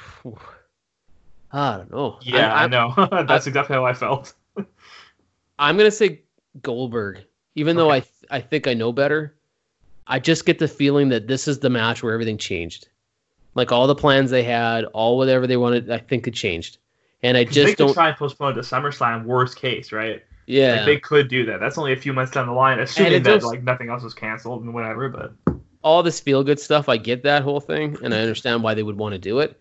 I 1.51 1.77
don't 1.77 1.91
know. 1.91 2.17
yeah, 2.23 2.51
I'm, 2.51 2.73
I 2.97 3.07
know. 3.07 3.23
that's 3.27 3.45
exactly 3.45 3.75
how 3.75 3.85
I 3.85 3.93
felt. 3.93 4.33
I'm 5.59 5.77
gonna 5.77 5.91
say 5.91 6.21
Goldberg, 6.63 7.19
even 7.53 7.75
though 7.75 7.91
I 7.91 7.99
th- 7.99 8.25
I 8.31 8.41
think 8.41 8.67
I 8.67 8.73
know 8.73 8.91
better. 8.91 9.35
I 10.07 10.19
just 10.19 10.45
get 10.45 10.57
the 10.57 10.67
feeling 10.67 11.09
that 11.09 11.27
this 11.27 11.47
is 11.47 11.59
the 11.59 11.69
match 11.69 12.01
where 12.01 12.13
everything 12.13 12.37
changed. 12.39 12.87
Like 13.55 13.71
all 13.71 13.85
the 13.85 13.95
plans 13.95 14.31
they 14.31 14.43
had, 14.43 14.85
all 14.85 15.17
whatever 15.17 15.45
they 15.45 15.57
wanted, 15.57 15.91
I 15.91 15.99
think 15.99 16.27
it 16.27 16.33
changed. 16.33 16.79
And 17.21 17.37
I 17.37 17.43
just 17.43 17.77
could 17.77 17.85
don't. 17.85 17.93
try 17.93 18.09
and 18.09 18.17
postpone 18.17 18.53
it 18.53 18.55
to 18.55 18.61
SummerSlam, 18.61 19.25
worst 19.25 19.55
case, 19.55 19.91
right? 19.91 20.23
Yeah, 20.45 20.75
Like 20.77 20.85
they 20.85 20.99
could 20.99 21.27
do 21.27 21.45
that. 21.45 21.59
That's 21.59 21.77
only 21.77 21.93
a 21.93 21.97
few 21.97 22.13
months 22.13 22.31
down 22.31 22.47
the 22.47 22.53
line, 22.53 22.79
assuming 22.79 23.23
that 23.23 23.23
does- 23.23 23.43
like 23.45 23.63
nothing 23.63 23.89
else 23.89 24.03
was 24.03 24.13
canceled 24.13 24.63
and 24.63 24.73
whatever. 24.73 25.09
But 25.09 25.33
all 25.83 26.03
this 26.03 26.19
feel 26.19 26.43
good 26.43 26.59
stuff. 26.59 26.89
I 26.89 26.97
get 26.97 27.23
that 27.23 27.43
whole 27.43 27.59
thing, 27.59 27.97
and 28.03 28.13
I 28.13 28.19
understand 28.19 28.63
why 28.63 28.73
they 28.73 28.83
would 28.83 28.97
want 28.97 29.13
to 29.13 29.19
do 29.19 29.39
it. 29.39 29.59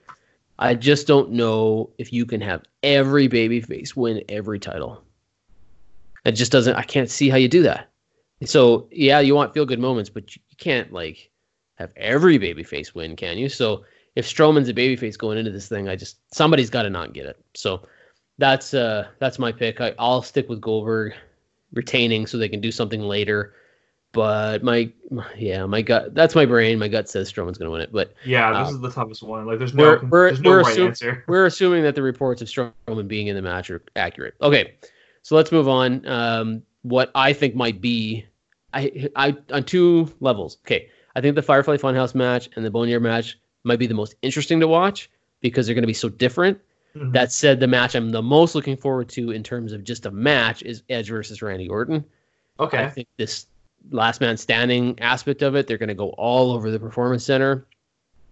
I 0.59 0.75
just 0.75 1.07
don't 1.07 1.33
know 1.33 1.91
if 1.99 2.13
you 2.13 2.25
can 2.25 2.41
have 2.41 2.63
every 2.83 3.29
babyface 3.29 3.97
win 3.97 4.23
every 4.29 4.59
title. 4.61 5.03
It 6.25 6.33
just 6.33 6.53
doesn't. 6.53 6.77
I 6.77 6.83
can't 6.83 7.11
see 7.11 7.29
how 7.29 7.37
you 7.37 7.49
do 7.49 7.63
that. 7.65 7.89
So 8.45 8.89
yeah, 8.91 9.21
you 9.21 9.35
want 9.35 9.55
feel 9.55 9.67
good 9.67 9.81
moments, 9.81 10.11
but 10.11 10.35
you 10.37 10.43
you 10.51 10.57
can't 10.57 10.93
like 10.93 11.31
have 11.77 11.93
every 11.97 12.39
babyface 12.39 12.95
win, 12.95 13.17
can 13.17 13.39
you? 13.39 13.49
So 13.49 13.85
if 14.15 14.27
Strowman's 14.27 14.69
a 14.69 14.75
babyface 14.75 15.17
going 15.19 15.39
into 15.39 15.51
this 15.51 15.69
thing, 15.69 15.89
I 15.89 15.97
just 15.97 16.19
somebody's 16.33 16.71
got 16.71 16.83
to 16.83 16.91
not 16.91 17.13
get 17.13 17.27
it. 17.27 17.39
So 17.55 17.87
that's 18.43 18.75
uh 18.75 19.07
that's 19.21 19.39
my 19.39 19.53
pick. 19.53 19.81
I, 19.81 19.95
I'll 20.01 20.21
stick 20.23 20.49
with 20.49 20.61
Goldberg 20.61 21.15
retaining 21.73 22.27
so 22.27 22.37
they 22.39 22.49
can 22.49 22.61
do 22.61 22.73
something 22.73 23.01
later. 23.01 23.55
But 24.11 24.63
my 24.65 24.91
yeah, 25.37 25.65
my 25.67 25.81
gut 25.81 26.15
that's 26.15 26.35
my 26.35 26.45
brain. 26.45 26.79
My 26.81 26.89
gut 26.89 27.09
says 27.09 27.33
Strowman's 27.33 27.57
going 27.57 27.67
to 27.69 27.71
win 27.71 27.81
it. 27.83 27.93
But 27.93 28.15
yeah, 28.27 28.51
this 28.65 28.69
Um, 28.71 28.75
is 28.75 28.81
the 28.81 28.91
toughest 28.91 29.23
one. 29.23 29.47
Like 29.47 29.59
there's 29.61 29.73
no 29.75 29.85
we're- 29.85 30.01
we're- 30.11 30.31
there's 30.31 30.41
no 30.43 30.51
we're 30.51 30.63
right 30.63 30.77
assu- 30.77 30.87
answer. 30.89 31.25
we're 31.29 31.47
assuming 31.47 31.85
that 31.85 31.95
the 31.95 32.03
reports 32.03 32.43
of 32.43 32.49
Strowman 32.49 33.07
being 33.09 33.29
in 33.29 33.37
the 33.37 33.43
match 33.43 33.71
are 33.71 33.81
accurate. 33.97 34.35
Okay, 34.43 34.75
so 35.23 35.37
let's 35.37 35.53
move 35.53 35.69
on. 35.69 36.05
Um, 36.07 36.63
what 36.83 37.11
I 37.15 37.33
think 37.33 37.55
might 37.55 37.81
be, 37.81 38.27
I, 38.75 39.09
I 39.17 39.37
on 39.53 39.63
two 39.65 40.13
levels. 40.21 40.59
Okay, 40.67 40.89
I 41.15 41.21
think 41.21 41.37
the 41.37 41.43
Firefly 41.43 41.77
Funhouse 41.77 42.15
match 42.15 42.51
and 42.57 42.65
the 42.65 42.71
Boneyard 42.73 43.03
match 43.03 43.39
might 43.65 43.79
be 43.79 43.87
the 43.87 43.95
most 43.95 44.17
interesting 44.23 44.59
to 44.61 44.67
watch 44.69 45.09
because 45.41 45.65
they're 45.67 45.75
going 45.77 45.85
to 45.85 45.87
be 45.87 45.95
so 45.95 46.09
different. 46.11 46.59
Mhm. 46.97 47.13
That 47.13 47.33
said, 47.33 47.61
the 47.61 47.67
match 47.67 47.95
I'm 47.95 48.11
the 48.13 48.23
most 48.23 48.55
looking 48.55 48.77
forward 48.77 49.09
to 49.11 49.31
in 49.31 49.43
terms 49.43 49.73
of 49.73 49.83
just 49.85 50.05
a 50.07 50.11
match 50.11 50.63
is 50.63 50.83
Edge 50.91 51.09
versus 51.09 51.41
Randy 51.41 51.69
Orton. 51.69 52.05
Okay. 52.61 52.85
I 52.85 52.91
think 52.91 53.09
this 53.17 53.47
last 53.91 54.21
man 54.21 54.37
standing 54.37 54.99
aspect 55.01 55.43
of 55.43 55.55
it, 55.57 55.67
they're 55.67 55.79
going 55.79 55.89
to 55.89 55.95
go 55.95 56.11
all 56.11 56.53
over 56.53 56.71
the 56.71 56.79
performance 56.79 57.25
center. 57.25 57.67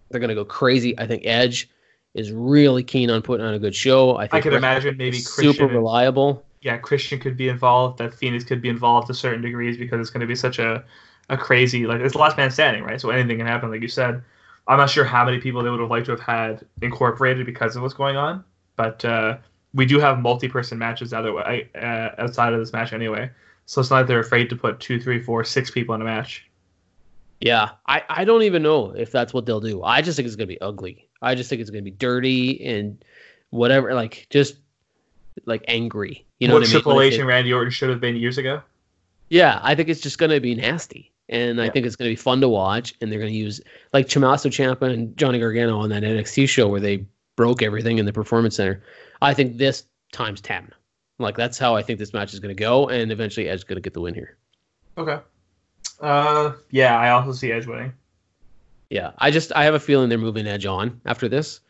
They're 0.09 0.19
going 0.19 0.29
to 0.29 0.35
go 0.35 0.45
crazy. 0.45 0.97
I 0.99 1.07
think 1.07 1.25
Edge 1.25 1.69
is 2.13 2.31
really 2.31 2.83
keen 2.83 3.09
on 3.09 3.21
putting 3.21 3.45
on 3.45 3.53
a 3.53 3.59
good 3.59 3.73
show. 3.75 4.17
I 4.17 4.27
think 4.27 4.33
I 4.33 4.41
could 4.41 4.53
imagine 4.53 4.97
maybe 4.97 5.21
Christian. 5.21 5.53
super 5.53 5.67
reliable. 5.67 6.45
yeah, 6.61 6.77
Christian 6.77 7.19
could 7.19 7.37
be 7.37 7.49
involved. 7.49 7.97
Beth 7.97 8.13
Phoenix 8.13 8.43
could 8.43 8.61
be 8.61 8.69
involved 8.69 9.07
to 9.07 9.13
certain 9.13 9.41
degrees 9.41 9.77
because 9.77 9.99
it's 9.99 10.09
going 10.11 10.21
to 10.21 10.27
be 10.27 10.35
such 10.35 10.59
a 10.59 10.83
a 11.29 11.37
crazy 11.37 11.87
like 11.87 12.01
it's 12.01 12.13
the 12.13 12.19
last 12.19 12.35
man 12.37 12.51
standing, 12.51 12.83
right? 12.83 12.99
So 12.99 13.09
anything 13.09 13.37
can 13.37 13.47
happen, 13.47 13.71
like 13.71 13.81
you 13.81 13.87
said. 13.87 14.21
I'm 14.67 14.77
not 14.77 14.89
sure 14.91 15.03
how 15.03 15.25
many 15.25 15.39
people 15.39 15.63
they 15.63 15.69
would 15.71 15.79
have 15.79 15.89
liked 15.89 16.05
to 16.05 16.11
have 16.11 16.19
had 16.19 16.65
incorporated 16.81 17.45
because 17.45 17.75
of 17.75 17.81
what's 17.81 17.95
going 17.95 18.15
on, 18.15 18.43
but 18.81 19.05
uh, 19.05 19.37
we 19.75 19.85
do 19.85 19.99
have 19.99 20.19
multi-person 20.19 20.77
matches 20.77 21.13
other 21.13 21.33
way 21.33 21.69
uh, 21.75 22.09
outside 22.17 22.51
of 22.53 22.59
this 22.59 22.73
match 22.73 22.93
anyway. 22.93 23.29
So 23.67 23.79
it's 23.79 23.91
not 23.91 23.97
like 23.97 24.07
they're 24.07 24.19
afraid 24.19 24.49
to 24.49 24.55
put 24.55 24.79
two, 24.79 24.99
three, 24.99 25.21
four, 25.21 25.43
six 25.43 25.69
people 25.69 25.93
in 25.93 26.01
a 26.01 26.03
match. 26.03 26.49
Yeah, 27.39 27.71
I, 27.85 28.03
I 28.09 28.25
don't 28.25 28.41
even 28.41 28.63
know 28.63 28.91
if 28.91 29.11
that's 29.11 29.33
what 29.33 29.45
they'll 29.45 29.61
do. 29.61 29.83
I 29.83 30.01
just 30.01 30.15
think 30.15 30.25
it's 30.25 30.35
going 30.35 30.47
to 30.47 30.53
be 30.53 30.61
ugly. 30.61 31.07
I 31.21 31.35
just 31.35 31.49
think 31.49 31.61
it's 31.61 31.69
going 31.69 31.83
to 31.83 31.89
be 31.89 31.95
dirty 31.95 32.63
and 32.65 33.03
whatever, 33.51 33.93
like 33.93 34.25
just 34.31 34.55
like 35.45 35.63
angry. 35.67 36.25
You 36.39 36.47
know 36.47 36.55
what 36.55 36.63
what, 36.63 36.69
Triple 36.69 36.93
I 36.93 36.95
mean? 36.95 37.03
H 37.03 37.13
Like, 37.13 37.19
and 37.19 37.27
Randy 37.27 37.53
Orton 37.53 37.71
should 37.71 37.89
have 37.89 38.01
been 38.01 38.15
years 38.15 38.39
ago. 38.39 38.61
Yeah, 39.29 39.59
I 39.61 39.75
think 39.75 39.89
it's 39.89 40.01
just 40.01 40.17
going 40.17 40.31
to 40.31 40.39
be 40.39 40.55
nasty. 40.55 41.11
And 41.29 41.61
I 41.61 41.69
think 41.69 41.85
it's 41.85 41.95
going 41.95 42.09
to 42.09 42.11
be 42.11 42.21
fun 42.21 42.41
to 42.41 42.49
watch. 42.49 42.93
And 42.99 43.11
they're 43.11 43.19
going 43.19 43.31
to 43.31 43.37
use 43.37 43.61
like 43.93 44.09
Tommaso 44.09 44.49
Ciampa 44.49 44.91
and 44.91 45.15
Johnny 45.15 45.39
Gargano 45.39 45.79
on 45.79 45.89
that 45.89 46.03
NXT 46.03 46.49
show 46.49 46.67
where 46.67 46.81
they 46.81 47.05
broke 47.41 47.63
everything 47.63 47.97
in 47.97 48.05
the 48.05 48.13
Performance 48.13 48.57
Center. 48.57 48.83
I 49.19 49.33
think 49.33 49.57
this 49.57 49.85
times 50.11 50.41
10. 50.41 50.71
Like 51.17 51.35
that's 51.35 51.57
how 51.57 51.75
I 51.75 51.81
think 51.81 51.97
this 51.97 52.13
match 52.13 52.35
is 52.35 52.39
going 52.39 52.55
to 52.55 52.59
go. 52.59 52.87
And 52.87 53.11
eventually 53.11 53.49
Edge's 53.49 53.63
going 53.63 53.77
to 53.77 53.81
get 53.81 53.95
the 53.95 53.99
win 53.99 54.13
here. 54.13 54.37
Okay. 54.95 55.17
Uh, 55.99 56.51
yeah, 56.69 56.99
I 56.99 57.09
also 57.09 57.31
see 57.31 57.51
Edge 57.51 57.65
winning. 57.65 57.93
Yeah, 58.91 59.13
I 59.17 59.31
just 59.31 59.51
I 59.55 59.63
have 59.63 59.73
a 59.73 59.79
feeling 59.79 60.07
they're 60.07 60.19
moving 60.19 60.45
Edge 60.45 60.67
on 60.67 61.01
after 61.07 61.27
this. 61.27 61.61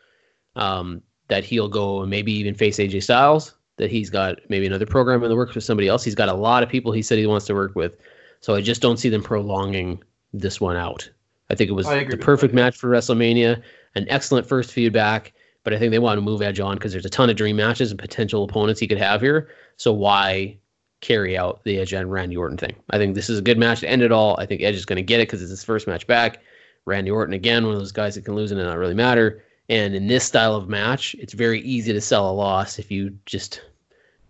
Um, 0.56 1.00
that 1.28 1.42
he'll 1.42 1.70
go 1.70 2.02
and 2.02 2.10
maybe 2.10 2.32
even 2.32 2.54
face 2.54 2.76
AJ 2.76 3.04
Styles. 3.04 3.54
That 3.78 3.90
he's 3.90 4.10
got 4.10 4.40
maybe 4.50 4.66
another 4.66 4.84
program 4.84 5.22
in 5.22 5.30
the 5.30 5.36
works 5.36 5.54
with 5.54 5.64
somebody 5.64 5.88
else. 5.88 6.04
He's 6.04 6.14
got 6.14 6.28
a 6.28 6.34
lot 6.34 6.62
of 6.62 6.68
people 6.68 6.92
he 6.92 7.00
said 7.00 7.16
he 7.16 7.26
wants 7.26 7.46
to 7.46 7.54
work 7.54 7.74
with. 7.74 7.96
So 8.40 8.54
I 8.54 8.60
just 8.60 8.82
don't 8.82 8.98
see 8.98 9.08
them 9.08 9.22
prolonging 9.22 10.02
this 10.34 10.60
one 10.60 10.76
out. 10.76 11.08
I 11.48 11.54
think 11.54 11.70
it 11.70 11.74
was 11.74 11.86
the 11.86 12.18
perfect 12.20 12.52
match 12.52 12.76
for 12.76 12.90
WrestleMania, 12.90 13.62
an 13.94 14.04
excellent 14.10 14.46
first 14.46 14.70
feedback. 14.70 15.32
But 15.64 15.72
I 15.74 15.78
think 15.78 15.92
they 15.92 15.98
want 15.98 16.16
to 16.18 16.22
move 16.22 16.42
Edge 16.42 16.58
on 16.60 16.74
because 16.76 16.92
there's 16.92 17.04
a 17.04 17.10
ton 17.10 17.30
of 17.30 17.36
dream 17.36 17.56
matches 17.56 17.90
and 17.90 17.98
potential 18.00 18.42
opponents 18.44 18.80
he 18.80 18.88
could 18.88 18.98
have 18.98 19.20
here. 19.20 19.48
So 19.76 19.92
why 19.92 20.56
carry 21.00 21.36
out 21.38 21.62
the 21.64 21.78
Edge 21.78 21.92
and 21.92 22.10
Randy 22.10 22.36
Orton 22.36 22.56
thing? 22.56 22.74
I 22.90 22.98
think 22.98 23.14
this 23.14 23.30
is 23.30 23.38
a 23.38 23.42
good 23.42 23.58
match 23.58 23.80
to 23.80 23.88
end 23.88 24.02
it 24.02 24.12
all. 24.12 24.36
I 24.40 24.46
think 24.46 24.62
Edge 24.62 24.74
is 24.74 24.86
going 24.86 24.96
to 24.96 25.02
get 25.02 25.20
it 25.20 25.28
because 25.28 25.40
it's 25.42 25.50
his 25.50 25.64
first 25.64 25.86
match 25.86 26.06
back. 26.06 26.42
Randy 26.84 27.10
Orton 27.12 27.34
again, 27.34 27.64
one 27.64 27.74
of 27.74 27.78
those 27.80 27.92
guys 27.92 28.16
that 28.16 28.24
can 28.24 28.34
lose 28.34 28.50
and 28.50 28.60
it 28.60 28.64
not 28.64 28.76
really 28.78 28.94
matter. 28.94 29.44
And 29.68 29.94
in 29.94 30.08
this 30.08 30.24
style 30.24 30.56
of 30.56 30.68
match, 30.68 31.14
it's 31.20 31.32
very 31.32 31.60
easy 31.62 31.92
to 31.92 32.00
sell 32.00 32.28
a 32.28 32.32
loss 32.32 32.78
if 32.80 32.90
you 32.90 33.16
just 33.26 33.62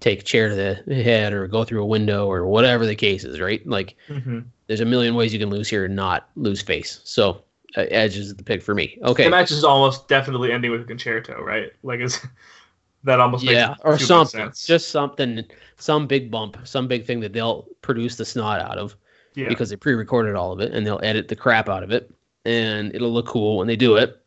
take 0.00 0.20
a 0.20 0.22
chair 0.22 0.48
to 0.50 0.54
the 0.86 0.94
head 1.02 1.32
or 1.32 1.46
go 1.46 1.64
through 1.64 1.82
a 1.82 1.86
window 1.86 2.26
or 2.26 2.46
whatever 2.46 2.84
the 2.84 2.94
case 2.94 3.24
is, 3.24 3.40
right? 3.40 3.66
Like 3.66 3.96
Mm-hmm. 4.08 4.40
there's 4.66 4.80
a 4.80 4.84
million 4.84 5.14
ways 5.14 5.32
you 5.32 5.38
can 5.38 5.48
lose 5.48 5.68
here 5.68 5.86
and 5.86 5.96
not 5.96 6.28
lose 6.36 6.60
face. 6.60 7.00
So 7.04 7.42
uh, 7.76 7.84
Edge 7.90 8.16
is 8.16 8.34
the 8.34 8.42
pick 8.42 8.62
for 8.62 8.74
me. 8.74 8.98
Okay. 9.02 9.24
The 9.24 9.30
match 9.30 9.50
is 9.50 9.64
almost 9.64 10.08
definitely 10.08 10.52
ending 10.52 10.70
with 10.70 10.82
a 10.82 10.84
Con-Chair-To, 10.84 11.34
right? 11.36 11.72
Like, 11.82 12.00
is 12.00 12.20
that 13.04 13.20
almost 13.20 13.44
yeah, 13.44 13.74
or 13.84 13.98
something. 13.98 14.40
sense. 14.40 14.66
Just 14.66 14.90
something, 14.90 15.44
some 15.76 16.06
big 16.06 16.30
bump, 16.30 16.56
some 16.64 16.86
big 16.88 17.04
thing 17.06 17.20
that 17.20 17.32
they'll 17.32 17.66
produce 17.82 18.16
the 18.16 18.24
snot 18.24 18.60
out 18.60 18.78
of 18.78 18.96
yeah. 19.34 19.48
because 19.48 19.70
they 19.70 19.76
pre-recorded 19.76 20.34
all 20.34 20.52
of 20.52 20.60
it 20.60 20.72
and 20.72 20.86
they'll 20.86 21.00
edit 21.02 21.28
the 21.28 21.36
crap 21.36 21.68
out 21.68 21.82
of 21.82 21.90
it 21.90 22.12
and 22.44 22.94
it'll 22.94 23.12
look 23.12 23.26
cool 23.26 23.58
when 23.58 23.66
they 23.66 23.76
do 23.76 23.96
it. 23.96 24.20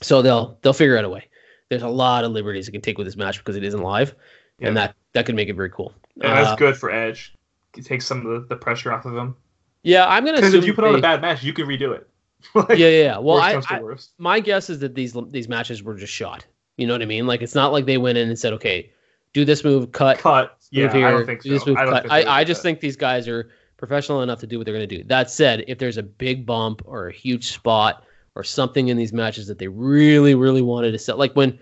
So 0.00 0.22
they'll 0.22 0.58
they'll 0.62 0.72
figure 0.72 0.96
out 0.96 1.04
a 1.04 1.08
way. 1.08 1.28
There's 1.70 1.82
a 1.82 1.88
lot 1.88 2.24
of 2.24 2.32
liberties 2.32 2.66
they 2.66 2.72
can 2.72 2.80
take 2.80 2.98
with 2.98 3.06
this 3.06 3.16
match 3.16 3.38
because 3.38 3.56
it 3.56 3.64
isn't 3.64 3.82
live, 3.82 4.14
and 4.60 4.76
that 4.76 4.94
that 5.12 5.26
could 5.26 5.34
make 5.34 5.48
it 5.48 5.54
very 5.54 5.70
cool. 5.70 5.92
And 6.22 6.32
that's 6.32 6.48
Uh, 6.50 6.56
good 6.56 6.76
for 6.76 6.90
Edge. 6.90 7.34
It 7.76 7.84
takes 7.84 8.06
some 8.06 8.24
of 8.24 8.42
the, 8.42 8.48
the 8.48 8.56
pressure 8.56 8.92
off 8.92 9.04
of 9.04 9.16
him. 9.16 9.36
Yeah, 9.82 10.06
I'm 10.06 10.24
gonna 10.24 10.38
Because 10.38 10.54
if 10.54 10.64
you 10.64 10.72
put 10.72 10.84
on 10.84 10.92
they- 10.92 10.98
a 11.00 11.02
bad 11.02 11.20
match, 11.20 11.42
you 11.42 11.52
can 11.52 11.66
redo 11.66 11.94
it. 11.94 12.07
Like, 12.54 12.78
yeah, 12.78 12.88
yeah. 12.88 13.18
Well, 13.18 13.38
I, 13.38 13.60
I 13.68 13.80
my 14.18 14.40
guess 14.40 14.70
is 14.70 14.78
that 14.78 14.94
these 14.94 15.16
these 15.30 15.48
matches 15.48 15.82
were 15.82 15.96
just 15.96 16.12
shot. 16.12 16.46
You 16.76 16.86
know 16.86 16.94
what 16.94 17.02
I 17.02 17.06
mean? 17.06 17.26
Like 17.26 17.42
it's 17.42 17.54
not 17.54 17.72
like 17.72 17.84
they 17.84 17.98
went 17.98 18.16
in 18.16 18.28
and 18.28 18.38
said, 18.38 18.52
okay, 18.54 18.90
do 19.32 19.44
this 19.44 19.64
move, 19.64 19.92
cut, 19.92 20.18
Cut. 20.18 20.56
Yeah, 20.70 20.92
here, 20.92 21.06
I 21.06 21.10
don't 21.10 21.26
think 21.26 21.42
so. 21.42 21.50
move, 21.50 21.76
I 21.76 21.84
don't 21.84 21.92
cut. 21.92 22.02
think 22.02 22.12
I, 22.12 22.40
I 22.40 22.44
just 22.44 22.60
that. 22.60 22.68
think 22.68 22.80
these 22.80 22.96
guys 22.96 23.26
are 23.26 23.50
professional 23.76 24.22
enough 24.22 24.38
to 24.40 24.46
do 24.46 24.58
what 24.58 24.64
they're 24.64 24.74
going 24.74 24.88
to 24.88 24.96
do. 24.98 25.02
That 25.04 25.30
said, 25.30 25.64
if 25.66 25.78
there's 25.78 25.96
a 25.96 26.02
big 26.02 26.46
bump 26.46 26.82
or 26.84 27.08
a 27.08 27.12
huge 27.12 27.52
spot 27.52 28.04
or 28.34 28.44
something 28.44 28.88
in 28.88 28.96
these 28.96 29.12
matches 29.12 29.46
that 29.48 29.58
they 29.58 29.68
really, 29.68 30.34
really 30.34 30.62
wanted 30.62 30.92
to 30.92 30.98
sell, 30.98 31.16
like 31.16 31.34
when 31.34 31.58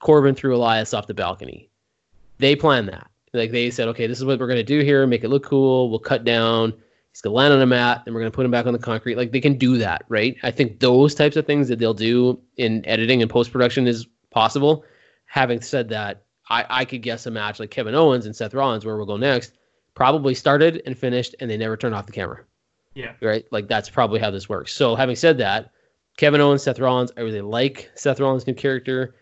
Corbin 0.00 0.34
threw 0.34 0.54
Elias 0.54 0.94
off 0.94 1.06
the 1.06 1.14
balcony. 1.14 1.70
They 2.38 2.54
planned 2.54 2.88
that. 2.88 3.08
Like 3.32 3.50
they 3.50 3.70
said, 3.70 3.88
okay, 3.88 4.06
this 4.06 4.18
is 4.18 4.24
what 4.24 4.38
we're 4.38 4.46
gonna 4.46 4.62
do 4.62 4.80
here. 4.80 5.06
Make 5.06 5.24
it 5.24 5.28
look 5.28 5.44
cool. 5.44 5.90
We'll 5.90 5.98
cut 5.98 6.24
down. 6.24 6.74
He's 7.16 7.22
gonna 7.22 7.34
land 7.34 7.54
on 7.54 7.62
a 7.62 7.66
mat, 7.66 8.02
and 8.04 8.14
we're 8.14 8.20
gonna 8.20 8.30
put 8.30 8.44
him 8.44 8.50
back 8.50 8.66
on 8.66 8.74
the 8.74 8.78
concrete. 8.78 9.14
Like 9.14 9.32
they 9.32 9.40
can 9.40 9.56
do 9.56 9.78
that, 9.78 10.04
right? 10.10 10.36
I 10.42 10.50
think 10.50 10.80
those 10.80 11.14
types 11.14 11.34
of 11.36 11.46
things 11.46 11.66
that 11.68 11.78
they'll 11.78 11.94
do 11.94 12.38
in 12.58 12.84
editing 12.84 13.22
and 13.22 13.30
post 13.30 13.50
production 13.50 13.86
is 13.86 14.06
possible. 14.28 14.84
Having 15.24 15.62
said 15.62 15.88
that, 15.88 16.24
I, 16.50 16.66
I 16.68 16.84
could 16.84 17.00
guess 17.00 17.24
a 17.24 17.30
match 17.30 17.58
like 17.58 17.70
Kevin 17.70 17.94
Owens 17.94 18.26
and 18.26 18.36
Seth 18.36 18.52
Rollins, 18.52 18.84
where 18.84 18.98
we'll 18.98 19.06
go 19.06 19.16
next, 19.16 19.52
probably 19.94 20.34
started 20.34 20.82
and 20.84 20.98
finished, 20.98 21.34
and 21.40 21.50
they 21.50 21.56
never 21.56 21.74
turned 21.74 21.94
off 21.94 22.04
the 22.04 22.12
camera. 22.12 22.44
Yeah. 22.92 23.14
Right? 23.22 23.46
Like 23.50 23.66
that's 23.66 23.88
probably 23.88 24.20
how 24.20 24.30
this 24.30 24.50
works. 24.50 24.74
So 24.74 24.94
having 24.94 25.16
said 25.16 25.38
that, 25.38 25.70
Kevin 26.18 26.42
Owens, 26.42 26.64
Seth 26.64 26.78
Rollins, 26.78 27.12
I 27.16 27.22
really 27.22 27.40
like 27.40 27.90
Seth 27.94 28.20
Rollins' 28.20 28.46
new 28.46 28.52
character. 28.52 29.14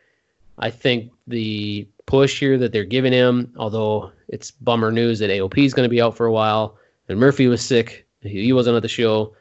I 0.59 0.69
think 0.69 1.13
the 1.29 1.87
push 2.07 2.41
here 2.41 2.59
that 2.59 2.73
they're 2.73 2.83
giving 2.83 3.13
him, 3.13 3.53
although 3.57 4.11
it's 4.27 4.51
bummer 4.51 4.91
news 4.91 5.21
that 5.21 5.31
AOP 5.31 5.65
is 5.65 5.75
going 5.75 5.87
to 5.87 5.91
be 5.91 6.03
out 6.03 6.17
for 6.17 6.27
a 6.27 6.33
while, 6.33 6.77
and 7.09 7.19
Murphy 7.19 7.47
was 7.47 7.65
sick, 7.65 8.07
he 8.21 8.53
wasn't 8.53 8.77
at 8.77 8.83
the 8.83 8.89
show, 8.89 9.35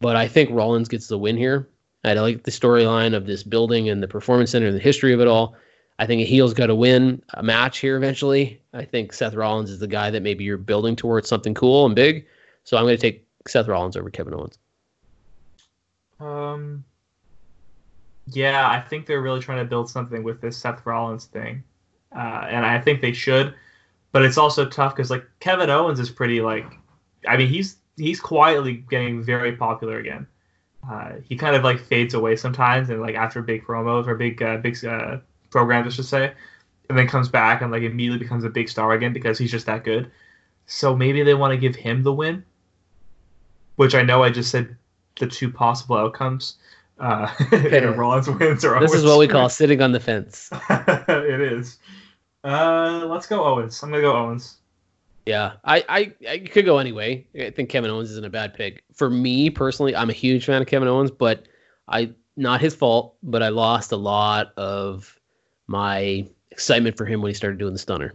but 0.00 0.16
I 0.16 0.28
think 0.28 0.50
Rollins 0.50 0.88
gets 0.88 1.08
the 1.08 1.18
win 1.18 1.36
here. 1.36 1.68
I 2.04 2.14
like 2.14 2.44
the 2.44 2.50
storyline 2.50 3.14
of 3.14 3.26
this 3.26 3.42
building 3.42 3.90
and 3.90 4.02
the 4.02 4.08
performance 4.08 4.52
center 4.52 4.66
and 4.66 4.76
the 4.76 4.80
history 4.80 5.12
of 5.12 5.20
it 5.20 5.28
all. 5.28 5.54
I 5.98 6.06
think 6.06 6.22
a 6.22 6.24
heel's 6.24 6.54
got 6.54 6.68
to 6.68 6.74
win 6.74 7.22
a 7.34 7.42
match 7.42 7.78
here 7.78 7.98
eventually. 7.98 8.58
I 8.72 8.86
think 8.86 9.12
Seth 9.12 9.34
Rollins 9.34 9.70
is 9.70 9.80
the 9.80 9.86
guy 9.86 10.10
that 10.10 10.22
maybe 10.22 10.44
you're 10.44 10.56
building 10.56 10.96
towards 10.96 11.28
something 11.28 11.52
cool 11.52 11.84
and 11.84 11.94
big. 11.94 12.26
So 12.64 12.78
I'm 12.78 12.84
going 12.84 12.96
to 12.96 13.00
take 13.00 13.26
Seth 13.46 13.68
Rollins 13.68 13.98
over 13.98 14.08
Kevin 14.08 14.32
Owens. 14.32 14.58
Um, 16.18 16.84
yeah, 18.28 18.68
I 18.68 18.80
think 18.80 19.04
they're 19.06 19.20
really 19.20 19.40
trying 19.40 19.58
to 19.58 19.64
build 19.64 19.90
something 19.90 20.22
with 20.22 20.40
this 20.40 20.56
Seth 20.56 20.84
Rollins 20.86 21.26
thing, 21.26 21.62
uh, 22.14 22.46
and 22.48 22.64
I 22.64 22.78
think 22.78 23.02
they 23.02 23.12
should. 23.12 23.54
But 24.12 24.24
it's 24.24 24.38
also 24.38 24.66
tough 24.66 24.94
because 24.94 25.10
like 25.10 25.24
Kevin 25.40 25.68
Owens 25.70 26.00
is 26.00 26.10
pretty 26.10 26.40
like, 26.40 26.66
I 27.26 27.36
mean 27.36 27.48
he's 27.48 27.76
he's 27.96 28.20
quietly 28.20 28.84
getting 28.88 29.22
very 29.22 29.56
popular 29.56 29.98
again. 29.98 30.26
Uh, 30.88 31.12
he 31.28 31.36
kind 31.36 31.54
of 31.54 31.62
like 31.62 31.78
fades 31.78 32.14
away 32.14 32.36
sometimes, 32.36 32.88
and 32.88 33.00
like 33.00 33.14
after 33.14 33.42
big 33.42 33.64
promos 33.64 34.06
or 34.06 34.14
big 34.14 34.42
uh, 34.42 34.56
big 34.56 34.82
uh, 34.84 35.18
programs, 35.50 35.86
I 35.88 35.90
should 35.96 36.06
say, 36.06 36.32
and 36.88 36.98
then 36.98 37.06
comes 37.06 37.28
back 37.28 37.62
and 37.62 37.70
like 37.70 37.82
immediately 37.82 38.18
becomes 38.18 38.44
a 38.44 38.50
big 38.50 38.68
star 38.68 38.92
again 38.92 39.12
because 39.12 39.38
he's 39.38 39.50
just 39.50 39.66
that 39.66 39.84
good. 39.84 40.10
So 40.66 40.96
maybe 40.96 41.22
they 41.22 41.34
want 41.34 41.52
to 41.52 41.58
give 41.58 41.76
him 41.76 42.02
the 42.02 42.12
win, 42.12 42.44
which 43.76 43.94
I 43.94 44.02
know 44.02 44.22
I 44.22 44.30
just 44.30 44.50
said 44.50 44.76
the 45.18 45.26
two 45.26 45.50
possible 45.50 45.96
outcomes. 45.96 46.56
Uh, 46.98 47.32
Rollins 47.96 48.28
wins 48.28 48.64
or 48.64 48.78
this 48.78 48.90
Owens 48.90 48.94
is 48.94 49.04
what 49.04 49.18
we 49.18 49.26
call 49.26 49.48
sitting 49.48 49.80
on 49.80 49.92
the 49.92 50.00
fence. 50.00 50.50
it 50.70 51.40
is. 51.40 51.78
Uh, 52.44 53.04
let's 53.06 53.26
go 53.26 53.44
Owens. 53.44 53.82
I'm 53.82 53.90
gonna 53.90 54.02
go 54.02 54.16
Owens. 54.16 54.59
Yeah, 55.30 55.52
I, 55.64 55.84
I, 55.88 56.28
I 56.28 56.38
could 56.38 56.64
go 56.64 56.78
anyway. 56.78 57.24
I 57.40 57.50
think 57.50 57.68
Kevin 57.68 57.88
Owens 57.88 58.10
isn't 58.10 58.26
a 58.26 58.30
bad 58.30 58.52
pick. 58.52 58.82
For 58.92 59.08
me 59.08 59.48
personally, 59.48 59.94
I'm 59.94 60.10
a 60.10 60.12
huge 60.12 60.44
fan 60.44 60.60
of 60.60 60.66
Kevin 60.66 60.88
Owens, 60.88 61.12
but 61.12 61.46
I 61.86 62.10
not 62.36 62.60
his 62.60 62.74
fault, 62.74 63.14
but 63.22 63.40
I 63.40 63.48
lost 63.50 63.92
a 63.92 63.96
lot 63.96 64.52
of 64.56 65.16
my 65.68 66.26
excitement 66.50 66.96
for 66.96 67.04
him 67.04 67.22
when 67.22 67.30
he 67.30 67.34
started 67.34 67.60
doing 67.60 67.72
the 67.72 67.78
stunner. 67.78 68.12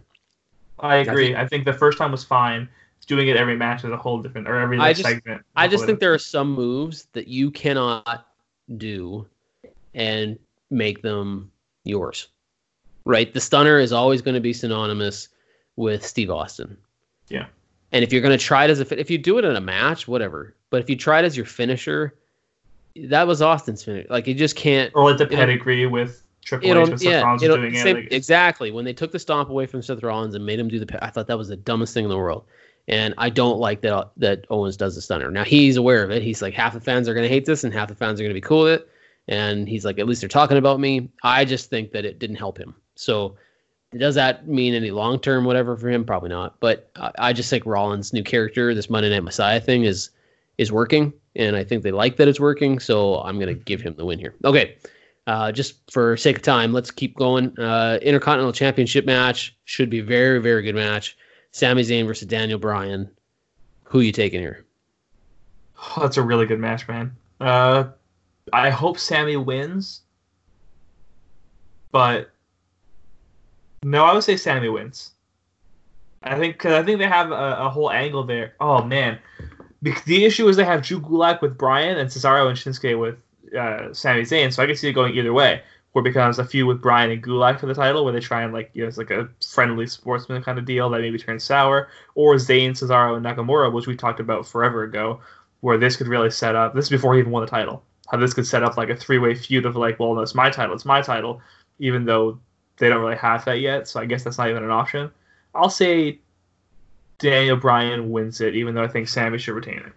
I 0.78 0.96
agree. 0.96 1.28
think- 1.28 1.38
I 1.38 1.46
think 1.46 1.64
the 1.64 1.72
first 1.72 1.96
time 1.96 2.12
was 2.12 2.22
fine. 2.22 2.68
Doing 3.06 3.28
it 3.28 3.36
every 3.38 3.56
match 3.56 3.82
is 3.84 3.90
a 3.90 3.96
whole 3.96 4.20
different, 4.20 4.46
or 4.46 4.56
every 4.56 4.78
I 4.78 4.92
just- 4.92 5.08
segment. 5.08 5.40
I 5.54 5.68
just 5.68 5.86
think 5.86 6.00
there 6.00 6.12
are 6.12 6.18
some 6.18 6.52
moves 6.52 7.06
that 7.14 7.28
you 7.28 7.50
cannot 7.50 8.26
do 8.76 9.26
and 9.94 10.38
make 10.68 11.00
them 11.00 11.50
yours. 11.84 12.28
Right? 13.06 13.32
The 13.32 13.40
stunner 13.40 13.78
is 13.78 13.92
always 13.92 14.20
going 14.20 14.34
to 14.34 14.40
be 14.40 14.52
synonymous 14.52 15.28
with 15.76 16.04
Steve 16.04 16.30
Austin. 16.30 16.76
Yeah. 17.28 17.46
And 17.92 18.02
if 18.02 18.12
you're 18.12 18.22
going 18.22 18.36
to 18.36 18.44
try 18.44 18.64
it 18.64 18.70
as 18.70 18.80
a 18.80 19.00
if 19.00 19.10
you 19.10 19.18
do 19.18 19.38
it 19.38 19.44
in 19.44 19.56
a 19.56 19.60
match, 19.60 20.08
whatever. 20.08 20.54
But 20.70 20.80
if 20.82 20.90
you 20.90 20.96
try 20.96 21.20
it 21.20 21.24
as 21.24 21.36
your 21.36 21.46
finisher, 21.46 22.14
that 22.96 23.26
was 23.26 23.42
Austin's 23.42 23.82
finish. 23.84 24.06
Like 24.10 24.26
you 24.26 24.34
just 24.34 24.56
can't 24.56 24.92
or 24.94 25.10
like 25.10 25.18
the 25.18 25.26
pedigree 25.26 25.86
with 25.86 26.22
Triple 26.44 26.70
H 26.70 26.88
and 26.88 27.00
Seth 27.00 27.08
yeah, 27.08 27.22
Rollins 27.22 27.42
doing 27.42 27.74
it. 27.74 27.82
same- 27.82 27.96
like, 27.96 28.12
exactly. 28.12 28.70
When 28.70 28.84
they 28.84 28.92
took 28.92 29.12
the 29.12 29.18
stomp 29.18 29.50
away 29.50 29.66
from 29.66 29.82
Seth 29.82 30.02
Rollins 30.02 30.34
and 30.34 30.44
made 30.44 30.58
him 30.58 30.68
do 30.68 30.78
the, 30.78 31.04
I 31.04 31.10
thought 31.10 31.26
that 31.26 31.38
was 31.38 31.48
the 31.48 31.56
dumbest 31.56 31.94
thing 31.94 32.04
in 32.04 32.10
the 32.10 32.16
world. 32.16 32.44
And 32.88 33.14
I 33.18 33.30
don't 33.30 33.58
like 33.58 33.80
that 33.80 33.92
uh, 33.92 34.04
that 34.18 34.46
Owens 34.48 34.76
does 34.76 34.94
the 34.94 35.02
stunner. 35.02 35.30
Now 35.30 35.42
he's 35.42 35.76
aware 35.76 36.04
of 36.04 36.10
it. 36.10 36.22
He's 36.22 36.40
like 36.40 36.54
half 36.54 36.72
the 36.72 36.80
fans 36.80 37.08
are 37.08 37.14
going 37.14 37.24
to 37.24 37.28
hate 37.28 37.44
this 37.44 37.64
and 37.64 37.72
half 37.72 37.88
the 37.88 37.96
fans 37.96 38.20
are 38.20 38.22
going 38.22 38.30
to 38.30 38.40
be 38.40 38.40
cool 38.40 38.64
with 38.64 38.80
it. 38.80 38.88
And 39.26 39.68
he's 39.68 39.84
like, 39.84 39.98
at 39.98 40.06
least 40.06 40.20
they're 40.20 40.28
talking 40.28 40.56
about 40.56 40.78
me. 40.78 41.10
I 41.24 41.44
just 41.44 41.68
think 41.68 41.90
that 41.90 42.04
it 42.04 42.20
didn't 42.20 42.36
help 42.36 42.56
him. 42.56 42.76
So 42.94 43.36
does 43.98 44.14
that 44.14 44.46
mean 44.46 44.74
any 44.74 44.90
long 44.90 45.18
term 45.18 45.44
whatever 45.44 45.76
for 45.76 45.88
him? 45.88 46.04
Probably 46.04 46.28
not. 46.28 46.58
But 46.60 46.90
I, 46.96 47.10
I 47.18 47.32
just 47.32 47.50
think 47.50 47.66
Rollins' 47.66 48.12
new 48.12 48.22
character, 48.22 48.74
this 48.74 48.90
Monday 48.90 49.10
Night 49.10 49.24
Messiah 49.24 49.60
thing, 49.60 49.84
is 49.84 50.10
is 50.58 50.72
working, 50.72 51.12
and 51.34 51.56
I 51.56 51.64
think 51.64 51.82
they 51.82 51.92
like 51.92 52.16
that 52.16 52.28
it's 52.28 52.40
working. 52.40 52.78
So 52.78 53.20
I'm 53.20 53.38
to 53.38 53.54
give 53.54 53.80
him 53.80 53.94
the 53.94 54.04
win 54.04 54.18
here. 54.18 54.34
Okay. 54.44 54.76
Uh, 55.26 55.50
just 55.50 55.90
for 55.90 56.16
sake 56.16 56.36
of 56.36 56.42
time, 56.42 56.72
let's 56.72 56.92
keep 56.92 57.16
going. 57.16 57.58
Uh, 57.58 57.98
Intercontinental 58.00 58.52
Championship 58.52 59.04
match 59.04 59.56
should 59.64 59.90
be 59.90 60.00
very, 60.00 60.40
very 60.40 60.62
good 60.62 60.76
match. 60.76 61.16
Sami 61.50 61.82
Zayn 61.82 62.06
versus 62.06 62.28
Daniel 62.28 62.60
Bryan. 62.60 63.10
Who 63.84 64.00
you 64.00 64.12
taking 64.12 64.40
here? 64.40 64.64
Oh, 65.78 66.02
that's 66.02 66.16
a 66.16 66.22
really 66.22 66.46
good 66.46 66.60
match, 66.60 66.86
man. 66.86 67.16
Uh, 67.40 67.88
I 68.52 68.70
hope 68.70 68.98
Sami 68.98 69.36
wins, 69.36 70.02
but 71.90 72.30
no, 73.82 74.04
I 74.04 74.14
would 74.14 74.24
say 74.24 74.36
Sami 74.36 74.68
wins. 74.68 75.12
I 76.22 76.36
think 76.38 76.54
because 76.54 76.72
I 76.72 76.82
think 76.82 76.98
they 76.98 77.06
have 77.06 77.30
a, 77.30 77.56
a 77.60 77.70
whole 77.70 77.90
angle 77.90 78.24
there. 78.24 78.54
Oh 78.60 78.82
man, 78.82 79.18
the 79.82 80.24
issue 80.24 80.48
is 80.48 80.56
they 80.56 80.64
have 80.64 80.82
Drew 80.82 81.00
Gulak 81.00 81.40
with 81.40 81.56
Bryan 81.56 81.98
and 81.98 82.08
Cesaro 82.08 82.48
and 82.48 82.58
Shinsuke 82.58 82.98
with 82.98 83.16
uh, 83.56 83.92
Sami 83.92 84.22
Zayn, 84.22 84.52
so 84.52 84.62
I 84.62 84.66
can 84.66 84.76
see 84.76 84.88
it 84.88 84.92
going 84.92 85.14
either 85.14 85.32
way. 85.32 85.62
Where 85.92 86.00
it 86.02 86.10
becomes 86.10 86.38
a 86.38 86.44
feud 86.44 86.66
with 86.66 86.82
Bryan 86.82 87.10
and 87.10 87.22
Gulak 87.22 87.58
for 87.58 87.66
the 87.66 87.74
title, 87.74 88.04
where 88.04 88.12
they 88.12 88.20
try 88.20 88.42
and 88.42 88.52
like 88.52 88.70
you 88.74 88.82
know, 88.82 88.88
it's 88.88 88.98
like 88.98 89.10
a 89.10 89.30
friendly 89.46 89.86
sportsman 89.86 90.42
kind 90.42 90.58
of 90.58 90.66
deal 90.66 90.90
that 90.90 91.00
maybe 91.00 91.18
turns 91.18 91.44
sour, 91.44 91.88
or 92.14 92.34
Zayn, 92.34 92.72
Cesaro, 92.72 93.16
and 93.16 93.24
Nakamura, 93.24 93.72
which 93.72 93.86
we 93.86 93.96
talked 93.96 94.20
about 94.20 94.46
forever 94.46 94.82
ago, 94.82 95.20
where 95.60 95.78
this 95.78 95.96
could 95.96 96.08
really 96.08 96.30
set 96.30 96.54
up. 96.54 96.74
This 96.74 96.86
is 96.86 96.90
before 96.90 97.14
he 97.14 97.20
even 97.20 97.32
won 97.32 97.44
the 97.44 97.50
title. 97.50 97.82
How 98.08 98.18
this 98.18 98.34
could 98.34 98.46
set 98.46 98.62
up 98.62 98.76
like 98.76 98.90
a 98.90 98.96
three-way 98.96 99.34
feud 99.34 99.64
of 99.64 99.74
like, 99.74 99.98
well, 99.98 100.14
no, 100.14 100.20
it's 100.20 100.34
my 100.34 100.50
title, 100.50 100.74
it's 100.74 100.84
my 100.84 101.00
title, 101.00 101.40
even 101.78 102.04
though 102.04 102.38
they 102.78 102.88
don't 102.88 103.00
really 103.02 103.16
have 103.16 103.44
that 103.44 103.60
yet. 103.60 103.88
So 103.88 104.00
I 104.00 104.04
guess 104.06 104.24
that's 104.24 104.38
not 104.38 104.50
even 104.50 104.64
an 104.64 104.70
option. 104.70 105.10
I'll 105.54 105.70
say 105.70 106.18
Daniel 107.18 107.56
Bryan 107.56 108.10
wins 108.10 108.40
it, 108.40 108.54
even 108.54 108.74
though 108.74 108.82
I 108.82 108.88
think 108.88 109.08
Sami 109.08 109.38
should 109.38 109.54
retain 109.54 109.78
it. 109.78 109.92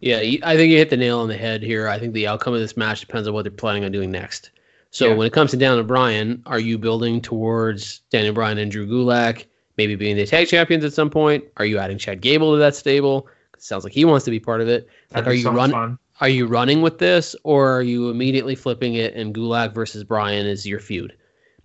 Yeah, 0.00 0.18
I 0.42 0.56
think 0.56 0.70
you 0.70 0.76
hit 0.76 0.90
the 0.90 0.98
nail 0.98 1.20
on 1.20 1.28
the 1.28 1.36
head 1.36 1.62
here. 1.62 1.88
I 1.88 1.98
think 1.98 2.12
the 2.12 2.26
outcome 2.26 2.52
of 2.52 2.60
this 2.60 2.76
match 2.76 3.00
depends 3.00 3.26
on 3.26 3.32
what 3.32 3.42
they're 3.42 3.50
planning 3.52 3.84
on 3.84 3.92
doing 3.92 4.10
next. 4.10 4.50
So 4.90 5.08
Yeah. 5.08 5.14
when 5.14 5.26
it 5.26 5.32
comes 5.32 5.50
to 5.52 5.56
Daniel 5.56 5.82
Bryan, 5.82 6.42
are 6.46 6.60
you 6.60 6.76
building 6.76 7.20
towards 7.22 8.00
Daniel 8.10 8.34
Bryan 8.34 8.58
and 8.58 8.70
Drew 8.70 8.86
Gulak 8.86 9.46
maybe 9.78 9.96
being 9.96 10.16
the 10.16 10.26
tag 10.26 10.46
champions 10.48 10.84
at 10.84 10.92
some 10.92 11.08
point? 11.10 11.44
Are 11.56 11.64
you 11.64 11.78
adding 11.78 11.98
Chad 11.98 12.20
Gable 12.20 12.52
to 12.52 12.58
that 12.58 12.76
stable? 12.76 13.26
It 13.54 13.62
sounds 13.62 13.82
like 13.82 13.94
he 13.94 14.04
wants 14.04 14.24
to 14.26 14.30
be 14.30 14.38
part 14.38 14.60
of 14.60 14.68
it. 14.68 14.86
Like, 15.14 15.26
are 15.26 15.32
you 15.32 15.42
so 15.42 15.52
much 15.52 15.72
run? 15.72 15.98
Are 16.20 16.28
you 16.28 16.46
running 16.46 16.80
with 16.80 16.98
this, 16.98 17.34
or 17.42 17.68
are 17.76 17.82
you 17.82 18.08
immediately 18.08 18.54
flipping 18.54 18.94
it 18.94 19.14
and 19.14 19.34
Gulak 19.34 19.74
versus 19.74 20.04
Bryan 20.04 20.46
is 20.46 20.64
your 20.64 20.78
feud? 20.78 21.14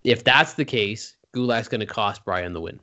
If 0.03 0.23
that's 0.23 0.53
the 0.53 0.65
case, 0.65 1.15
Gulak's 1.33 1.67
going 1.67 1.81
to 1.81 1.85
cost 1.85 2.25
Bryan 2.25 2.53
the 2.53 2.61
win. 2.61 2.79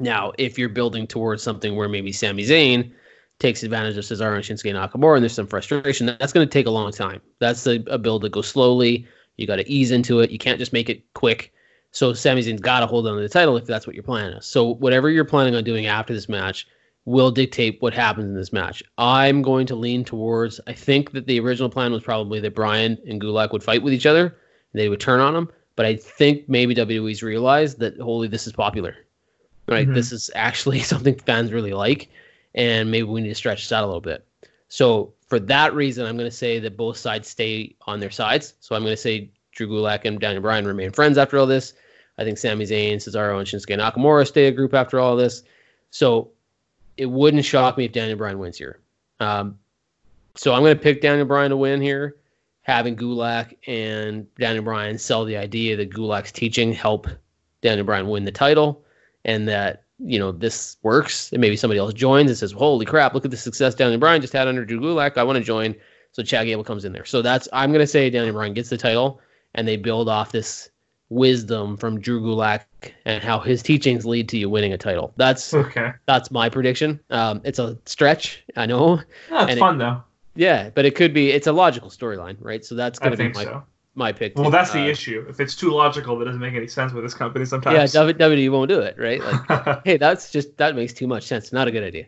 Now, 0.00 0.32
if 0.38 0.58
you're 0.58 0.68
building 0.68 1.06
towards 1.06 1.42
something 1.42 1.76
where 1.76 1.88
maybe 1.88 2.12
Sami 2.12 2.44
Zayn 2.44 2.92
takes 3.38 3.62
advantage 3.62 3.96
of 3.96 4.04
Cesaro 4.04 4.34
and 4.34 4.44
Shinsuke 4.44 4.74
Nakamura 4.74 5.14
and 5.14 5.22
there's 5.22 5.34
some 5.34 5.46
frustration, 5.46 6.06
that's 6.06 6.32
going 6.32 6.46
to 6.46 6.52
take 6.52 6.66
a 6.66 6.70
long 6.70 6.90
time. 6.90 7.20
That's 7.38 7.66
a, 7.66 7.82
a 7.86 7.98
build 7.98 8.22
that 8.22 8.32
goes 8.32 8.48
slowly. 8.48 9.06
You 9.36 9.46
got 9.46 9.56
to 9.56 9.70
ease 9.70 9.90
into 9.90 10.20
it. 10.20 10.30
You 10.30 10.38
can't 10.38 10.58
just 10.58 10.72
make 10.72 10.88
it 10.88 11.04
quick. 11.14 11.52
So 11.92 12.12
Sami 12.12 12.42
Zayn's 12.42 12.60
got 12.60 12.80
to 12.80 12.86
hold 12.86 13.06
on 13.06 13.16
to 13.16 13.22
the 13.22 13.28
title 13.28 13.56
if 13.56 13.66
that's 13.66 13.86
what 13.86 13.94
your 13.94 14.02
plan 14.02 14.32
is. 14.32 14.46
So 14.46 14.74
whatever 14.74 15.10
you're 15.10 15.24
planning 15.24 15.54
on 15.54 15.62
doing 15.62 15.86
after 15.86 16.12
this 16.12 16.28
match 16.28 16.66
will 17.04 17.30
dictate 17.30 17.80
what 17.80 17.92
happens 17.92 18.26
in 18.26 18.34
this 18.34 18.52
match. 18.52 18.82
I'm 18.98 19.42
going 19.42 19.66
to 19.66 19.76
lean 19.76 20.04
towards. 20.04 20.60
I 20.66 20.72
think 20.72 21.12
that 21.12 21.26
the 21.26 21.38
original 21.38 21.68
plan 21.68 21.92
was 21.92 22.02
probably 22.02 22.40
that 22.40 22.54
Bryan 22.54 22.98
and 23.06 23.20
Gulak 23.20 23.52
would 23.52 23.62
fight 23.62 23.82
with 23.82 23.92
each 23.92 24.06
other 24.06 24.26
and 24.26 24.80
they 24.80 24.88
would 24.88 25.00
turn 25.00 25.20
on 25.20 25.34
them. 25.34 25.50
But 25.76 25.86
I 25.86 25.96
think 25.96 26.48
maybe 26.48 26.74
WWE's 26.74 27.22
realized 27.22 27.78
that 27.80 27.98
holy, 27.98 28.28
this 28.28 28.46
is 28.46 28.52
popular, 28.52 28.96
right? 29.68 29.88
Mhm. 29.88 29.94
This 29.94 30.12
is 30.12 30.30
actually 30.34 30.80
something 30.92 31.16
fans 31.16 31.52
really 31.52 31.72
like, 31.72 32.10
and 32.54 32.90
maybe 32.90 33.04
we 33.04 33.20
need 33.20 33.28
to 33.28 33.34
stretch 33.34 33.62
this 33.62 33.72
out 33.72 33.84
a 33.84 33.86
little 33.86 34.00
bit. 34.00 34.24
So 34.68 35.12
for 35.28 35.38
that 35.40 35.74
reason, 35.74 36.06
I'm 36.06 36.16
going 36.16 36.30
to 36.30 36.36
say 36.36 36.58
that 36.60 36.76
both 36.76 36.96
sides 36.96 37.28
stay 37.28 37.74
on 37.86 38.00
their 38.00 38.10
sides. 38.10 38.54
So 38.60 38.74
I'm 38.74 38.82
going 38.82 38.92
to 38.92 38.96
say 39.00 39.30
Drew 39.52 39.68
Gulak 39.68 40.04
and 40.04 40.18
Daniel 40.20 40.42
Bryan 40.42 40.66
remain 40.66 40.90
friends 40.90 41.18
after 41.18 41.38
all 41.38 41.46
this. 41.46 41.74
I 42.18 42.24
think 42.24 42.38
Sami 42.38 42.64
Zayn, 42.64 42.96
Cesaro, 42.96 43.38
and 43.38 43.46
Shinsuke 43.46 43.76
Nakamura 43.78 44.26
stay 44.26 44.46
a 44.46 44.52
group 44.52 44.74
after 44.74 45.00
all 45.00 45.16
this. 45.16 45.42
So 45.90 46.30
it 46.96 47.06
wouldn't 47.06 47.44
shock 47.44 47.76
me 47.76 47.86
if 47.86 47.92
Daniel 47.92 48.16
Bryan 48.16 48.38
wins 48.38 48.56
here. 48.56 48.78
Um, 49.20 49.58
so 50.36 50.52
I'm 50.54 50.62
going 50.62 50.76
to 50.76 50.82
pick 50.82 51.00
Daniel 51.00 51.26
Bryan 51.26 51.50
to 51.50 51.56
win 51.56 51.80
here. 51.80 52.16
Having 52.64 52.96
Gulak 52.96 53.54
and 53.66 54.26
Daniel 54.36 54.64
Bryan 54.64 54.98
sell 54.98 55.24
the 55.24 55.36
idea 55.36 55.76
that 55.76 55.90
Gulak's 55.90 56.32
teaching 56.32 56.72
help 56.72 57.06
Daniel 57.62 57.86
Bryan 57.86 58.08
win 58.08 58.24
the 58.24 58.32
title, 58.32 58.84
and 59.24 59.46
that 59.48 59.84
you 59.98 60.18
know 60.18 60.32
this 60.32 60.76
works, 60.82 61.30
and 61.32 61.40
maybe 61.40 61.56
somebody 61.56 61.78
else 61.78 61.94
joins 61.94 62.28
and 62.30 62.36
says, 62.36 62.52
"Holy 62.52 62.84
crap! 62.84 63.14
Look 63.14 63.24
at 63.24 63.30
the 63.30 63.36
success 63.36 63.74
Daniel 63.74 63.98
Bryan 64.00 64.20
just 64.20 64.32
had 64.32 64.48
under 64.48 64.64
Drew 64.64 64.80
Gulak. 64.80 65.16
I 65.16 65.22
want 65.22 65.38
to 65.38 65.44
join." 65.44 65.74
So 66.12 66.22
Chad 66.22 66.46
Gable 66.46 66.64
comes 66.64 66.84
in 66.84 66.92
there. 66.92 67.04
So 67.04 67.22
that's 67.22 67.48
I'm 67.52 67.72
gonna 67.72 67.86
say 67.86 68.10
Daniel 68.10 68.34
Bryan 68.34 68.52
gets 68.54 68.68
the 68.70 68.76
title, 68.76 69.20
and 69.54 69.66
they 69.68 69.76
build 69.76 70.08
off 70.08 70.32
this 70.32 70.68
wisdom 71.10 71.76
from 71.76 72.00
Drew 72.00 72.20
Gulak 72.20 72.62
and 73.04 73.22
how 73.22 73.38
his 73.38 73.62
teachings 73.62 74.04
lead 74.06 74.28
to 74.30 74.38
you 74.38 74.48
winning 74.50 74.72
a 74.72 74.78
title. 74.78 75.12
That's 75.16 75.52
Okay. 75.54 75.92
that's 76.06 76.30
my 76.30 76.48
prediction. 76.48 76.98
Um, 77.10 77.40
it's 77.44 77.58
a 77.58 77.78
stretch, 77.86 78.42
I 78.56 78.66
know. 78.66 79.00
It's 79.30 79.52
it- 79.52 79.58
fun 79.58 79.78
though. 79.78 80.02
Yeah, 80.34 80.70
but 80.74 80.84
it 80.84 80.94
could 80.94 81.14
be. 81.14 81.30
It's 81.30 81.46
a 81.46 81.52
logical 81.52 81.90
storyline, 81.90 82.36
right? 82.40 82.64
So 82.64 82.74
that's 82.74 83.00
I 83.00 83.04
gonna 83.04 83.16
be 83.16 83.28
my 83.30 83.44
so. 83.44 83.62
my 83.94 84.12
pick. 84.12 84.36
Well, 84.36 84.50
that's 84.50 84.72
the 84.72 84.80
Uh, 84.80 84.86
issue. 84.88 85.24
If 85.28 85.38
it's 85.40 85.54
too 85.54 85.70
logical, 85.70 86.18
that 86.18 86.24
doesn't 86.24 86.40
make 86.40 86.54
any 86.54 86.66
sense 86.66 86.92
with 86.92 87.04
this 87.04 87.14
company 87.14 87.44
sometimes. 87.44 87.94
Yeah. 87.94 88.00
WWE 88.02 88.50
won't 88.50 88.68
do 88.68 88.80
it, 88.80 88.96
right? 88.98 89.20
Like, 89.22 89.80
hey, 89.84 89.96
that's 89.96 90.30
just 90.32 90.56
that 90.56 90.74
makes 90.74 90.92
too 90.92 91.06
much 91.06 91.24
sense. 91.24 91.52
Not 91.52 91.68
a 91.68 91.70
good 91.70 91.84
idea. 91.84 92.06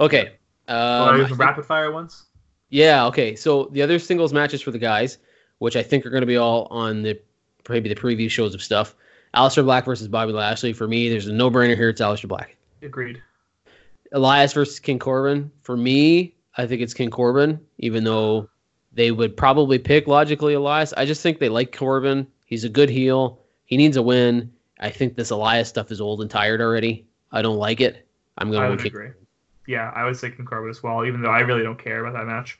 Okay. 0.00 0.32
Um, 0.68 1.26
some 1.28 1.38
rapid 1.38 1.64
fire 1.64 1.90
ones. 1.92 2.24
yeah. 2.70 3.06
Okay. 3.06 3.34
So 3.36 3.68
the 3.72 3.82
other 3.82 3.98
singles 3.98 4.32
matches 4.32 4.60
for 4.62 4.70
the 4.70 4.78
guys, 4.78 5.18
which 5.58 5.76
I 5.76 5.82
think 5.82 6.04
are 6.06 6.10
going 6.10 6.20
to 6.22 6.26
be 6.26 6.36
all 6.36 6.66
on 6.70 7.02
the 7.02 7.18
maybe 7.68 7.88
the 7.88 7.94
preview 7.94 8.30
shows 8.30 8.54
of 8.54 8.62
stuff. 8.62 8.94
Aleister 9.34 9.62
Black 9.64 9.84
versus 9.84 10.08
Bobby 10.08 10.32
Lashley. 10.32 10.72
For 10.72 10.88
me, 10.88 11.10
there's 11.10 11.26
a 11.26 11.32
no-brainer 11.32 11.76
here. 11.76 11.90
It's 11.90 12.00
Aleister 12.00 12.28
Black. 12.28 12.56
Agreed. 12.80 13.22
Elias 14.12 14.54
versus 14.54 14.80
King 14.80 14.98
Corbin. 14.98 15.50
For 15.62 15.76
me, 15.76 16.34
I 16.58 16.66
think 16.66 16.82
it's 16.82 16.92
King 16.92 17.10
Corbin, 17.10 17.58
even 17.78 18.04
though 18.04 18.48
they 18.92 19.10
would 19.12 19.36
probably 19.36 19.78
pick 19.78 20.06
logically 20.06 20.54
Elias. 20.54 20.92
I 20.96 21.06
just 21.06 21.22
think 21.22 21.38
they 21.38 21.48
like 21.48 21.74
Corbin. 21.76 22.26
He's 22.46 22.64
a 22.64 22.68
good 22.68 22.90
heel. 22.90 23.40
He 23.64 23.76
needs 23.76 23.96
a 23.96 24.02
win. 24.02 24.52
I 24.80 24.90
think 24.90 25.16
this 25.16 25.30
Elias 25.30 25.68
stuff 25.68 25.90
is 25.90 26.00
old 26.00 26.20
and 26.20 26.30
tired 26.30 26.60
already. 26.60 27.06
I 27.32 27.42
don't 27.42 27.56
like 27.58 27.80
it. 27.80 28.06
I'm 28.38 28.48
I 28.48 28.52
going 28.52 28.70
would 28.70 28.78
with 28.78 28.86
agree. 28.86 29.10
Yeah, 29.66 29.92
I 29.94 30.04
would 30.04 30.16
say 30.16 30.30
King 30.30 30.46
Corbin 30.46 30.70
as 30.70 30.82
well, 30.82 31.04
even 31.04 31.20
though 31.22 31.30
I 31.30 31.40
really 31.40 31.62
don't 31.62 31.78
care 31.82 32.04
about 32.04 32.18
that 32.18 32.26
match. 32.26 32.58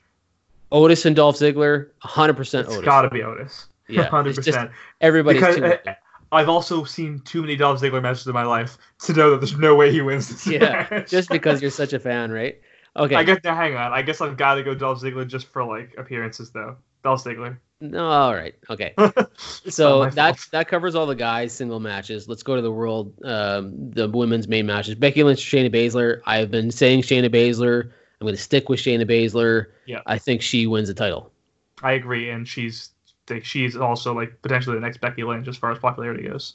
Otis 0.71 1.07
and 1.07 1.17
Dolph 1.17 1.37
Ziggler, 1.37 1.89
100% 2.05 2.39
It's 2.41 2.55
Otis. 2.55 2.85
got 2.85 3.03
to 3.03 3.11
be 3.11 3.23
Otis. 3.23 3.67
Yeah, 3.89 4.03
hundred 4.05 4.37
it's 4.37 4.45
just 4.45 4.49
percent. 4.59 4.71
everybody's 5.01 5.41
Because 5.41 5.57
too. 5.57 5.65
uh, 5.65 5.95
I've 6.31 6.51
also 6.51 6.85
seen 6.85 7.21
too 7.21 7.41
many 7.41 7.57
Dolph 7.57 7.81
Ziggler 7.81 8.03
matches 8.03 8.27
in 8.27 8.35
my 8.35 8.43
life 8.45 8.77
to 9.05 9.15
know 9.15 9.31
that 9.31 9.39
there's 9.39 9.57
no 9.57 9.75
way 9.75 9.91
he 9.91 10.03
wins 10.03 10.29
this 10.29 10.47
yeah, 10.47 10.87
match. 10.91 11.09
just 11.11 11.31
because 11.31 11.63
you're 11.63 11.71
such 11.71 11.95
a 11.95 11.99
fan, 11.99 12.31
right? 12.31 12.61
Okay. 12.99 13.15
I 13.15 13.23
guess 13.23 13.39
now 13.45 13.55
hang 13.55 13.77
on. 13.77 13.93
I 13.93 14.03
guess 14.03 14.21
I've 14.21 14.37
got 14.37 14.55
to 14.57 14.63
go 14.63 14.75
Dolph 14.75 15.01
Ziggler 15.01 15.27
just 15.27 15.47
for 15.47 15.65
like 15.65 15.95
appearances 15.97 16.51
though. 16.51 16.77
Dolph 17.05 17.23
Ziggler. 17.23 17.59
no, 17.81 18.07
all 18.07 18.35
right. 18.35 18.55
Okay. 18.69 18.95
So 19.69 20.11
that 20.11 20.37
fault. 20.37 20.49
that 20.51 20.69
covers 20.69 20.95
all 20.97 21.07
the 21.07 21.15
guys 21.15 21.53
single 21.53 21.79
matches. 21.79 22.29
Let's 22.29 22.43
go 22.43 22.57
to 22.57 22.63
the 22.63 22.73
world, 22.73 23.13
um, 23.25 23.91
the 23.93 24.09
women's 24.09 24.49
main 24.49 24.67
matches. 24.67 24.97
Becky 24.97 25.23
Lynch, 25.23 25.39
Shayna 25.39 25.73
Baszler. 25.73 26.21
I've 26.27 26.51
been 26.51 26.71
saying 26.73 27.03
Shayna 27.03 27.29
Baszler. 27.29 27.85
I'm 27.85 28.25
going 28.25 28.35
to 28.35 28.43
stick 28.43 28.69
with 28.69 28.81
Shayna 28.81 29.09
Baszler. 29.09 29.67
Yeah. 29.87 30.01
I 30.07 30.19
think 30.19 30.43
she 30.43 30.67
wins 30.67 30.89
the 30.89 30.95
title. 30.95 31.31
I 31.83 31.93
agree, 31.93 32.31
and 32.31 32.49
she's 32.49 32.91
she's 33.43 33.77
also 33.77 34.13
like 34.13 34.41
potentially 34.43 34.75
the 34.75 34.81
next 34.81 35.01
Becky 35.01 35.23
Lynch 35.23 35.47
as 35.47 35.57
far 35.57 35.71
as 35.71 35.79
popularity 35.79 36.27
goes. 36.27 36.55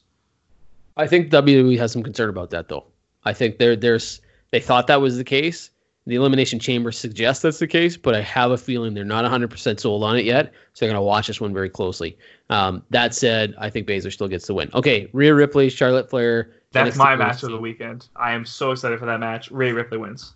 I 0.97 1.07
think 1.07 1.31
WWE 1.31 1.77
has 1.77 1.91
some 1.93 2.03
concern 2.03 2.29
about 2.29 2.49
that, 2.49 2.67
though. 2.67 2.85
I 3.23 3.31
think 3.33 3.57
there 3.59 3.75
there's 3.77 4.19
they 4.51 4.59
thought 4.59 4.87
that 4.87 4.99
was 5.01 5.17
the 5.17 5.23
case. 5.23 5.69
The 6.06 6.16
Elimination 6.16 6.60
Chamber 6.60 6.91
suggests 6.91 7.41
that's 7.41 7.60
the 7.60 7.68
case, 7.68 7.95
but 7.95 8.14
I 8.14 8.22
have 8.22 8.51
a 8.51 8.58
feeling 8.58 8.93
they're 8.93 9.06
not 9.06 9.24
100% 9.24 9.80
sold 9.80 10.04
on 10.04 10.18
it 10.18 10.26
yet. 10.26 10.51
So 10.74 10.86
they're 10.86 10.93
going 10.93 10.99
to 10.99 11.06
watch 11.06 11.28
this 11.28 11.39
one 11.39 11.54
very 11.54 11.70
closely. 11.70 12.18
Um, 12.49 12.84
that 12.89 13.16
said, 13.16 13.56
I 13.58 13.70
think 13.70 13.88
Baszler 13.88 14.12
still 14.12 14.28
gets 14.28 14.45
the 14.45 14.54
win. 14.54 14.70
Okay, 14.74 15.10
Rhea 15.14 15.34
Ripley, 15.34 15.70
Charlotte 15.70 16.10
Flair. 16.10 16.51
That's 16.72 16.97
NXT 16.97 16.99
my 16.99 17.16
match 17.16 17.43
of 17.43 17.51
the 17.51 17.58
weekend. 17.58 18.10
I 18.18 18.34
am 18.34 18.45
so 18.45 18.72
excited 18.72 18.99
for 18.99 19.06
that 19.06 19.22
match. 19.22 19.49
Rhea 19.49 19.74
Ripley 19.74 19.97
wins. 19.97 20.34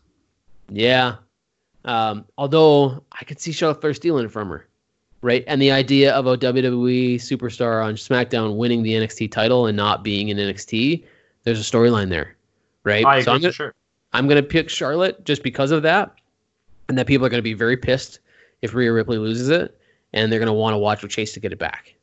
Yeah. 0.69 1.15
Um, 1.83 2.25
although 2.37 3.03
I 3.11 3.25
could 3.25 3.39
see 3.39 3.51
Charlotte 3.51 3.81
Flair 3.81 3.93
stealing 3.93 4.25
it 4.25 4.31
from 4.31 4.49
her, 4.49 4.67
right? 5.21 5.43
And 5.47 5.61
the 5.61 5.71
idea 5.71 6.13
of 6.13 6.27
a 6.27 6.37
WWE 6.37 7.15
superstar 7.15 7.83
on 7.83 7.95
SmackDown 7.95 8.55
winning 8.55 8.83
the 8.83 8.93
NXT 8.93 9.31
title 9.31 9.67
and 9.67 9.75
not 9.75 10.03
being 10.03 10.29
in 10.29 10.37
NXT, 10.37 11.03
there's 11.43 11.59
a 11.59 11.63
storyline 11.63 12.09
there, 12.09 12.35
right? 12.83 13.05
I 13.05 13.17
agree 13.17 13.23
so 13.23 13.31
I'm 13.31 13.37
for 13.37 13.41
gonna, 13.41 13.53
sure. 13.53 13.73
I'm 14.13 14.27
gonna 14.27 14.43
pick 14.43 14.69
Charlotte 14.69 15.23
just 15.25 15.43
because 15.43 15.71
of 15.71 15.83
that, 15.83 16.15
and 16.89 16.97
that 16.97 17.07
people 17.07 17.25
are 17.25 17.29
gonna 17.29 17.41
be 17.41 17.53
very 17.53 17.77
pissed 17.77 18.19
if 18.61 18.73
Rhea 18.73 18.91
Ripley 18.91 19.17
loses 19.17 19.49
it, 19.49 19.77
and 20.13 20.31
they're 20.31 20.39
gonna 20.39 20.53
want 20.53 20.73
to 20.73 20.77
watch 20.77 21.01
her 21.01 21.07
chase 21.07 21.33
to 21.33 21.39
get 21.39 21.51
it 21.51 21.59
back, 21.59 21.93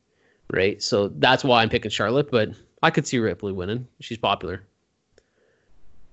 right? 0.51 0.81
So 0.81 1.09
that's 1.09 1.43
why 1.43 1.61
I'm 1.61 1.69
picking 1.69 1.91
Charlotte, 1.91 2.31
but 2.31 2.49
I 2.83 2.91
could 2.91 3.07
see 3.07 3.17
Ripley 3.19 3.51
winning. 3.51 3.87
She's 3.99 4.17
popular. 4.17 4.63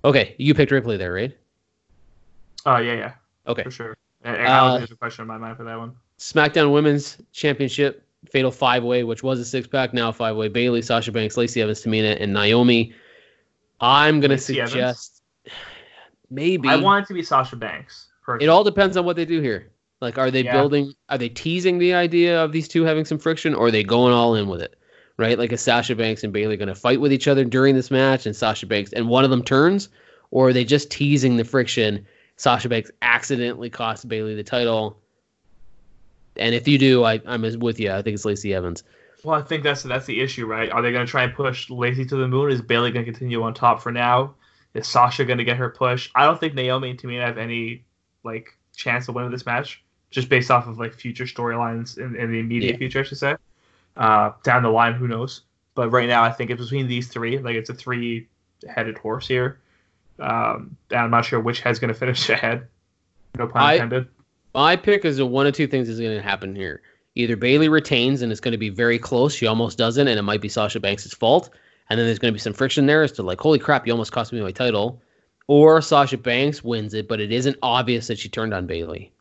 Okay, 0.05 0.35
you 0.37 0.53
picked 0.53 0.71
Ripley 0.71 0.97
there, 0.97 1.13
right? 1.13 1.37
Oh 2.65 2.77
yeah, 2.77 2.93
yeah, 2.93 3.13
Okay. 3.47 3.63
for 3.63 3.71
sure. 3.71 3.97
And, 4.23 4.37
and 4.37 4.47
Uh, 4.47 4.77
there's 4.77 4.91
a 4.91 4.95
question 4.95 5.23
in 5.23 5.27
my 5.27 5.37
mind 5.37 5.57
for 5.57 5.63
that 5.63 5.77
one. 5.77 5.95
SmackDown 6.17 6.71
Women's 6.73 7.17
Championship 7.31 8.05
Fatal 8.29 8.51
Five 8.51 8.83
Way, 8.83 9.03
which 9.03 9.21
was 9.23 9.39
a 9.39 9.45
six 9.45 9.67
pack, 9.67 9.93
now 9.93 10.11
five 10.11 10.35
way. 10.35 10.47
Bayley, 10.47 10.81
Sasha 10.81 11.11
Banks, 11.11 11.35
Lacey 11.37 11.61
Evans, 11.61 11.83
Tamina, 11.83 12.17
and 12.21 12.33
Naomi. 12.33 12.93
I'm 13.81 14.19
gonna 14.21 14.35
Lacey 14.35 14.59
Evans? 14.61 15.21
Maybe 16.33 16.67
I 16.67 16.77
want 16.77 17.05
it 17.05 17.07
to 17.09 17.13
be 17.13 17.21
Sasha 17.21 17.55
Banks. 17.55 18.07
it 18.39 18.49
all 18.49 18.63
depends 18.63 18.97
on 18.97 19.05
what 19.05 19.15
they 19.15 19.25
do 19.25 19.39
here. 19.39 19.69
Like, 20.01 20.17
are 20.17 20.31
they 20.31 20.43
Yeah. 20.43 20.53
building? 20.53 20.93
Are 21.09 21.17
they 21.17 21.29
teasing 21.29 21.77
the 21.77 21.93
idea 21.93 22.43
of 22.43 22.51
these 22.51 22.67
two 22.67 22.83
having 22.83 23.05
some 23.05 23.19
friction, 23.19 23.53
or 23.53 23.67
are 23.67 23.71
they 23.71 23.83
going 23.83 24.13
all 24.13 24.33
in 24.35 24.47
with 24.47 24.61
it? 24.61 24.75
Right? 25.17 25.37
Like, 25.37 25.51
is 25.51 25.61
Sasha 25.61 25.95
Banks 25.95 26.23
and 26.23 26.33
Bayley 26.33 26.57
going 26.57 26.69
to 26.69 26.75
fight 26.75 26.99
with 26.99 27.13
each 27.13 27.27
other 27.27 27.43
during 27.45 27.75
this 27.75 27.91
match, 27.91 28.25
and 28.25 28.35
Sasha 28.35 28.65
Banks 28.65 28.91
and 28.93 29.07
one 29.07 29.23
of 29.23 29.29
them 29.29 29.43
turns, 29.43 29.89
or 30.31 30.49
are 30.49 30.53
they 30.53 30.65
just 30.65 30.89
teasing 30.89 31.37
the 31.37 31.43
friction? 31.43 32.03
Sasha 32.37 32.67
Banks 32.67 32.89
accidentally 33.03 33.69
cost 33.69 34.07
Bayley 34.07 34.33
the 34.33 34.43
title. 34.43 34.97
And 36.35 36.55
if 36.55 36.67
you 36.67 36.79
do, 36.79 37.03
I, 37.03 37.21
I'm 37.27 37.43
with 37.59 37.79
you. 37.79 37.91
I 37.91 38.01
think 38.01 38.15
it's 38.15 38.25
Lacey 38.25 38.55
Evans. 38.55 38.83
Well, 39.23 39.39
I 39.39 39.43
think 39.43 39.61
that's 39.61 39.83
that's 39.83 40.07
the 40.07 40.19
issue, 40.19 40.47
right? 40.47 40.71
Are 40.71 40.81
they 40.81 40.91
going 40.91 41.05
to 41.05 41.09
try 41.09 41.23
and 41.23 41.33
push 41.33 41.69
Lacey 41.69 42.05
to 42.05 42.15
the 42.15 42.27
moon? 42.27 42.51
Is 42.51 42.61
Bayley 42.63 42.91
going 42.91 43.05
to 43.05 43.11
continue 43.11 43.43
on 43.43 43.53
top 43.53 43.83
for 43.83 43.91
now? 43.91 44.33
Is 44.73 44.87
Sasha 44.87 45.23
going 45.25 45.37
to 45.37 45.43
get 45.43 45.57
her 45.57 45.69
push? 45.69 46.09
I 46.15 46.25
don't 46.25 46.39
think 46.39 46.53
Naomi 46.55 46.89
and 46.89 46.99
Tamina 46.99 47.25
have 47.25 47.37
any 47.37 47.83
like 48.23 48.57
chance 48.75 49.07
of 49.07 49.15
winning 49.15 49.31
this 49.31 49.45
match, 49.45 49.83
just 50.09 50.29
based 50.29 50.49
off 50.49 50.67
of 50.67 50.79
like 50.79 50.93
future 50.93 51.25
storylines 51.25 51.97
in, 51.97 52.15
in 52.15 52.31
the 52.31 52.39
immediate 52.39 52.71
Yeah. 52.73 52.77
future, 52.77 52.99
I 53.01 53.03
should 53.03 53.17
say. 53.19 53.35
Uh, 53.95 54.31
down 54.43 54.63
the 54.63 54.69
line, 54.69 54.93
who 54.93 55.07
knows? 55.07 55.41
But 55.75 55.89
right 55.91 56.07
now, 56.07 56.23
I 56.23 56.31
think 56.31 56.49
it's 56.49 56.61
between 56.61 56.87
these 56.87 57.07
three. 57.07 57.37
Like 57.37 57.55
it's 57.55 57.69
a 57.69 57.73
three-headed 57.73 58.97
horse 58.97 59.27
here. 59.27 59.59
Um, 60.19 60.75
I'm 60.91 61.09
not 61.11 61.25
sure 61.25 61.39
which 61.39 61.61
head's 61.61 61.79
going 61.79 61.93
to 61.93 61.99
finish 61.99 62.29
ahead. 62.29 62.67
No 63.37 63.47
pun 63.47 63.61
I- 63.61 63.73
intended. 63.73 64.07
My 64.55 64.75
pick 64.75 65.03
is 65.03 65.17
that 65.17 65.25
one 65.25 65.47
of 65.47 65.55
two 65.55 65.65
things 65.65 65.89
is 65.89 65.99
going 65.99 66.15
to 66.15 66.21
happen 66.21 66.55
here. 66.55 66.83
Either 67.15 67.35
Bayley 67.35 67.69
retains 67.69 68.21
and 68.21 68.31
it's 68.31 68.39
going 68.41 68.51
to 68.51 68.57
be 68.59 68.69
very 68.69 68.99
close. 68.99 69.33
She 69.33 69.47
almost 69.47 69.79
doesn't, 69.79 70.07
and 70.07 70.19
it 70.19 70.21
might 70.23 70.41
be 70.41 70.49
Sasha 70.49 70.79
Banks' 70.79 71.11
fault. 71.13 71.49
And 71.93 71.99
then 71.99 72.07
there's 72.07 72.17
going 72.17 72.31
to 72.31 72.35
be 72.35 72.39
some 72.39 72.53
friction 72.53 72.87
there 72.87 73.03
as 73.03 73.11
to 73.11 73.21
like, 73.21 73.39
holy 73.39 73.59
crap, 73.59 73.85
you 73.85 73.93
almost 73.93 74.11
cost 74.11 74.33
me 74.33 74.41
my 74.41 74.51
title. 74.51 74.99
Or 75.45 75.79
Sasha 75.79 76.17
Banks 76.17 76.63
wins 76.63 76.95
it, 76.95 77.07
but 77.07 77.19
it 77.19 77.31
isn't 77.31 77.55
obvious 77.61 78.07
that 78.07 78.17
she 78.17 78.29
turned 78.29 78.51
on 78.51 78.65
Bayley. 78.65 79.13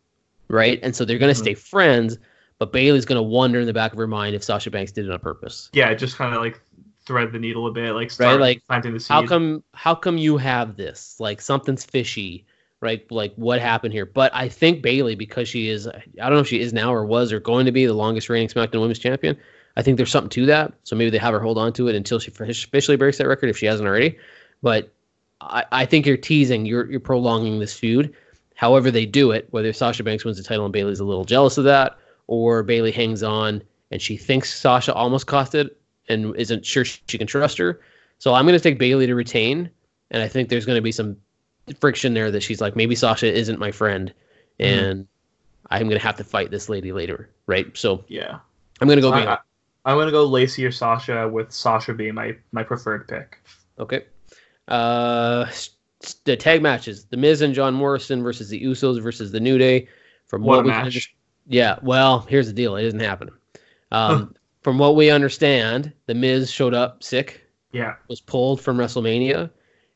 Right? 0.49 0.81
And 0.83 0.97
so 0.97 1.05
they're 1.05 1.19
going 1.19 1.35
to 1.35 1.39
Mhm. 1.39 1.45
stay 1.45 1.53
friends, 1.53 2.17
but 2.59 2.73
Bayley's 2.73 3.05
going 3.05 3.19
to 3.19 3.23
wonder 3.23 3.61
in 3.61 3.67
the 3.67 3.75
back 3.75 3.93
of 3.93 3.99
her 3.99 4.07
mind 4.07 4.35
if 4.35 4.43
Sasha 4.43 4.71
Banks 4.71 4.91
did 4.91 5.05
it 5.05 5.11
on 5.11 5.19
purpose. 5.19 5.69
Yeah, 5.75 5.93
just 5.93 6.17
kind 6.17 6.35
of 6.35 6.41
like 6.41 6.63
thread 7.05 7.31
the 7.31 7.39
needle 7.39 7.67
a 7.67 7.73
bit, 7.73 7.93
like 7.93 8.11
start 8.11 8.41
like, 8.41 8.63
planting 8.67 8.95
the 8.95 9.01
seed. 9.01 9.11
How 9.11 9.27
come 9.27 9.63
how 9.75 9.95
come 9.95 10.17
you 10.17 10.39
have 10.39 10.79
this? 10.79 11.17
Like 11.21 11.43
something's 11.43 11.85
fishy, 11.85 12.47
right? 12.81 13.05
Like 13.13 13.35
what 13.37 13.61
happened 13.61 13.93
here? 13.93 14.07
But 14.07 14.35
I 14.35 14.49
think 14.49 14.81
Bayley, 14.81 15.15
because 15.15 15.47
she 15.47 15.69
is 15.69 15.87
I 15.89 16.01
don't 16.17 16.33
know 16.33 16.39
if 16.39 16.49
she 16.49 16.61
is 16.61 16.73
now 16.73 16.95
or 16.95 17.05
was 17.05 17.35
or 17.35 17.41
going 17.41 17.67
to 17.67 17.73
be 17.73 17.85
the 17.85 17.93
longest 17.93 18.31
reigning 18.31 18.49
SmackDown 18.49 18.81
Women's 18.81 18.99
Champion. 18.99 19.37
I 19.77 19.83
think 19.83 19.97
there's 19.97 20.11
something 20.11 20.31
to 20.31 20.47
that. 20.47 20.73
So 20.85 20.97
maybe 20.97 21.11
they 21.11 21.19
have 21.19 21.33
her 21.33 21.41
hold 21.41 21.59
on 21.59 21.73
to 21.75 21.89
it 21.89 21.95
until 21.95 22.19
she 22.19 22.31
officially 22.31 22.97
breaks 22.97 23.19
that 23.19 23.27
record 23.27 23.49
if 23.49 23.59
she 23.59 23.67
hasn't 23.67 23.89
already. 23.89 24.19
But 24.63 24.93
I, 25.41 25.65
I 25.73 25.87
think 25.87 26.07
you're 26.07 26.17
teasing, 26.17 26.67
you're 26.67 26.91
you're 26.91 27.01
prolonging 27.01 27.59
this 27.59 27.79
feud. 27.79 28.15
However 28.55 28.91
they 28.91 29.07
do 29.07 29.33
it, 29.33 29.49
whether 29.51 29.73
Sasha 29.73 30.05
Banks 30.05 30.25
wins 30.25 30.37
the 30.37 30.45
title 30.45 30.65
and 30.65 30.73
Bayley's 30.73 31.01
a 31.01 31.05
little 31.05 31.25
jealous 31.25 31.59
of 31.59 31.65
that, 31.65 31.99
or 32.27 32.63
Bayley 32.63 32.93
hangs 32.93 33.23
on 33.23 33.63
and 33.91 34.01
she 34.01 34.17
thinks 34.17 34.59
Sasha 34.59 34.93
almost 34.95 35.27
cost 35.27 35.55
it 35.55 35.79
and 36.09 36.35
isn't 36.37 36.65
sure 36.65 36.85
she 36.85 37.19
can 37.19 37.27
trust 37.27 37.59
her. 37.59 37.81
So 38.19 38.35
I'm 38.35 38.47
going 38.47 38.59
to 38.59 38.63
take 38.63 38.79
Bayley 38.79 39.07
to 39.07 39.15
retain, 39.15 39.71
and 40.11 40.23
I 40.23 40.29
think 40.29 40.49
there's 40.49 40.65
going 40.65 40.77
to 40.77 40.83
be 40.83 40.93
some 40.93 41.17
friction 41.81 42.15
there 42.15 42.31
that 42.31 42.43
she's 42.43 42.61
like, 42.61 42.77
maybe 42.77 42.95
Sasha 42.95 43.33
isn't 43.33 43.59
my 43.59 43.71
friend, 43.71 44.13
mm-hmm. 44.59 44.79
and 44.79 45.07
I'm 45.71 45.89
going 45.89 45.99
to 45.99 46.05
have 46.05 46.17
to 46.17 46.25
fight 46.25 46.51
this 46.51 46.69
lady 46.69 46.93
later, 46.93 47.29
right? 47.47 47.77
So 47.77 48.05
Yeah. 48.09 48.39
I'm 48.81 48.89
going 48.89 48.97
to 48.97 49.03
go. 49.03 49.13
I, 49.13 49.39
I'm 49.85 49.97
gonna 49.99 50.11
go 50.11 50.25
Lacey 50.25 50.65
or 50.65 50.71
Sasha 50.73 51.29
with 51.29 51.53
Sasha 51.53 51.93
being 51.95 52.15
my 52.15 52.37
my 52.53 52.63
preferred 52.63 53.09
pick. 53.09 53.39
Okay. 53.79 54.05
Uh, 54.69 55.47
the 56.25 56.37
tag 56.37 56.63
matches: 56.63 57.05
The 57.07 57.17
Miz 57.17 57.41
and 57.43 57.55
John 57.55 57.75
Morrison 57.75 58.23
versus 58.23 58.49
the 58.49 58.63
Usos 58.63 59.03
versus 59.03 59.33
the 59.33 59.41
New 59.41 59.59
Day. 59.59 59.89
From 60.27 60.43
What 60.43 60.57
what, 60.59 60.65
we 60.65 60.71
match. 60.71 60.85
under- 60.87 60.99
Yeah, 61.47 61.79
well, 61.83 62.21
here's 62.21 62.47
the 62.47 62.53
deal. 62.53 62.77
It 62.77 62.85
isn't 62.85 63.01
happening. 63.01 63.35
Um, 63.91 64.35
from 64.63 64.79
what 64.79 64.97
we 64.97 65.11
understand, 65.11 65.93
the 66.07 66.15
Miz 66.15 66.51
showed 66.51 66.73
up 66.75 67.03
sick, 67.03 67.45
Yeah. 67.73 67.97
was 68.09 68.21
pulled 68.21 68.61
from 68.61 68.79
WrestleMania, 68.79 69.51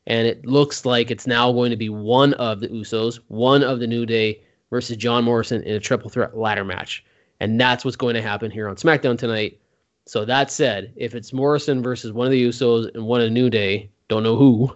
and 0.05 0.27
it 0.27 0.45
looks 0.45 0.85
like 0.85 1.09
it's 1.09 1.25
now 1.25 1.51
going 1.51 1.71
to 1.71 1.77
be 1.77 1.89
one 1.89 2.33
of 2.35 2.59
the 2.59 2.67
Usos, 2.67 3.19
one 3.29 3.63
of 3.63 3.79
the 3.79 3.87
New 3.87 4.05
Day 4.05 4.41
versus 4.69 4.97
John 4.97 5.23
Morrison 5.23 5.63
in 5.63 5.75
a 5.75 5.79
triple 5.79 6.09
threat 6.09 6.37
ladder 6.37 6.65
match. 6.65 7.03
And 7.39 7.59
that's 7.59 7.83
what's 7.85 7.97
going 7.97 8.13
to 8.15 8.21
happen 8.21 8.51
here 8.51 8.67
on 8.67 8.75
SmackDown 8.75 9.17
tonight. 9.17 9.59
So 10.07 10.23
that 10.25 10.49
said, 10.51 10.93
if 10.95 11.13
it's 11.15 11.33
Morrison 11.33 11.83
versus 11.83 12.13
one 12.13 12.25
of 12.27 12.31
the 12.31 12.43
Usos 12.47 12.93
and 12.95 13.05
one 13.05 13.19
of 13.21 13.31
New 13.31 13.49
Day, 13.49 13.89
don't 14.07 14.23
know 14.23 14.37
who, 14.37 14.73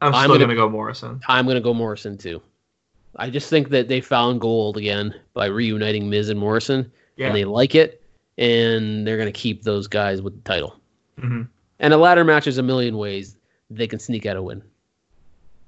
I'm 0.00 0.12
I'm 0.12 0.24
still 0.24 0.34
gonna- 0.34 0.46
gonna 0.46 0.54
go 0.56 0.68
Morrison. 0.68 1.20
I'm 1.28 1.44
going 1.46 1.54
to 1.54 1.60
go 1.60 1.72
Morrison 1.72 2.18
too. 2.18 2.42
I 3.16 3.30
just 3.30 3.48
think 3.48 3.68
that 3.70 3.86
they 3.88 4.00
found 4.00 4.40
gold 4.40 4.76
again 4.76 5.14
by 5.32 5.46
reuniting 5.46 6.10
Miz 6.10 6.28
and 6.28 6.40
Morrison, 6.40 6.90
Yeah. 7.16 7.26
and 7.28 7.36
they 7.36 7.44
like 7.44 7.74
it, 7.76 8.02
and 8.38 9.06
they're 9.06 9.16
going 9.18 9.32
to 9.32 9.38
keep 9.38 9.62
those 9.62 9.86
guys 9.86 10.20
with 10.22 10.34
the 10.34 10.40
title. 10.50 10.76
hmm 11.20 11.42
And 11.78 11.92
a 11.94 11.96
ladder 11.96 12.24
match 12.24 12.46
is 12.48 12.58
a 12.58 12.62
million 12.62 12.96
ways 12.96 13.36
they 13.70 13.86
can 13.86 13.98
sneak 14.00 14.26
out 14.26 14.36
a 14.36 14.42
win. 14.42 14.62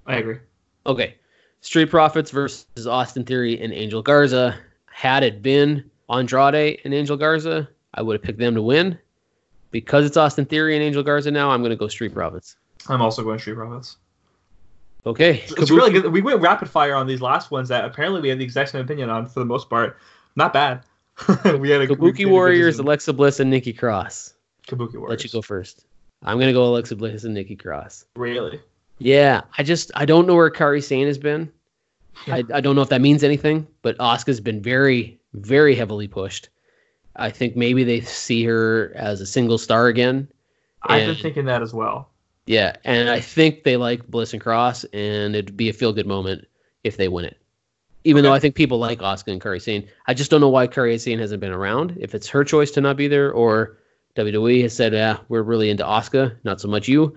I 0.07 0.16
agree. 0.16 0.39
Okay, 0.87 1.14
Street 1.61 1.91
Profits 1.91 2.31
versus 2.31 2.87
Austin 2.89 3.25
Theory 3.25 3.61
and 3.61 3.72
Angel 3.72 4.03
Garza. 4.03 4.57
Had 4.87 5.22
it 5.22 5.43
been 5.43 5.89
Andrade 6.11 6.81
and 6.85 6.93
Angel 6.93 7.16
Garza, 7.16 7.68
I 7.95 8.03
would 8.03 8.14
have 8.14 8.22
picked 8.22 8.38
them 8.38 8.55
to 8.55 8.62
win. 8.62 8.99
Because 9.70 10.07
it's 10.07 10.16
Austin 10.16 10.45
Theory 10.45 10.76
and 10.76 10.84
Angel 10.84 11.03
Garza 11.03 11.30
now, 11.30 11.51
I'm 11.51 11.61
going 11.61 11.70
to 11.70 11.76
go 11.76 11.88
Street 11.88 12.14
Profits. 12.14 12.57
I'm 12.88 13.03
also 13.03 13.24
going 13.24 13.38
Street 13.38 13.55
Profits. 13.55 13.97
Okay, 15.07 15.45
It's 15.49 15.70
really 15.70 15.90
good. 15.90 16.11
We 16.12 16.22
went 16.22 16.40
rapid 16.40 16.70
fire 16.70 16.95
on 16.95 17.07
these 17.07 17.20
last 17.20 17.51
ones 17.51 17.68
that 17.68 17.84
apparently 17.84 18.22
we 18.22 18.28
had 18.30 18.38
the 18.38 18.45
exact 18.45 18.70
same 18.70 18.80
opinion 18.80 19.11
on 19.11 19.26
for 19.26 19.40
the 19.40 19.45
most 19.45 19.68
part. 19.68 19.99
Not 20.34 20.53
bad. 20.53 20.82
we 21.28 21.34
had 21.45 21.55
a 21.55 21.59
we 21.59 21.68
made 21.68 21.82
a 21.82 21.86
Kabuki 21.88 22.26
Warriors. 22.26 22.78
Alexa 22.78 23.12
Bliss, 23.12 23.38
and 23.38 23.51
Nikki 23.51 23.72
Cross. 23.72 24.34
Kabuki 24.66 24.95
Warriors. 24.95 25.11
Let 25.11 25.24
you 25.24 25.30
go 25.30 25.42
first. 25.42 25.84
I'm 26.22 26.38
gonna 26.38 26.55
go 26.55 26.64
Alexa 26.64 26.97
Bliss 26.97 27.24
and 27.24 27.34
Nikki 27.34 27.55
Cross. 27.55 28.07
Really? 28.16 28.61
Yeah, 28.99 29.42
I 29.59 29.62
just 29.62 29.90
I 29.95 30.07
don't 30.07 30.26
know 30.26 30.34
where 30.34 30.51
Kairi 30.51 30.82
Sane 30.82 31.07
has 31.07 31.18
been. 31.18 31.53
I, 32.26 32.45
I 32.55 32.61
don't 32.61 32.74
know 32.74 32.82
if 32.82 32.88
that 32.88 33.01
means 33.01 33.22
anything, 33.22 33.66
but 33.82 33.99
Asuka's 33.99 34.40
been 34.40 34.62
very 34.62 35.18
very 35.34 35.74
heavily 35.74 36.09
pushed. 36.09 36.49
I 37.17 37.31
think 37.31 37.57
maybe 37.57 37.85
they 37.85 38.01
see 38.01 38.45
her 38.45 38.93
as 38.95 39.21
a 39.21 39.27
single 39.27 39.59
star 39.59 39.87
again. 39.87 40.29
I've 40.83 41.07
been 41.07 41.17
thinking 41.17 41.45
that 41.47 41.62
as 41.62 41.73
well. 41.73 42.11
Yeah, 42.47 42.77
and 42.85 43.09
I 43.09 43.21
think 43.21 43.65
they 43.65 43.77
like 43.77 44.07
Bliss 44.07 44.33
and 44.33 44.43
Cross, 44.43 44.85
and 44.93 45.35
it'd 45.35 45.57
be 45.57 45.71
a 45.71 45.73
feel 45.73 45.93
good 45.93 46.07
moment 46.07 46.47
if 46.83 46.97
they 46.97 47.09
win 47.09 47.25
it. 47.25 47.39
Even 48.05 48.23
though 48.23 48.35
I 48.35 48.39
think 48.39 48.55
people 48.55 48.79
like 48.79 48.99
Asuka 48.99 49.33
and 49.33 49.41
Kairi 49.41 49.62
Sane, 49.62 49.89
I 50.07 50.12
just 50.12 50.31
don't 50.31 50.43
know 50.43 50.51
why 50.51 50.67
Kairi 50.67 51.01
Sane 51.01 51.19
hasn't 51.19 51.41
been 51.41 51.53
around. 51.53 51.97
If 51.99 52.15
it's 52.15 52.29
her 52.29 52.45
choice 52.45 52.71
to 52.73 52.83
not 52.83 52.99
be 52.99 53.09
there, 53.09 53.33
or 53.33 53.79
WWE 54.15 54.61
has 54.62 54.75
said, 54.75 54.93
"Yeah, 54.93 55.19
we're 55.31 55.43
really 55.43 55.71
into 55.71 55.85
Asuka, 55.85 56.37
not 56.45 56.61
so 56.61 56.69
much 56.69 56.87
you," 56.87 57.17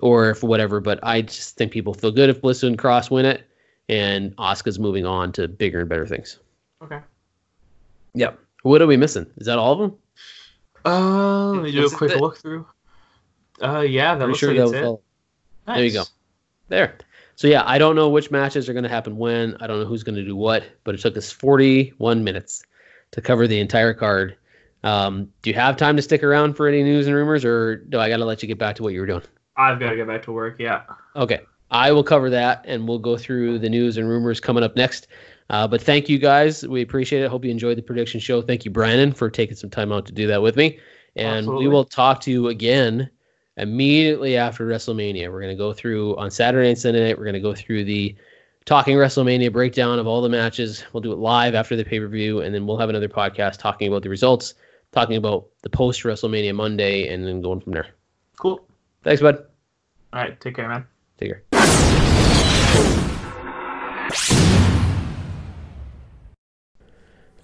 or 0.00 0.30
if 0.30 0.44
whatever. 0.44 0.78
But 0.78 1.00
I 1.02 1.22
just 1.22 1.56
think 1.56 1.72
people 1.72 1.92
feel 1.92 2.12
good 2.12 2.30
if 2.30 2.40
Bliss 2.40 2.62
and 2.62 2.78
Cross 2.78 3.10
win 3.10 3.26
it, 3.26 3.48
and 3.88 4.36
Asuka's 4.36 4.78
moving 4.78 5.04
on 5.04 5.32
to 5.32 5.48
bigger 5.48 5.80
and 5.80 5.88
better 5.88 6.06
things. 6.06 6.38
Okay. 6.82 7.00
Yep. 8.14 8.38
What 8.62 8.82
are 8.82 8.86
we 8.86 8.96
missing? 8.96 9.26
Is 9.36 9.46
that 9.46 9.58
all 9.58 9.72
of 9.72 9.78
them? 9.78 9.98
Uh, 10.84 11.50
let 11.50 11.62
me 11.64 11.72
do 11.72 11.82
Was 11.82 11.92
a 11.92 11.96
quick 11.96 12.12
the- 12.12 12.18
look 12.18 12.38
through. 12.38 12.66
Uh, 13.62 13.80
yeah, 13.80 14.14
that 14.14 14.18
Pretty 14.18 14.28
looks 14.28 14.38
sure 14.38 14.48
like 14.50 14.58
that 14.58 14.64
it's 14.66 14.72
it. 14.74 14.84
all. 14.84 15.02
There 15.66 15.84
you 15.84 15.92
go. 15.92 16.04
There. 16.68 16.96
So 17.34 17.46
yeah, 17.48 17.62
I 17.66 17.78
don't 17.78 17.96
know 17.96 18.08
which 18.08 18.30
matches 18.30 18.68
are 18.68 18.72
going 18.72 18.84
to 18.84 18.88
happen 18.88 19.16
when. 19.16 19.56
I 19.60 19.66
don't 19.66 19.80
know 19.80 19.84
who's 19.86 20.02
going 20.02 20.14
to 20.16 20.24
do 20.24 20.36
what, 20.36 20.64
but 20.84 20.94
it 20.94 21.00
took 21.00 21.16
us 21.16 21.30
41 21.30 22.22
minutes 22.24 22.62
to 23.12 23.20
cover 23.20 23.46
the 23.46 23.58
entire 23.60 23.94
card. 23.94 24.36
Um, 24.84 25.28
do 25.42 25.50
you 25.50 25.54
have 25.54 25.76
time 25.76 25.96
to 25.96 26.02
stick 26.02 26.22
around 26.22 26.54
for 26.54 26.68
any 26.68 26.82
news 26.84 27.06
and 27.06 27.16
rumors, 27.16 27.44
or 27.44 27.76
do 27.76 27.98
I 27.98 28.08
got 28.08 28.18
to 28.18 28.24
let 28.24 28.42
you 28.42 28.48
get 28.48 28.58
back 28.58 28.76
to 28.76 28.82
what 28.82 28.92
you 28.92 29.00
were 29.00 29.06
doing? 29.06 29.22
I've 29.56 29.80
got 29.80 29.90
to 29.90 29.96
get 29.96 30.06
back 30.06 30.22
to 30.24 30.32
work. 30.32 30.56
Yeah. 30.60 30.82
Okay, 31.16 31.40
I 31.70 31.90
will 31.90 32.04
cover 32.04 32.30
that, 32.30 32.62
and 32.66 32.86
we'll 32.86 33.00
go 33.00 33.16
through 33.16 33.58
the 33.58 33.68
news 33.68 33.96
and 33.96 34.08
rumors 34.08 34.38
coming 34.40 34.62
up 34.62 34.76
next. 34.76 35.08
Uh, 35.50 35.66
but 35.66 35.80
thank 35.80 36.08
you 36.08 36.18
guys, 36.18 36.66
we 36.66 36.82
appreciate 36.82 37.22
it. 37.22 37.30
Hope 37.30 37.44
you 37.44 37.50
enjoyed 37.50 37.78
the 37.78 37.82
prediction 37.82 38.20
show. 38.20 38.42
Thank 38.42 38.64
you, 38.64 38.70
Brandon, 38.70 39.12
for 39.12 39.30
taking 39.30 39.56
some 39.56 39.70
time 39.70 39.92
out 39.92 40.04
to 40.06 40.12
do 40.12 40.26
that 40.26 40.42
with 40.42 40.56
me. 40.56 40.78
And 41.16 41.38
Absolutely. 41.38 41.66
we 41.66 41.72
will 41.72 41.84
talk 41.84 42.20
to 42.22 42.30
you 42.30 42.48
again 42.48 43.08
immediately 43.56 44.36
after 44.36 44.66
WrestleMania. 44.66 45.32
We're 45.32 45.40
going 45.40 45.54
to 45.54 45.58
go 45.58 45.72
through 45.72 46.16
on 46.16 46.30
Saturday 46.30 46.68
and 46.68 46.78
Sunday 46.78 47.06
night. 47.06 47.18
We're 47.18 47.24
going 47.24 47.34
to 47.34 47.40
go 47.40 47.54
through 47.54 47.84
the 47.84 48.14
talking 48.66 48.96
WrestleMania 48.96 49.52
breakdown 49.52 49.98
of 49.98 50.06
all 50.06 50.20
the 50.20 50.28
matches. 50.28 50.84
We'll 50.92 51.00
do 51.00 51.12
it 51.12 51.18
live 51.18 51.54
after 51.54 51.74
the 51.74 51.84
pay 51.84 51.98
per 51.98 52.08
view, 52.08 52.40
and 52.40 52.54
then 52.54 52.66
we'll 52.66 52.76
have 52.78 52.90
another 52.90 53.08
podcast 53.08 53.58
talking 53.58 53.88
about 53.88 54.02
the 54.02 54.10
results, 54.10 54.54
talking 54.92 55.16
about 55.16 55.46
the 55.62 55.70
post 55.70 56.02
WrestleMania 56.02 56.54
Monday, 56.54 57.08
and 57.08 57.26
then 57.26 57.40
going 57.40 57.60
from 57.60 57.72
there. 57.72 57.88
Cool. 58.38 58.64
Thanks, 59.02 59.22
bud. 59.22 59.46
All 60.12 60.20
right. 60.20 60.38
Take 60.40 60.56
care, 60.56 60.68
man. 60.68 60.86
Take 61.18 61.30
care. 61.30 61.42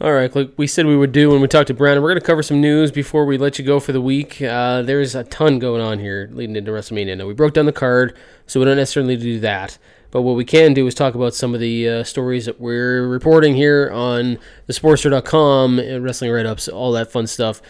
All 0.00 0.12
right, 0.12 0.34
like 0.34 0.50
we 0.56 0.66
said 0.66 0.86
we 0.86 0.96
would 0.96 1.12
do 1.12 1.30
when 1.30 1.40
we 1.40 1.46
talked 1.46 1.68
to 1.68 1.74
Brandon, 1.74 2.02
we're 2.02 2.10
going 2.10 2.20
to 2.20 2.26
cover 2.26 2.42
some 2.42 2.60
news 2.60 2.90
before 2.90 3.24
we 3.24 3.38
let 3.38 3.60
you 3.60 3.64
go 3.64 3.78
for 3.78 3.92
the 3.92 4.00
week. 4.00 4.42
Uh, 4.42 4.82
there's 4.82 5.14
a 5.14 5.22
ton 5.22 5.60
going 5.60 5.80
on 5.80 6.00
here 6.00 6.28
leading 6.32 6.56
into 6.56 6.72
WrestleMania. 6.72 7.16
Now, 7.16 7.26
we 7.26 7.32
broke 7.32 7.54
down 7.54 7.66
the 7.66 7.72
card, 7.72 8.16
so 8.44 8.58
we 8.58 8.66
don't 8.66 8.76
necessarily 8.76 9.16
do 9.16 9.38
that. 9.38 9.78
But 10.10 10.22
what 10.22 10.34
we 10.34 10.44
can 10.44 10.74
do 10.74 10.84
is 10.88 10.96
talk 10.96 11.14
about 11.14 11.32
some 11.32 11.54
of 11.54 11.60
the 11.60 11.88
uh, 11.88 12.04
stories 12.04 12.46
that 12.46 12.60
we're 12.60 13.06
reporting 13.06 13.54
here 13.54 13.88
on 13.92 14.38
thesportster.com, 14.68 15.78
and 15.78 16.02
wrestling 16.02 16.32
write 16.32 16.46
ups, 16.46 16.66
all 16.66 16.90
that 16.92 17.12
fun 17.12 17.28
stuff. 17.28 17.62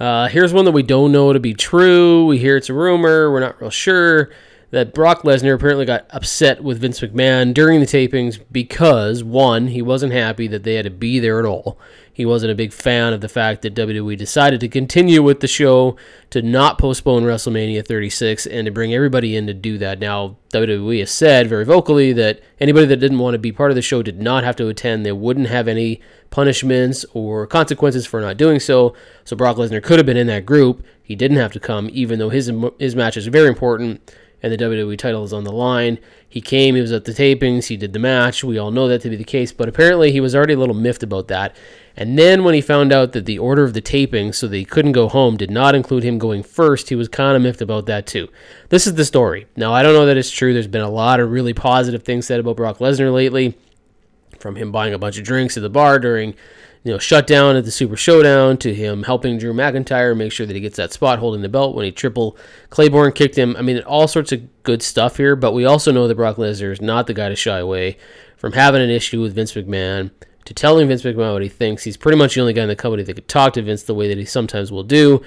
Uh, 0.00 0.26
here's 0.26 0.52
one 0.52 0.64
that 0.64 0.72
we 0.72 0.82
don't 0.82 1.12
know 1.12 1.32
to 1.32 1.38
be 1.38 1.54
true. 1.54 2.26
We 2.26 2.38
hear 2.38 2.56
it's 2.56 2.68
a 2.68 2.74
rumor. 2.74 3.30
We're 3.30 3.38
not 3.38 3.60
real 3.60 3.70
sure 3.70 4.30
that 4.70 4.92
Brock 4.92 5.22
Lesnar 5.22 5.54
apparently 5.54 5.86
got 5.86 6.06
upset 6.10 6.62
with 6.62 6.80
Vince 6.80 7.00
McMahon 7.00 7.54
during 7.54 7.80
the 7.80 7.86
tapings 7.86 8.38
because, 8.52 9.24
one, 9.24 9.68
he 9.68 9.80
wasn't 9.80 10.12
happy 10.12 10.46
that 10.48 10.62
they 10.62 10.74
had 10.74 10.84
to 10.84 10.90
be 10.90 11.18
there 11.18 11.38
at 11.38 11.46
all. 11.46 11.78
He 12.12 12.26
wasn't 12.26 12.52
a 12.52 12.56
big 12.56 12.72
fan 12.72 13.12
of 13.12 13.20
the 13.20 13.28
fact 13.28 13.62
that 13.62 13.76
WWE 13.76 14.18
decided 14.18 14.60
to 14.60 14.68
continue 14.68 15.22
with 15.22 15.40
the 15.40 15.46
show, 15.46 15.96
to 16.30 16.42
not 16.42 16.76
postpone 16.76 17.22
WrestleMania 17.22 17.86
36, 17.86 18.44
and 18.46 18.66
to 18.66 18.72
bring 18.72 18.92
everybody 18.92 19.36
in 19.36 19.46
to 19.46 19.54
do 19.54 19.78
that. 19.78 20.00
Now, 20.00 20.36
WWE 20.52 20.98
has 20.98 21.12
said 21.12 21.48
very 21.48 21.64
vocally 21.64 22.12
that 22.14 22.40
anybody 22.60 22.86
that 22.86 22.96
didn't 22.96 23.20
want 23.20 23.34
to 23.34 23.38
be 23.38 23.52
part 23.52 23.70
of 23.70 23.76
the 23.76 23.82
show 23.82 24.02
did 24.02 24.20
not 24.20 24.42
have 24.44 24.56
to 24.56 24.66
attend. 24.66 25.06
They 25.06 25.12
wouldn't 25.12 25.46
have 25.46 25.68
any 25.68 26.00
punishments 26.30 27.06
or 27.14 27.46
consequences 27.46 28.04
for 28.04 28.20
not 28.20 28.36
doing 28.36 28.58
so. 28.58 28.94
So 29.24 29.36
Brock 29.36 29.56
Lesnar 29.56 29.82
could 29.82 29.98
have 29.98 30.06
been 30.06 30.16
in 30.16 30.26
that 30.26 30.44
group. 30.44 30.84
He 31.00 31.14
didn't 31.14 31.38
have 31.38 31.52
to 31.52 31.60
come, 31.60 31.88
even 31.92 32.18
though 32.18 32.30
his 32.30 32.52
his 32.78 32.96
match 32.96 33.16
is 33.16 33.28
very 33.28 33.48
important 33.48 34.02
and 34.42 34.52
the 34.52 34.56
WWE 34.56 34.98
title 34.98 35.24
is 35.24 35.32
on 35.32 35.44
the 35.44 35.52
line. 35.52 35.98
He 36.28 36.40
came, 36.40 36.74
he 36.74 36.80
was 36.80 36.92
at 36.92 37.04
the 37.04 37.12
tapings, 37.12 37.66
he 37.66 37.76
did 37.76 37.92
the 37.92 37.98
match. 37.98 38.44
We 38.44 38.58
all 38.58 38.70
know 38.70 38.88
that 38.88 39.00
to 39.02 39.10
be 39.10 39.16
the 39.16 39.24
case, 39.24 39.52
but 39.52 39.68
apparently 39.68 40.12
he 40.12 40.20
was 40.20 40.34
already 40.34 40.54
a 40.54 40.58
little 40.58 40.74
miffed 40.74 41.02
about 41.02 41.28
that. 41.28 41.56
And 41.96 42.16
then 42.16 42.44
when 42.44 42.54
he 42.54 42.60
found 42.60 42.92
out 42.92 43.12
that 43.12 43.26
the 43.26 43.38
order 43.38 43.64
of 43.64 43.74
the 43.74 43.82
tapings, 43.82 44.36
so 44.36 44.46
that 44.46 44.56
he 44.56 44.64
couldn't 44.64 44.92
go 44.92 45.08
home, 45.08 45.36
did 45.36 45.50
not 45.50 45.74
include 45.74 46.04
him 46.04 46.18
going 46.18 46.44
first, 46.44 46.90
he 46.90 46.94
was 46.94 47.08
kind 47.08 47.34
of 47.34 47.42
miffed 47.42 47.60
about 47.60 47.86
that 47.86 48.06
too. 48.06 48.28
This 48.68 48.86
is 48.86 48.94
the 48.94 49.04
story. 49.04 49.46
Now, 49.56 49.74
I 49.74 49.82
don't 49.82 49.94
know 49.94 50.06
that 50.06 50.16
it's 50.16 50.30
true. 50.30 50.52
There's 50.52 50.68
been 50.68 50.82
a 50.82 50.90
lot 50.90 51.18
of 51.18 51.32
really 51.32 51.54
positive 51.54 52.04
things 52.04 52.26
said 52.26 52.38
about 52.38 52.56
Brock 52.56 52.78
Lesnar 52.78 53.12
lately, 53.12 53.58
from 54.38 54.54
him 54.54 54.70
buying 54.70 54.94
a 54.94 54.98
bunch 54.98 55.18
of 55.18 55.24
drinks 55.24 55.56
at 55.56 55.62
the 55.62 55.70
bar 55.70 55.98
during 55.98 56.34
you 56.88 56.94
know, 56.94 56.98
shutdown 56.98 57.54
at 57.54 57.66
the 57.66 57.70
Super 57.70 57.96
Showdown 57.96 58.56
to 58.56 58.74
him 58.74 59.02
helping 59.02 59.36
Drew 59.36 59.52
McIntyre 59.52 60.16
make 60.16 60.32
sure 60.32 60.46
that 60.46 60.54
he 60.54 60.60
gets 60.60 60.78
that 60.78 60.90
spot 60.90 61.18
holding 61.18 61.42
the 61.42 61.48
belt 61.50 61.76
when 61.76 61.84
he 61.84 61.92
triple 61.92 62.34
Claymore 62.70 63.10
kicked 63.10 63.36
him. 63.36 63.54
I 63.58 63.62
mean, 63.62 63.80
all 63.82 64.08
sorts 64.08 64.32
of 64.32 64.62
good 64.62 64.82
stuff 64.82 65.18
here, 65.18 65.36
but 65.36 65.52
we 65.52 65.66
also 65.66 65.92
know 65.92 66.08
that 66.08 66.14
Brock 66.14 66.36
Lesnar 66.36 66.72
is 66.72 66.80
not 66.80 67.06
the 67.06 67.12
guy 67.12 67.28
to 67.28 67.36
shy 67.36 67.58
away 67.58 67.98
from 68.38 68.52
having 68.52 68.80
an 68.80 68.88
issue 68.88 69.20
with 69.20 69.34
Vince 69.34 69.52
McMahon 69.52 70.12
to 70.46 70.54
telling 70.54 70.88
Vince 70.88 71.02
McMahon 71.02 71.34
what 71.34 71.42
he 71.42 71.50
thinks. 71.50 71.84
He's 71.84 71.98
pretty 71.98 72.16
much 72.16 72.36
the 72.36 72.40
only 72.40 72.54
guy 72.54 72.62
in 72.62 72.68
the 72.68 72.74
company 72.74 73.02
that 73.02 73.12
could 73.12 73.28
talk 73.28 73.52
to 73.52 73.62
Vince 73.62 73.82
the 73.82 73.94
way 73.94 74.08
that 74.08 74.16
he 74.16 74.24
sometimes 74.24 74.72
will 74.72 74.82
do. 74.82 75.20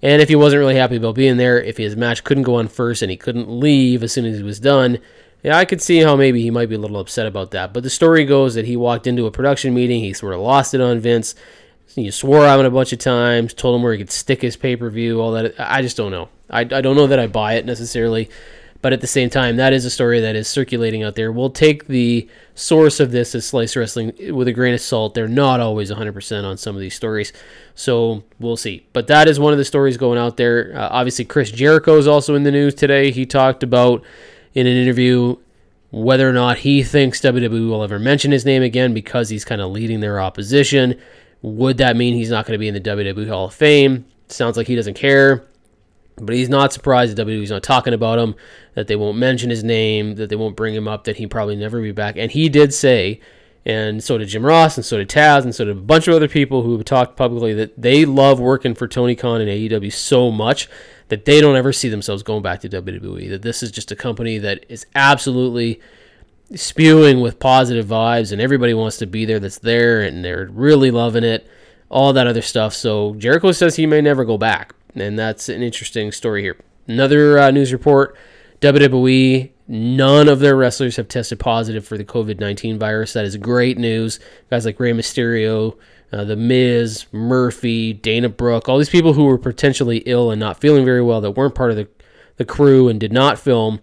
And 0.00 0.22
if 0.22 0.28
he 0.28 0.36
wasn't 0.36 0.60
really 0.60 0.76
happy 0.76 0.94
about 0.94 1.16
being 1.16 1.36
there, 1.36 1.60
if 1.60 1.78
his 1.78 1.96
match 1.96 2.22
couldn't 2.22 2.44
go 2.44 2.54
on 2.54 2.68
first 2.68 3.02
and 3.02 3.10
he 3.10 3.16
couldn't 3.16 3.50
leave 3.50 4.04
as 4.04 4.12
soon 4.12 4.24
as 4.24 4.36
he 4.36 4.44
was 4.44 4.60
done, 4.60 4.98
yeah, 5.42 5.56
I 5.56 5.64
could 5.64 5.80
see 5.80 5.98
how 5.98 6.16
maybe 6.16 6.42
he 6.42 6.50
might 6.50 6.68
be 6.68 6.74
a 6.74 6.78
little 6.78 6.98
upset 6.98 7.26
about 7.26 7.52
that. 7.52 7.72
But 7.72 7.82
the 7.82 7.90
story 7.90 8.24
goes 8.24 8.54
that 8.54 8.66
he 8.66 8.76
walked 8.76 9.06
into 9.06 9.26
a 9.26 9.30
production 9.30 9.74
meeting, 9.74 10.00
he 10.00 10.12
sort 10.12 10.34
of 10.34 10.40
lost 10.40 10.74
it 10.74 10.80
on 10.80 11.00
Vince. 11.00 11.34
He 11.94 12.10
swore 12.10 12.44
at 12.44 12.60
him 12.60 12.66
a 12.66 12.70
bunch 12.70 12.92
of 12.92 12.98
times, 12.98 13.54
told 13.54 13.76
him 13.76 13.82
where 13.82 13.92
he 13.92 13.98
could 13.98 14.10
stick 14.10 14.42
his 14.42 14.56
pay 14.56 14.76
per 14.76 14.90
view, 14.90 15.20
all 15.20 15.32
that. 15.32 15.54
I 15.58 15.82
just 15.82 15.96
don't 15.96 16.10
know. 16.10 16.28
I, 16.50 16.60
I 16.60 16.64
don't 16.64 16.96
know 16.96 17.06
that 17.06 17.18
I 17.18 17.26
buy 17.26 17.54
it 17.54 17.64
necessarily. 17.64 18.28
But 18.80 18.92
at 18.92 19.00
the 19.00 19.08
same 19.08 19.28
time, 19.28 19.56
that 19.56 19.72
is 19.72 19.84
a 19.84 19.90
story 19.90 20.20
that 20.20 20.36
is 20.36 20.46
circulating 20.46 21.02
out 21.02 21.16
there. 21.16 21.32
We'll 21.32 21.50
take 21.50 21.88
the 21.88 22.28
source 22.54 23.00
of 23.00 23.10
this 23.10 23.34
as 23.34 23.44
Slice 23.44 23.74
Wrestling 23.74 24.12
with 24.32 24.46
a 24.46 24.52
grain 24.52 24.72
of 24.72 24.80
salt. 24.80 25.14
They're 25.14 25.26
not 25.26 25.58
always 25.58 25.90
100% 25.90 26.44
on 26.44 26.56
some 26.56 26.76
of 26.76 26.80
these 26.80 26.94
stories. 26.94 27.32
So 27.74 28.22
we'll 28.38 28.56
see. 28.56 28.86
But 28.92 29.08
that 29.08 29.26
is 29.26 29.40
one 29.40 29.52
of 29.52 29.58
the 29.58 29.64
stories 29.64 29.96
going 29.96 30.18
out 30.18 30.36
there. 30.36 30.72
Uh, 30.76 30.88
obviously, 30.92 31.24
Chris 31.24 31.50
Jericho 31.50 31.98
is 31.98 32.06
also 32.06 32.36
in 32.36 32.44
the 32.44 32.52
news 32.52 32.72
today. 32.72 33.10
He 33.10 33.26
talked 33.26 33.64
about 33.64 34.04
in 34.58 34.66
an 34.66 34.76
interview 34.76 35.36
whether 35.90 36.28
or 36.28 36.32
not 36.32 36.58
he 36.58 36.82
thinks 36.82 37.20
WWE 37.20 37.70
will 37.70 37.84
ever 37.84 37.98
mention 37.98 38.32
his 38.32 38.44
name 38.44 38.62
again 38.62 38.92
because 38.92 39.28
he's 39.28 39.44
kind 39.44 39.60
of 39.60 39.70
leading 39.70 40.00
their 40.00 40.20
opposition. 40.20 41.00
Would 41.42 41.78
that 41.78 41.96
mean 41.96 42.14
he's 42.14 42.30
not 42.30 42.44
going 42.44 42.54
to 42.54 42.58
be 42.58 42.66
in 42.66 42.74
the 42.74 42.80
WWE 42.80 43.28
Hall 43.28 43.46
of 43.46 43.54
Fame? 43.54 44.04
Sounds 44.26 44.56
like 44.56 44.66
he 44.66 44.74
doesn't 44.74 44.94
care. 44.94 45.44
But 46.16 46.34
he's 46.34 46.48
not 46.48 46.72
surprised 46.72 47.14
that 47.14 47.26
WWE's 47.26 47.50
not 47.50 47.62
talking 47.62 47.94
about 47.94 48.18
him, 48.18 48.34
that 48.74 48.88
they 48.88 48.96
won't 48.96 49.16
mention 49.16 49.48
his 49.48 49.62
name, 49.62 50.16
that 50.16 50.28
they 50.28 50.36
won't 50.36 50.56
bring 50.56 50.74
him 50.74 50.88
up, 50.88 51.04
that 51.04 51.16
he 51.16 51.28
probably 51.28 51.54
never 51.54 51.80
be 51.80 51.92
back. 51.92 52.16
And 52.16 52.32
he 52.32 52.48
did 52.48 52.74
say, 52.74 53.20
and 53.64 54.02
so 54.02 54.18
did 54.18 54.28
Jim 54.28 54.44
Ross, 54.44 54.76
and 54.76 54.84
so 54.84 54.98
did 54.98 55.08
Taz, 55.08 55.44
and 55.44 55.54
so 55.54 55.64
did 55.64 55.76
a 55.76 55.80
bunch 55.80 56.08
of 56.08 56.14
other 56.14 56.26
people 56.26 56.62
who 56.62 56.72
have 56.72 56.84
talked 56.84 57.16
publicly 57.16 57.54
that 57.54 57.80
they 57.80 58.04
love 58.04 58.40
working 58.40 58.74
for 58.74 58.88
Tony 58.88 59.14
Khan 59.14 59.40
and 59.40 59.48
AEW 59.48 59.92
so 59.92 60.32
much 60.32 60.68
that 61.08 61.24
they 61.24 61.40
don't 61.40 61.56
ever 61.56 61.72
see 61.72 61.88
themselves 61.88 62.22
going 62.22 62.42
back 62.42 62.60
to 62.60 62.68
WWE. 62.68 63.30
That 63.30 63.42
this 63.42 63.62
is 63.62 63.70
just 63.70 63.90
a 63.90 63.96
company 63.96 64.38
that 64.38 64.64
is 64.68 64.86
absolutely 64.94 65.80
spewing 66.54 67.20
with 67.20 67.38
positive 67.38 67.86
vibes, 67.86 68.32
and 68.32 68.40
everybody 68.40 68.74
wants 68.74 68.96
to 68.98 69.06
be 69.06 69.24
there 69.24 69.38
that's 69.40 69.58
there, 69.58 70.00
and 70.02 70.24
they're 70.24 70.48
really 70.50 70.90
loving 70.90 71.24
it, 71.24 71.48
all 71.88 72.12
that 72.12 72.26
other 72.26 72.42
stuff. 72.42 72.74
So 72.74 73.14
Jericho 73.14 73.52
says 73.52 73.76
he 73.76 73.86
may 73.86 74.00
never 74.00 74.24
go 74.24 74.38
back, 74.38 74.74
and 74.94 75.18
that's 75.18 75.48
an 75.48 75.62
interesting 75.62 76.12
story 76.12 76.42
here. 76.42 76.56
Another 76.86 77.38
uh, 77.38 77.50
news 77.50 77.72
report 77.72 78.16
WWE, 78.60 79.50
none 79.68 80.28
of 80.28 80.40
their 80.40 80.56
wrestlers 80.56 80.96
have 80.96 81.08
tested 81.08 81.38
positive 81.38 81.86
for 81.86 81.96
the 81.96 82.04
COVID 82.04 82.40
19 82.40 82.78
virus. 82.78 83.12
That 83.12 83.24
is 83.24 83.36
great 83.36 83.78
news. 83.78 84.18
Guys 84.50 84.64
like 84.64 84.80
Rey 84.80 84.92
Mysterio, 84.92 85.76
uh, 86.12 86.24
The 86.24 86.36
Miz, 86.36 87.06
Murphy, 87.12 87.92
Dana 87.92 88.28
Brooke, 88.28 88.68
all 88.68 88.78
these 88.78 88.88
people 88.88 89.12
who 89.12 89.24
were 89.24 89.38
potentially 89.38 89.98
ill 90.06 90.30
and 90.30 90.40
not 90.40 90.60
feeling 90.60 90.84
very 90.84 91.02
well 91.02 91.20
that 91.20 91.32
weren't 91.32 91.54
part 91.54 91.70
of 91.70 91.76
the, 91.76 91.88
the 92.36 92.44
crew 92.44 92.88
and 92.88 92.98
did 92.98 93.12
not 93.12 93.38
film 93.38 93.80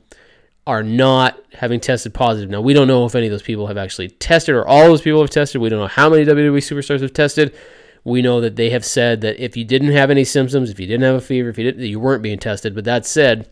are 0.68 0.84
not 0.84 1.40
having 1.54 1.80
tested 1.80 2.14
positive. 2.14 2.50
Now, 2.50 2.62
we 2.62 2.74
don't 2.74 2.88
know 2.88 3.06
if 3.06 3.14
any 3.14 3.28
of 3.28 3.32
those 3.32 3.44
people 3.44 3.68
have 3.68 3.78
actually 3.78 4.10
tested 4.10 4.56
or 4.56 4.68
all 4.68 4.86
those 4.86 5.02
people 5.02 5.22
have 5.22 5.30
tested. 5.30 5.62
We 5.62 5.70
don't 5.70 5.80
know 5.80 5.88
how 5.88 6.10
many 6.10 6.26
WWE 6.26 6.58
superstars 6.58 7.02
have 7.02 7.14
tested. 7.14 7.56
We 8.04 8.22
know 8.22 8.42
that 8.42 8.56
they 8.56 8.72
have 8.72 8.86
said 8.86 9.22
that 9.22 9.44
if 9.44 9.56
you 9.56 9.64
didn't 9.64 9.92
have 9.92 10.10
any 10.10 10.24
symptoms, 10.24 10.70
if 10.70 10.80
you 10.80 10.88
didn't 10.88 11.04
have 11.04 11.16
a 11.16 11.22
fever, 11.22 11.50
if 11.50 11.58
you 11.58 11.66
didn't, 11.66 11.86
you 11.86 12.00
weren't 12.00 12.24
being 12.24 12.40
tested. 12.40 12.74
But 12.74 12.86
that 12.86 13.06
said, 13.06 13.50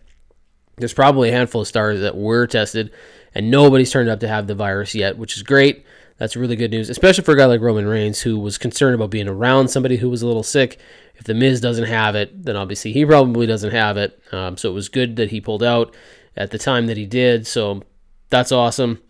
there's 0.77 0.93
probably 0.93 1.29
a 1.29 1.33
handful 1.33 1.61
of 1.61 1.67
stars 1.67 2.01
that 2.01 2.17
were 2.17 2.47
tested, 2.47 2.91
and 3.35 3.51
nobody's 3.51 3.91
turned 3.91 4.09
up 4.09 4.19
to 4.21 4.27
have 4.27 4.47
the 4.47 4.55
virus 4.55 4.95
yet, 4.95 5.17
which 5.17 5.35
is 5.37 5.43
great. 5.43 5.85
That's 6.17 6.35
really 6.35 6.55
good 6.55 6.71
news, 6.71 6.89
especially 6.89 7.23
for 7.23 7.33
a 7.33 7.37
guy 7.37 7.45
like 7.45 7.61
Roman 7.61 7.87
Reigns, 7.87 8.21
who 8.21 8.39
was 8.39 8.57
concerned 8.57 8.95
about 8.95 9.09
being 9.09 9.27
around 9.27 9.69
somebody 9.69 9.97
who 9.97 10.09
was 10.09 10.21
a 10.21 10.27
little 10.27 10.43
sick. 10.43 10.79
If 11.15 11.25
The 11.25 11.33
Miz 11.33 11.59
doesn't 11.59 11.85
have 11.85 12.15
it, 12.15 12.45
then 12.45 12.55
obviously 12.55 12.91
he 12.93 13.05
probably 13.05 13.45
doesn't 13.45 13.71
have 13.71 13.97
it. 13.97 14.19
Um, 14.31 14.57
so 14.57 14.69
it 14.69 14.73
was 14.73 14.89
good 14.89 15.15
that 15.17 15.31
he 15.31 15.41
pulled 15.41 15.63
out 15.63 15.95
at 16.35 16.51
the 16.51 16.57
time 16.57 16.87
that 16.87 16.97
he 16.97 17.05
did. 17.05 17.47
So 17.47 17.83
that's 18.29 18.51
awesome. 18.51 19.01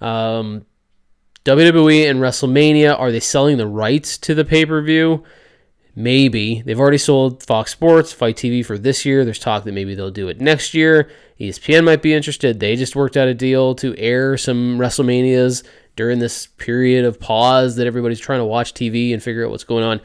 Um, 0.00 0.66
WWE 1.44 2.10
and 2.10 2.20
WrestleMania, 2.20 2.98
are 2.98 3.10
they 3.10 3.20
selling 3.20 3.56
the 3.56 3.66
rights 3.66 4.18
to 4.18 4.34
the 4.34 4.44
pay 4.44 4.66
per 4.66 4.82
view? 4.82 5.24
Maybe. 5.94 6.62
They've 6.62 6.78
already 6.78 6.98
sold 6.98 7.42
Fox 7.42 7.72
Sports, 7.72 8.12
FITE 8.12 8.36
TV 8.36 8.64
for 8.64 8.78
this 8.78 9.04
year. 9.04 9.24
There's 9.24 9.38
talk 9.38 9.64
that 9.64 9.72
maybe 9.72 9.96
they'll 9.96 10.12
do 10.12 10.28
it 10.28 10.40
next 10.40 10.74
year. 10.74 11.10
ESPN 11.40 11.84
might 11.84 12.02
be 12.02 12.14
interested. 12.14 12.60
They 12.60 12.76
just 12.76 12.94
worked 12.94 13.16
out 13.16 13.26
a 13.26 13.34
deal 13.34 13.74
to 13.76 13.96
air 13.96 14.36
some 14.36 14.78
WrestleManias 14.78 15.64
during 15.98 16.20
this 16.20 16.46
period 16.46 17.04
of 17.04 17.18
pause 17.18 17.74
that 17.74 17.88
everybody's 17.88 18.20
trying 18.20 18.38
to 18.38 18.44
watch 18.44 18.72
TV 18.72 19.12
and 19.12 19.20
figure 19.20 19.44
out 19.44 19.50
what's 19.50 19.64
going 19.64 19.82
on. 19.82 20.00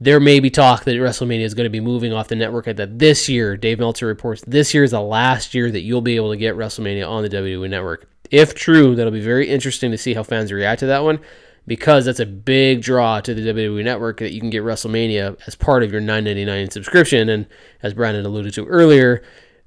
There 0.00 0.20
may 0.20 0.38
be 0.38 0.50
talk 0.50 0.84
that 0.84 0.92
WrestleMania 0.92 1.40
is 1.40 1.52
going 1.52 1.64
to 1.64 1.70
be 1.70 1.80
moving 1.80 2.12
off 2.12 2.28
the 2.28 2.36
network 2.36 2.66
that 2.66 3.00
this 3.00 3.28
year, 3.28 3.56
Dave 3.56 3.80
Meltzer 3.80 4.06
reports, 4.06 4.44
this 4.46 4.72
year 4.72 4.84
is 4.84 4.92
the 4.92 5.00
last 5.00 5.52
year 5.52 5.68
that 5.68 5.80
you'll 5.80 6.00
be 6.00 6.14
able 6.14 6.30
to 6.30 6.36
get 6.36 6.54
WrestleMania 6.54 7.08
on 7.08 7.24
the 7.24 7.28
WWE 7.28 7.68
network. 7.68 8.08
If 8.30 8.54
true, 8.54 8.94
that'll 8.94 9.12
be 9.12 9.20
very 9.20 9.48
interesting 9.48 9.90
to 9.90 9.98
see 9.98 10.14
how 10.14 10.22
fans 10.22 10.52
react 10.52 10.78
to 10.80 10.86
that 10.86 11.02
one 11.02 11.18
because 11.66 12.04
that's 12.04 12.20
a 12.20 12.26
big 12.26 12.80
draw 12.80 13.20
to 13.20 13.34
the 13.34 13.42
WWE 13.52 13.82
network 13.82 14.20
that 14.20 14.32
you 14.32 14.38
can 14.38 14.50
get 14.50 14.62
WrestleMania 14.62 15.36
as 15.48 15.56
part 15.56 15.82
of 15.82 15.90
your 15.90 16.02
9.99 16.02 16.70
subscription. 16.70 17.28
And 17.28 17.46
as 17.82 17.94
Brandon 17.94 18.24
alluded 18.24 18.54
to 18.54 18.66
earlier, 18.66 19.24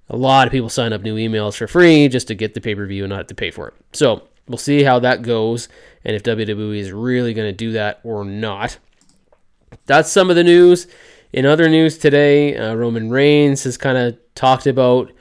a 0.09 0.15
lot 0.15 0.47
of 0.47 0.53
people 0.53 0.69
sign 0.69 0.93
up 0.93 1.01
new 1.01 1.17
emails 1.17 1.57
for 1.57 1.67
free 1.67 2.07
just 2.07 2.30
to 2.30 2.36
get 2.36 2.53
the 2.53 2.61
pay 2.61 2.75
per 2.75 2.86
view 2.86 3.03
and 3.03 3.09
not 3.09 3.17
have 3.17 3.28
to 3.28 3.36
pay 3.36 3.51
for 3.51 3.67
it. 3.67 3.73
So 3.91 4.23
we'll 4.48 4.58
see 4.58 4.84
how 4.84 5.00
that 5.00 5.22
goes 5.22 5.70
and 6.04 6.16
if 6.16 6.24
WWE 6.24 6.78
is 6.78 6.91
really 6.91 7.34
going 7.34 7.50
to 7.50 7.56
do 7.56 7.74
that 7.74 8.00
or 8.04 8.24
not. 8.24 8.78
That's 9.86 10.12
some 10.12 10.30
of 10.30 10.36
the 10.36 10.43
news. 10.43 10.88
In 11.34 11.45
other 11.45 11.68
news 11.68 11.98
today, 11.98 12.56
uh, 12.56 12.74
Roman 12.76 13.10
Reigns 13.10 13.64
has 13.66 13.78
kind 13.78 13.98
of 13.98 14.18
talked 14.34 14.66
about 14.66 15.12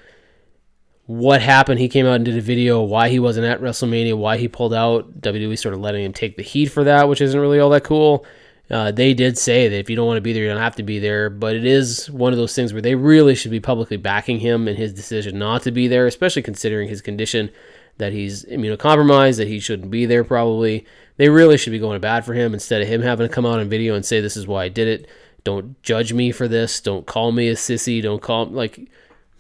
what 1.07 1.41
happened. 1.43 1.81
He 1.81 1.89
came 1.89 2.07
out 2.07 2.17
and 2.17 2.25
did 2.25 2.37
a 2.37 2.41
video 2.41 2.83
why 2.83 3.09
he 3.09 3.19
wasn't 3.19 3.47
at 3.47 3.61
WrestleMania, 3.61 4.17
why 4.17 4.37
he 4.37 4.49
pulled 4.49 4.75
out. 4.75 5.21
WWE 5.21 5.59
sort 5.59 5.75
of 5.75 5.81
letting 5.81 6.05
him 6.05 6.13
take 6.13 6.37
the 6.37 6.43
heat 6.43 6.67
for 6.67 6.85
that, 6.85 7.09
which 7.09 7.21
isn't 7.21 7.39
really 7.39 7.59
all 7.59 7.71
that 7.71 7.85
cool. 7.85 8.25
Uh, 8.69 8.91
they 8.91 9.15
did 9.15 9.39
say 9.39 9.69
that 9.69 9.79
if 9.79 9.89
you 9.89 9.95
don't 9.95 10.09
want 10.09 10.17
to 10.17 10.23
be 10.23 10.33
there, 10.33 10.43
you 10.43 10.49
don't 10.49 10.59
have 10.59 10.75
to 10.77 10.83
be 10.83 10.99
there. 10.99 11.31
But 11.31 11.55
it 11.55 11.65
is 11.65 12.11
one 12.11 12.33
of 12.33 12.39
those 12.39 12.55
things 12.55 12.73
where 12.73 12.83
they 12.83 12.97
really 12.97 13.35
should 13.35 13.53
be 13.53 13.61
publicly 13.61 13.97
backing 13.97 14.41
him 14.41 14.67
in 14.67 14.77
his 14.77 14.93
decision 14.93 15.39
not 15.39 15.63
to 15.63 15.71
be 15.71 15.87
there, 15.87 16.07
especially 16.07 16.43
considering 16.43 16.89
his 16.89 17.01
condition 17.01 17.51
that 17.99 18.13
he's 18.13 18.45
immunocompromised, 18.45 19.37
that 19.39 19.49
he 19.49 19.61
shouldn't 19.61 19.91
be 19.91 20.07
there 20.07 20.25
probably. 20.25 20.87
They 21.17 21.29
really 21.29 21.57
should 21.57 21.71
be 21.71 21.79
going 21.79 21.97
to 21.97 22.01
bad 22.01 22.25
for 22.25 22.35
him 22.35 22.53
instead 22.53 22.83
of 22.83 22.89
him 22.89 23.03
having 23.03 23.27
to 23.27 23.33
come 23.33 23.47
out 23.47 23.59
on 23.59 23.69
video 23.69 23.95
and 23.95 24.05
say, 24.05 24.21
This 24.21 24.37
is 24.37 24.47
why 24.47 24.65
I 24.65 24.69
did 24.69 24.89
it. 24.89 25.09
Don't 25.45 25.81
judge 25.83 26.13
me 26.13 26.33
for 26.33 26.49
this. 26.49 26.81
Don't 26.81 27.07
call 27.07 27.33
me 27.33 27.49
a 27.49 27.55
sissy. 27.55 28.03
Don't 28.03 28.21
call, 28.21 28.47
like, 28.47 28.89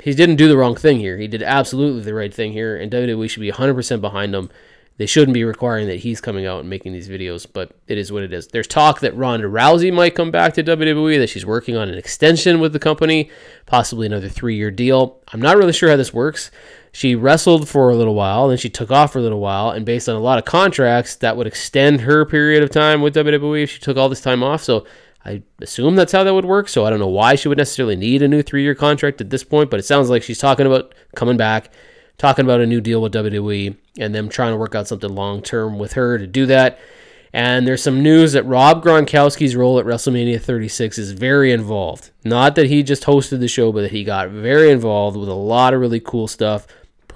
he 0.02 0.14
didn't 0.14 0.36
do 0.36 0.48
the 0.48 0.56
wrong 0.56 0.76
thing 0.76 0.98
here. 0.98 1.18
He 1.18 1.26
did 1.26 1.42
absolutely 1.42 2.02
the 2.02 2.14
right 2.14 2.32
thing 2.32 2.52
here, 2.52 2.76
and 2.76 2.92
WWE 2.92 3.28
should 3.28 3.40
be 3.40 3.50
100% 3.50 4.00
behind 4.00 4.34
him. 4.34 4.50
They 4.98 5.06
shouldn't 5.06 5.34
be 5.34 5.44
requiring 5.44 5.88
that 5.88 6.00
he's 6.00 6.22
coming 6.22 6.46
out 6.46 6.60
and 6.60 6.70
making 6.70 6.92
these 6.92 7.08
videos, 7.08 7.46
but 7.50 7.72
it 7.86 7.98
is 7.98 8.10
what 8.10 8.22
it 8.22 8.32
is. 8.32 8.48
There's 8.48 8.66
talk 8.66 9.00
that 9.00 9.16
Ronda 9.16 9.46
Rousey 9.46 9.92
might 9.92 10.14
come 10.14 10.30
back 10.30 10.54
to 10.54 10.64
WWE, 10.64 11.18
that 11.18 11.28
she's 11.28 11.44
working 11.44 11.76
on 11.76 11.90
an 11.90 11.98
extension 11.98 12.60
with 12.60 12.72
the 12.72 12.78
company, 12.78 13.30
possibly 13.66 14.06
another 14.06 14.30
three 14.30 14.56
year 14.56 14.70
deal. 14.70 15.20
I'm 15.32 15.42
not 15.42 15.58
really 15.58 15.74
sure 15.74 15.90
how 15.90 15.96
this 15.96 16.14
works. 16.14 16.50
She 16.96 17.14
wrestled 17.14 17.68
for 17.68 17.90
a 17.90 17.94
little 17.94 18.14
while, 18.14 18.48
then 18.48 18.56
she 18.56 18.70
took 18.70 18.90
off 18.90 19.12
for 19.12 19.18
a 19.18 19.22
little 19.22 19.38
while, 19.38 19.68
and 19.68 19.84
based 19.84 20.08
on 20.08 20.16
a 20.16 20.18
lot 20.18 20.38
of 20.38 20.46
contracts, 20.46 21.14
that 21.16 21.36
would 21.36 21.46
extend 21.46 22.00
her 22.00 22.24
period 22.24 22.62
of 22.62 22.70
time 22.70 23.02
with 23.02 23.14
WWE 23.14 23.64
if 23.64 23.70
she 23.70 23.78
took 23.80 23.98
all 23.98 24.08
this 24.08 24.22
time 24.22 24.42
off. 24.42 24.62
So 24.62 24.86
I 25.22 25.42
assume 25.60 25.94
that's 25.94 26.12
how 26.12 26.24
that 26.24 26.32
would 26.32 26.46
work. 26.46 26.70
So 26.70 26.86
I 26.86 26.88
don't 26.88 26.98
know 26.98 27.06
why 27.06 27.34
she 27.34 27.48
would 27.48 27.58
necessarily 27.58 27.96
need 27.96 28.22
a 28.22 28.28
new 28.28 28.40
three 28.40 28.62
year 28.62 28.74
contract 28.74 29.20
at 29.20 29.28
this 29.28 29.44
point, 29.44 29.68
but 29.68 29.78
it 29.78 29.82
sounds 29.82 30.08
like 30.08 30.22
she's 30.22 30.38
talking 30.38 30.64
about 30.64 30.94
coming 31.14 31.36
back, 31.36 31.70
talking 32.16 32.46
about 32.46 32.62
a 32.62 32.66
new 32.66 32.80
deal 32.80 33.02
with 33.02 33.12
WWE, 33.12 33.76
and 33.98 34.14
them 34.14 34.30
trying 34.30 34.54
to 34.54 34.56
work 34.56 34.74
out 34.74 34.88
something 34.88 35.14
long 35.14 35.42
term 35.42 35.78
with 35.78 35.92
her 35.92 36.16
to 36.16 36.26
do 36.26 36.46
that. 36.46 36.78
And 37.30 37.66
there's 37.66 37.82
some 37.82 38.02
news 38.02 38.32
that 38.32 38.46
Rob 38.46 38.82
Gronkowski's 38.82 39.54
role 39.54 39.78
at 39.78 39.84
WrestleMania 39.84 40.40
36 40.40 40.96
is 40.96 41.12
very 41.12 41.52
involved. 41.52 42.10
Not 42.24 42.54
that 42.54 42.68
he 42.68 42.82
just 42.82 43.02
hosted 43.02 43.40
the 43.40 43.48
show, 43.48 43.70
but 43.70 43.82
that 43.82 43.90
he 43.90 44.02
got 44.02 44.30
very 44.30 44.70
involved 44.70 45.18
with 45.18 45.28
a 45.28 45.34
lot 45.34 45.74
of 45.74 45.80
really 45.80 46.00
cool 46.00 46.26
stuff, 46.26 46.66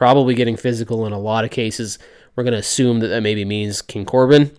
probably 0.01 0.35
getting 0.35 0.57
physical 0.57 1.07
in 1.07 1.13
a 1.13 1.19
lot 1.19 1.45
of 1.45 1.51
cases. 1.51 1.99
We're 2.35 2.45
going 2.45 2.55
to 2.55 2.59
assume 2.59 3.01
that 3.01 3.09
that 3.09 3.23
maybe 3.23 3.45
means 3.45 3.83
King 3.83 4.05
Corbin 4.05 4.51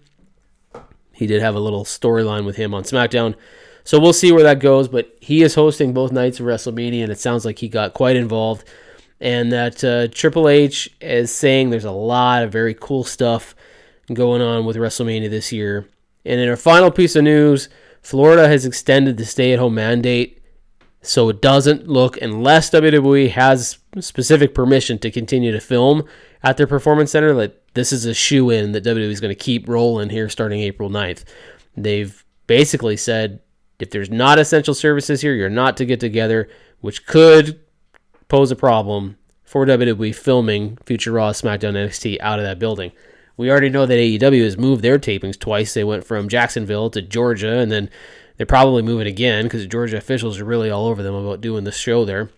he 1.22 1.28
did 1.28 1.44
have 1.44 1.54
a 1.54 1.60
little 1.60 1.86
storyline 1.86 2.48
with 2.48 2.56
him 2.56 2.74
on 2.74 2.82
SmackDown. 2.82 3.36
So 3.84 4.00
we'll 4.00 4.12
see 4.12 4.32
where 4.32 4.42
that 4.42 4.58
goes. 4.58 4.88
But 4.88 5.16
he 5.22 5.44
is 5.44 5.54
hosting 5.54 5.94
both 5.94 6.12
nights 6.12 6.40
of 6.40 6.48
WrestleMania, 6.48 7.04
and 7.04 7.12
it 7.12 7.20
sounds 7.20 7.46
like 7.46 7.60
he 7.60 7.70
got 7.70 7.94
quite 7.94 8.16
involved. 8.16 8.68
And 9.20 9.52
that 9.52 9.84
uh, 9.84 10.08
Triple 10.08 10.50
H 10.50 10.90
is 11.00 11.32
saying 11.32 11.70
there's 11.70 11.86
a 11.86 11.92
lot 11.92 12.42
of 12.42 12.52
very 12.52 12.74
cool 12.74 13.04
stuff 13.04 13.54
going 14.12 14.42
on 14.42 14.66
with 14.66 14.78
WrestleMania 14.78 15.30
this 15.30 15.52
year. 15.52 15.88
And 16.26 16.42
in 16.42 16.50
our 16.50 16.56
final 16.56 16.90
piece 16.90 17.16
of 17.16 17.24
news, 17.24 17.70
Florida 18.02 18.48
has 18.48 18.66
extended 18.66 19.18
the 19.18 19.26
stay 19.26 19.54
at 19.54 19.60
home 19.60 19.76
mandate 19.76 20.41
so 21.02 21.30
it 21.30 21.42
doesn't 21.42 21.88
look, 21.88 22.22
unless 22.22 22.70
WWE 22.70 23.32
has 23.32 23.80
specific 24.00 24.54
permission 24.54 25.00
to 25.00 25.12
continue 25.12 25.52
to 25.52 25.60
film 25.60 26.04
at 26.44 26.58
their 26.58 26.68
performance 26.68 27.12
center, 27.12 27.34
that 27.36 27.74
this 27.74 27.92
is 27.92 28.06
a 28.06 28.14
shoe 28.14 28.50
in 28.50 28.72
that 28.74 28.84
WWE 28.84 29.10
is 29.10 29.20
going 29.20 29.34
to 29.34 29.36
keep 29.36 29.68
rolling 29.68 30.10
here 30.10 30.30
starting 30.30 30.60
April 30.62 30.90
9th. 30.90 31.24
They've 31.76 32.24
basically 32.48 32.98
said 32.98 33.40
if 33.80 33.90
there's 33.90 34.12
not 34.12 34.38
essential 34.38 34.76
services 34.76 35.22
here, 35.22 35.34
you're 35.34 35.50
not 35.50 35.76
to 35.78 35.86
get 35.86 36.00
together, 36.00 36.48
which 36.82 37.06
could 37.08 37.60
pose 38.28 38.52
a 38.52 38.56
problem 38.56 39.18
for 39.44 39.66
WWE 39.66 40.16
filming 40.16 40.78
future 40.86 41.12
Raw, 41.12 41.32
SmackDown, 41.32 41.74
NXT 41.74 42.18
out 42.22 42.40
of 42.40 42.46
that 42.46 42.60
building. 42.60 42.92
We 43.38 43.50
already 43.50 43.70
know 43.70 43.88
that 43.88 43.96
AEW 43.96 44.44
has 44.44 44.58
moved 44.58 44.84
their 44.84 45.00
tapings 45.00 45.40
twice. 45.40 45.74
They 45.74 45.84
went 45.84 46.06
from 46.06 46.30
Jacksonville 46.30 46.92
to 46.92 47.02
Georgia, 47.02 47.58
and 47.58 47.72
then 47.72 47.90
they're 48.50 48.82
move 48.82 49.02
it 49.02 49.08
again 49.08 49.46
because 49.46 49.66
Georgia 49.68 49.98
officials 49.98 50.40
are 50.40 50.46
really 50.46 50.70
all 50.70 50.88
over 50.88 51.04
them 51.04 51.14
about 51.14 51.42
doing 51.42 51.64
the 51.64 51.72
show 51.72 52.06
there. 52.06 52.30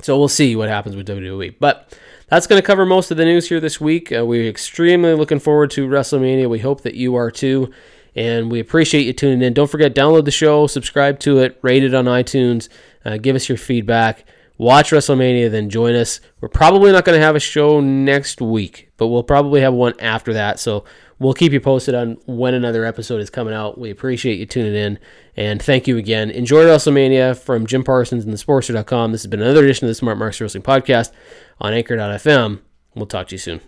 So 0.00 0.18
we'll 0.18 0.28
see 0.28 0.54
what 0.54 0.68
happens 0.68 0.96
with 0.96 1.08
WWE. 1.08 1.56
But 1.58 1.96
that's 2.28 2.46
going 2.46 2.60
to 2.60 2.66
cover 2.66 2.86
most 2.86 3.10
of 3.10 3.16
the 3.16 3.24
news 3.24 3.48
here 3.48 3.60
this 3.60 3.80
week. 3.80 4.12
Uh, 4.12 4.24
we're 4.24 4.48
extremely 4.48 5.14
looking 5.14 5.40
forward 5.40 5.70
to 5.72 5.88
WrestleMania. 5.88 6.48
We 6.48 6.60
hope 6.60 6.82
that 6.82 6.94
you 6.94 7.16
are 7.16 7.30
too. 7.30 7.72
And 8.14 8.50
we 8.50 8.60
appreciate 8.60 9.06
you 9.06 9.12
tuning 9.12 9.42
in. 9.42 9.54
Don't 9.54 9.70
forget, 9.70 9.94
download 9.94 10.24
the 10.24 10.30
show, 10.30 10.66
subscribe 10.66 11.18
to 11.20 11.38
it, 11.38 11.58
rate 11.62 11.84
it 11.84 11.94
on 11.94 12.06
iTunes, 12.06 12.68
uh, 13.04 13.16
give 13.18 13.36
us 13.36 13.48
your 13.48 13.58
feedback. 13.58 14.24
watch 14.56 14.90
WrestleMania, 14.90 15.50
then 15.50 15.70
join 15.70 15.94
us. 15.94 16.20
We're 16.40 16.48
probably 16.48 16.90
not 16.90 17.04
going 17.04 17.18
to 17.18 17.24
have 17.24 17.36
a 17.36 17.40
show 17.40 17.80
next 17.80 18.40
week, 18.40 18.90
but 18.96 19.08
we'll 19.08 19.22
probably 19.22 19.60
have 19.60 19.74
one 19.74 19.94
after 20.00 20.32
that. 20.32 20.58
So 20.58 20.84
we'll 21.18 21.34
keep 21.34 21.52
you 21.52 21.60
posted 21.60 21.94
on 21.94 22.16
when 22.26 22.54
another 22.54 22.84
episode 22.84 23.20
is 23.20 23.30
coming 23.30 23.54
out. 23.54 23.78
We 23.78 23.90
appreciate 23.90 24.38
you 24.38 24.46
tuning 24.46 24.74
in, 24.74 24.98
and 25.36 25.62
thank 25.62 25.86
you 25.86 25.96
again. 25.96 26.30
Enjoy 26.30 26.64
WrestleMania 26.64 27.38
from 27.38 27.66
Jim 27.66 27.84
Parsons 27.84 28.24
and 28.24 28.34
thesportster.com. 28.34 29.12
This 29.12 29.22
has 29.22 29.30
been 29.30 29.42
another 29.42 29.64
edition 29.64 29.86
of 29.86 29.88
the 29.88 29.94
Smart 29.94 30.18
Marks 30.18 30.40
Wrestling 30.40 30.62
Podcast 30.62 31.12
on 31.60 31.72
Anchor.fm. 31.72 32.60
We'll 32.94 33.06
talk 33.06 33.28
to 33.28 33.34
you 33.34 33.38
soon. 33.38 33.60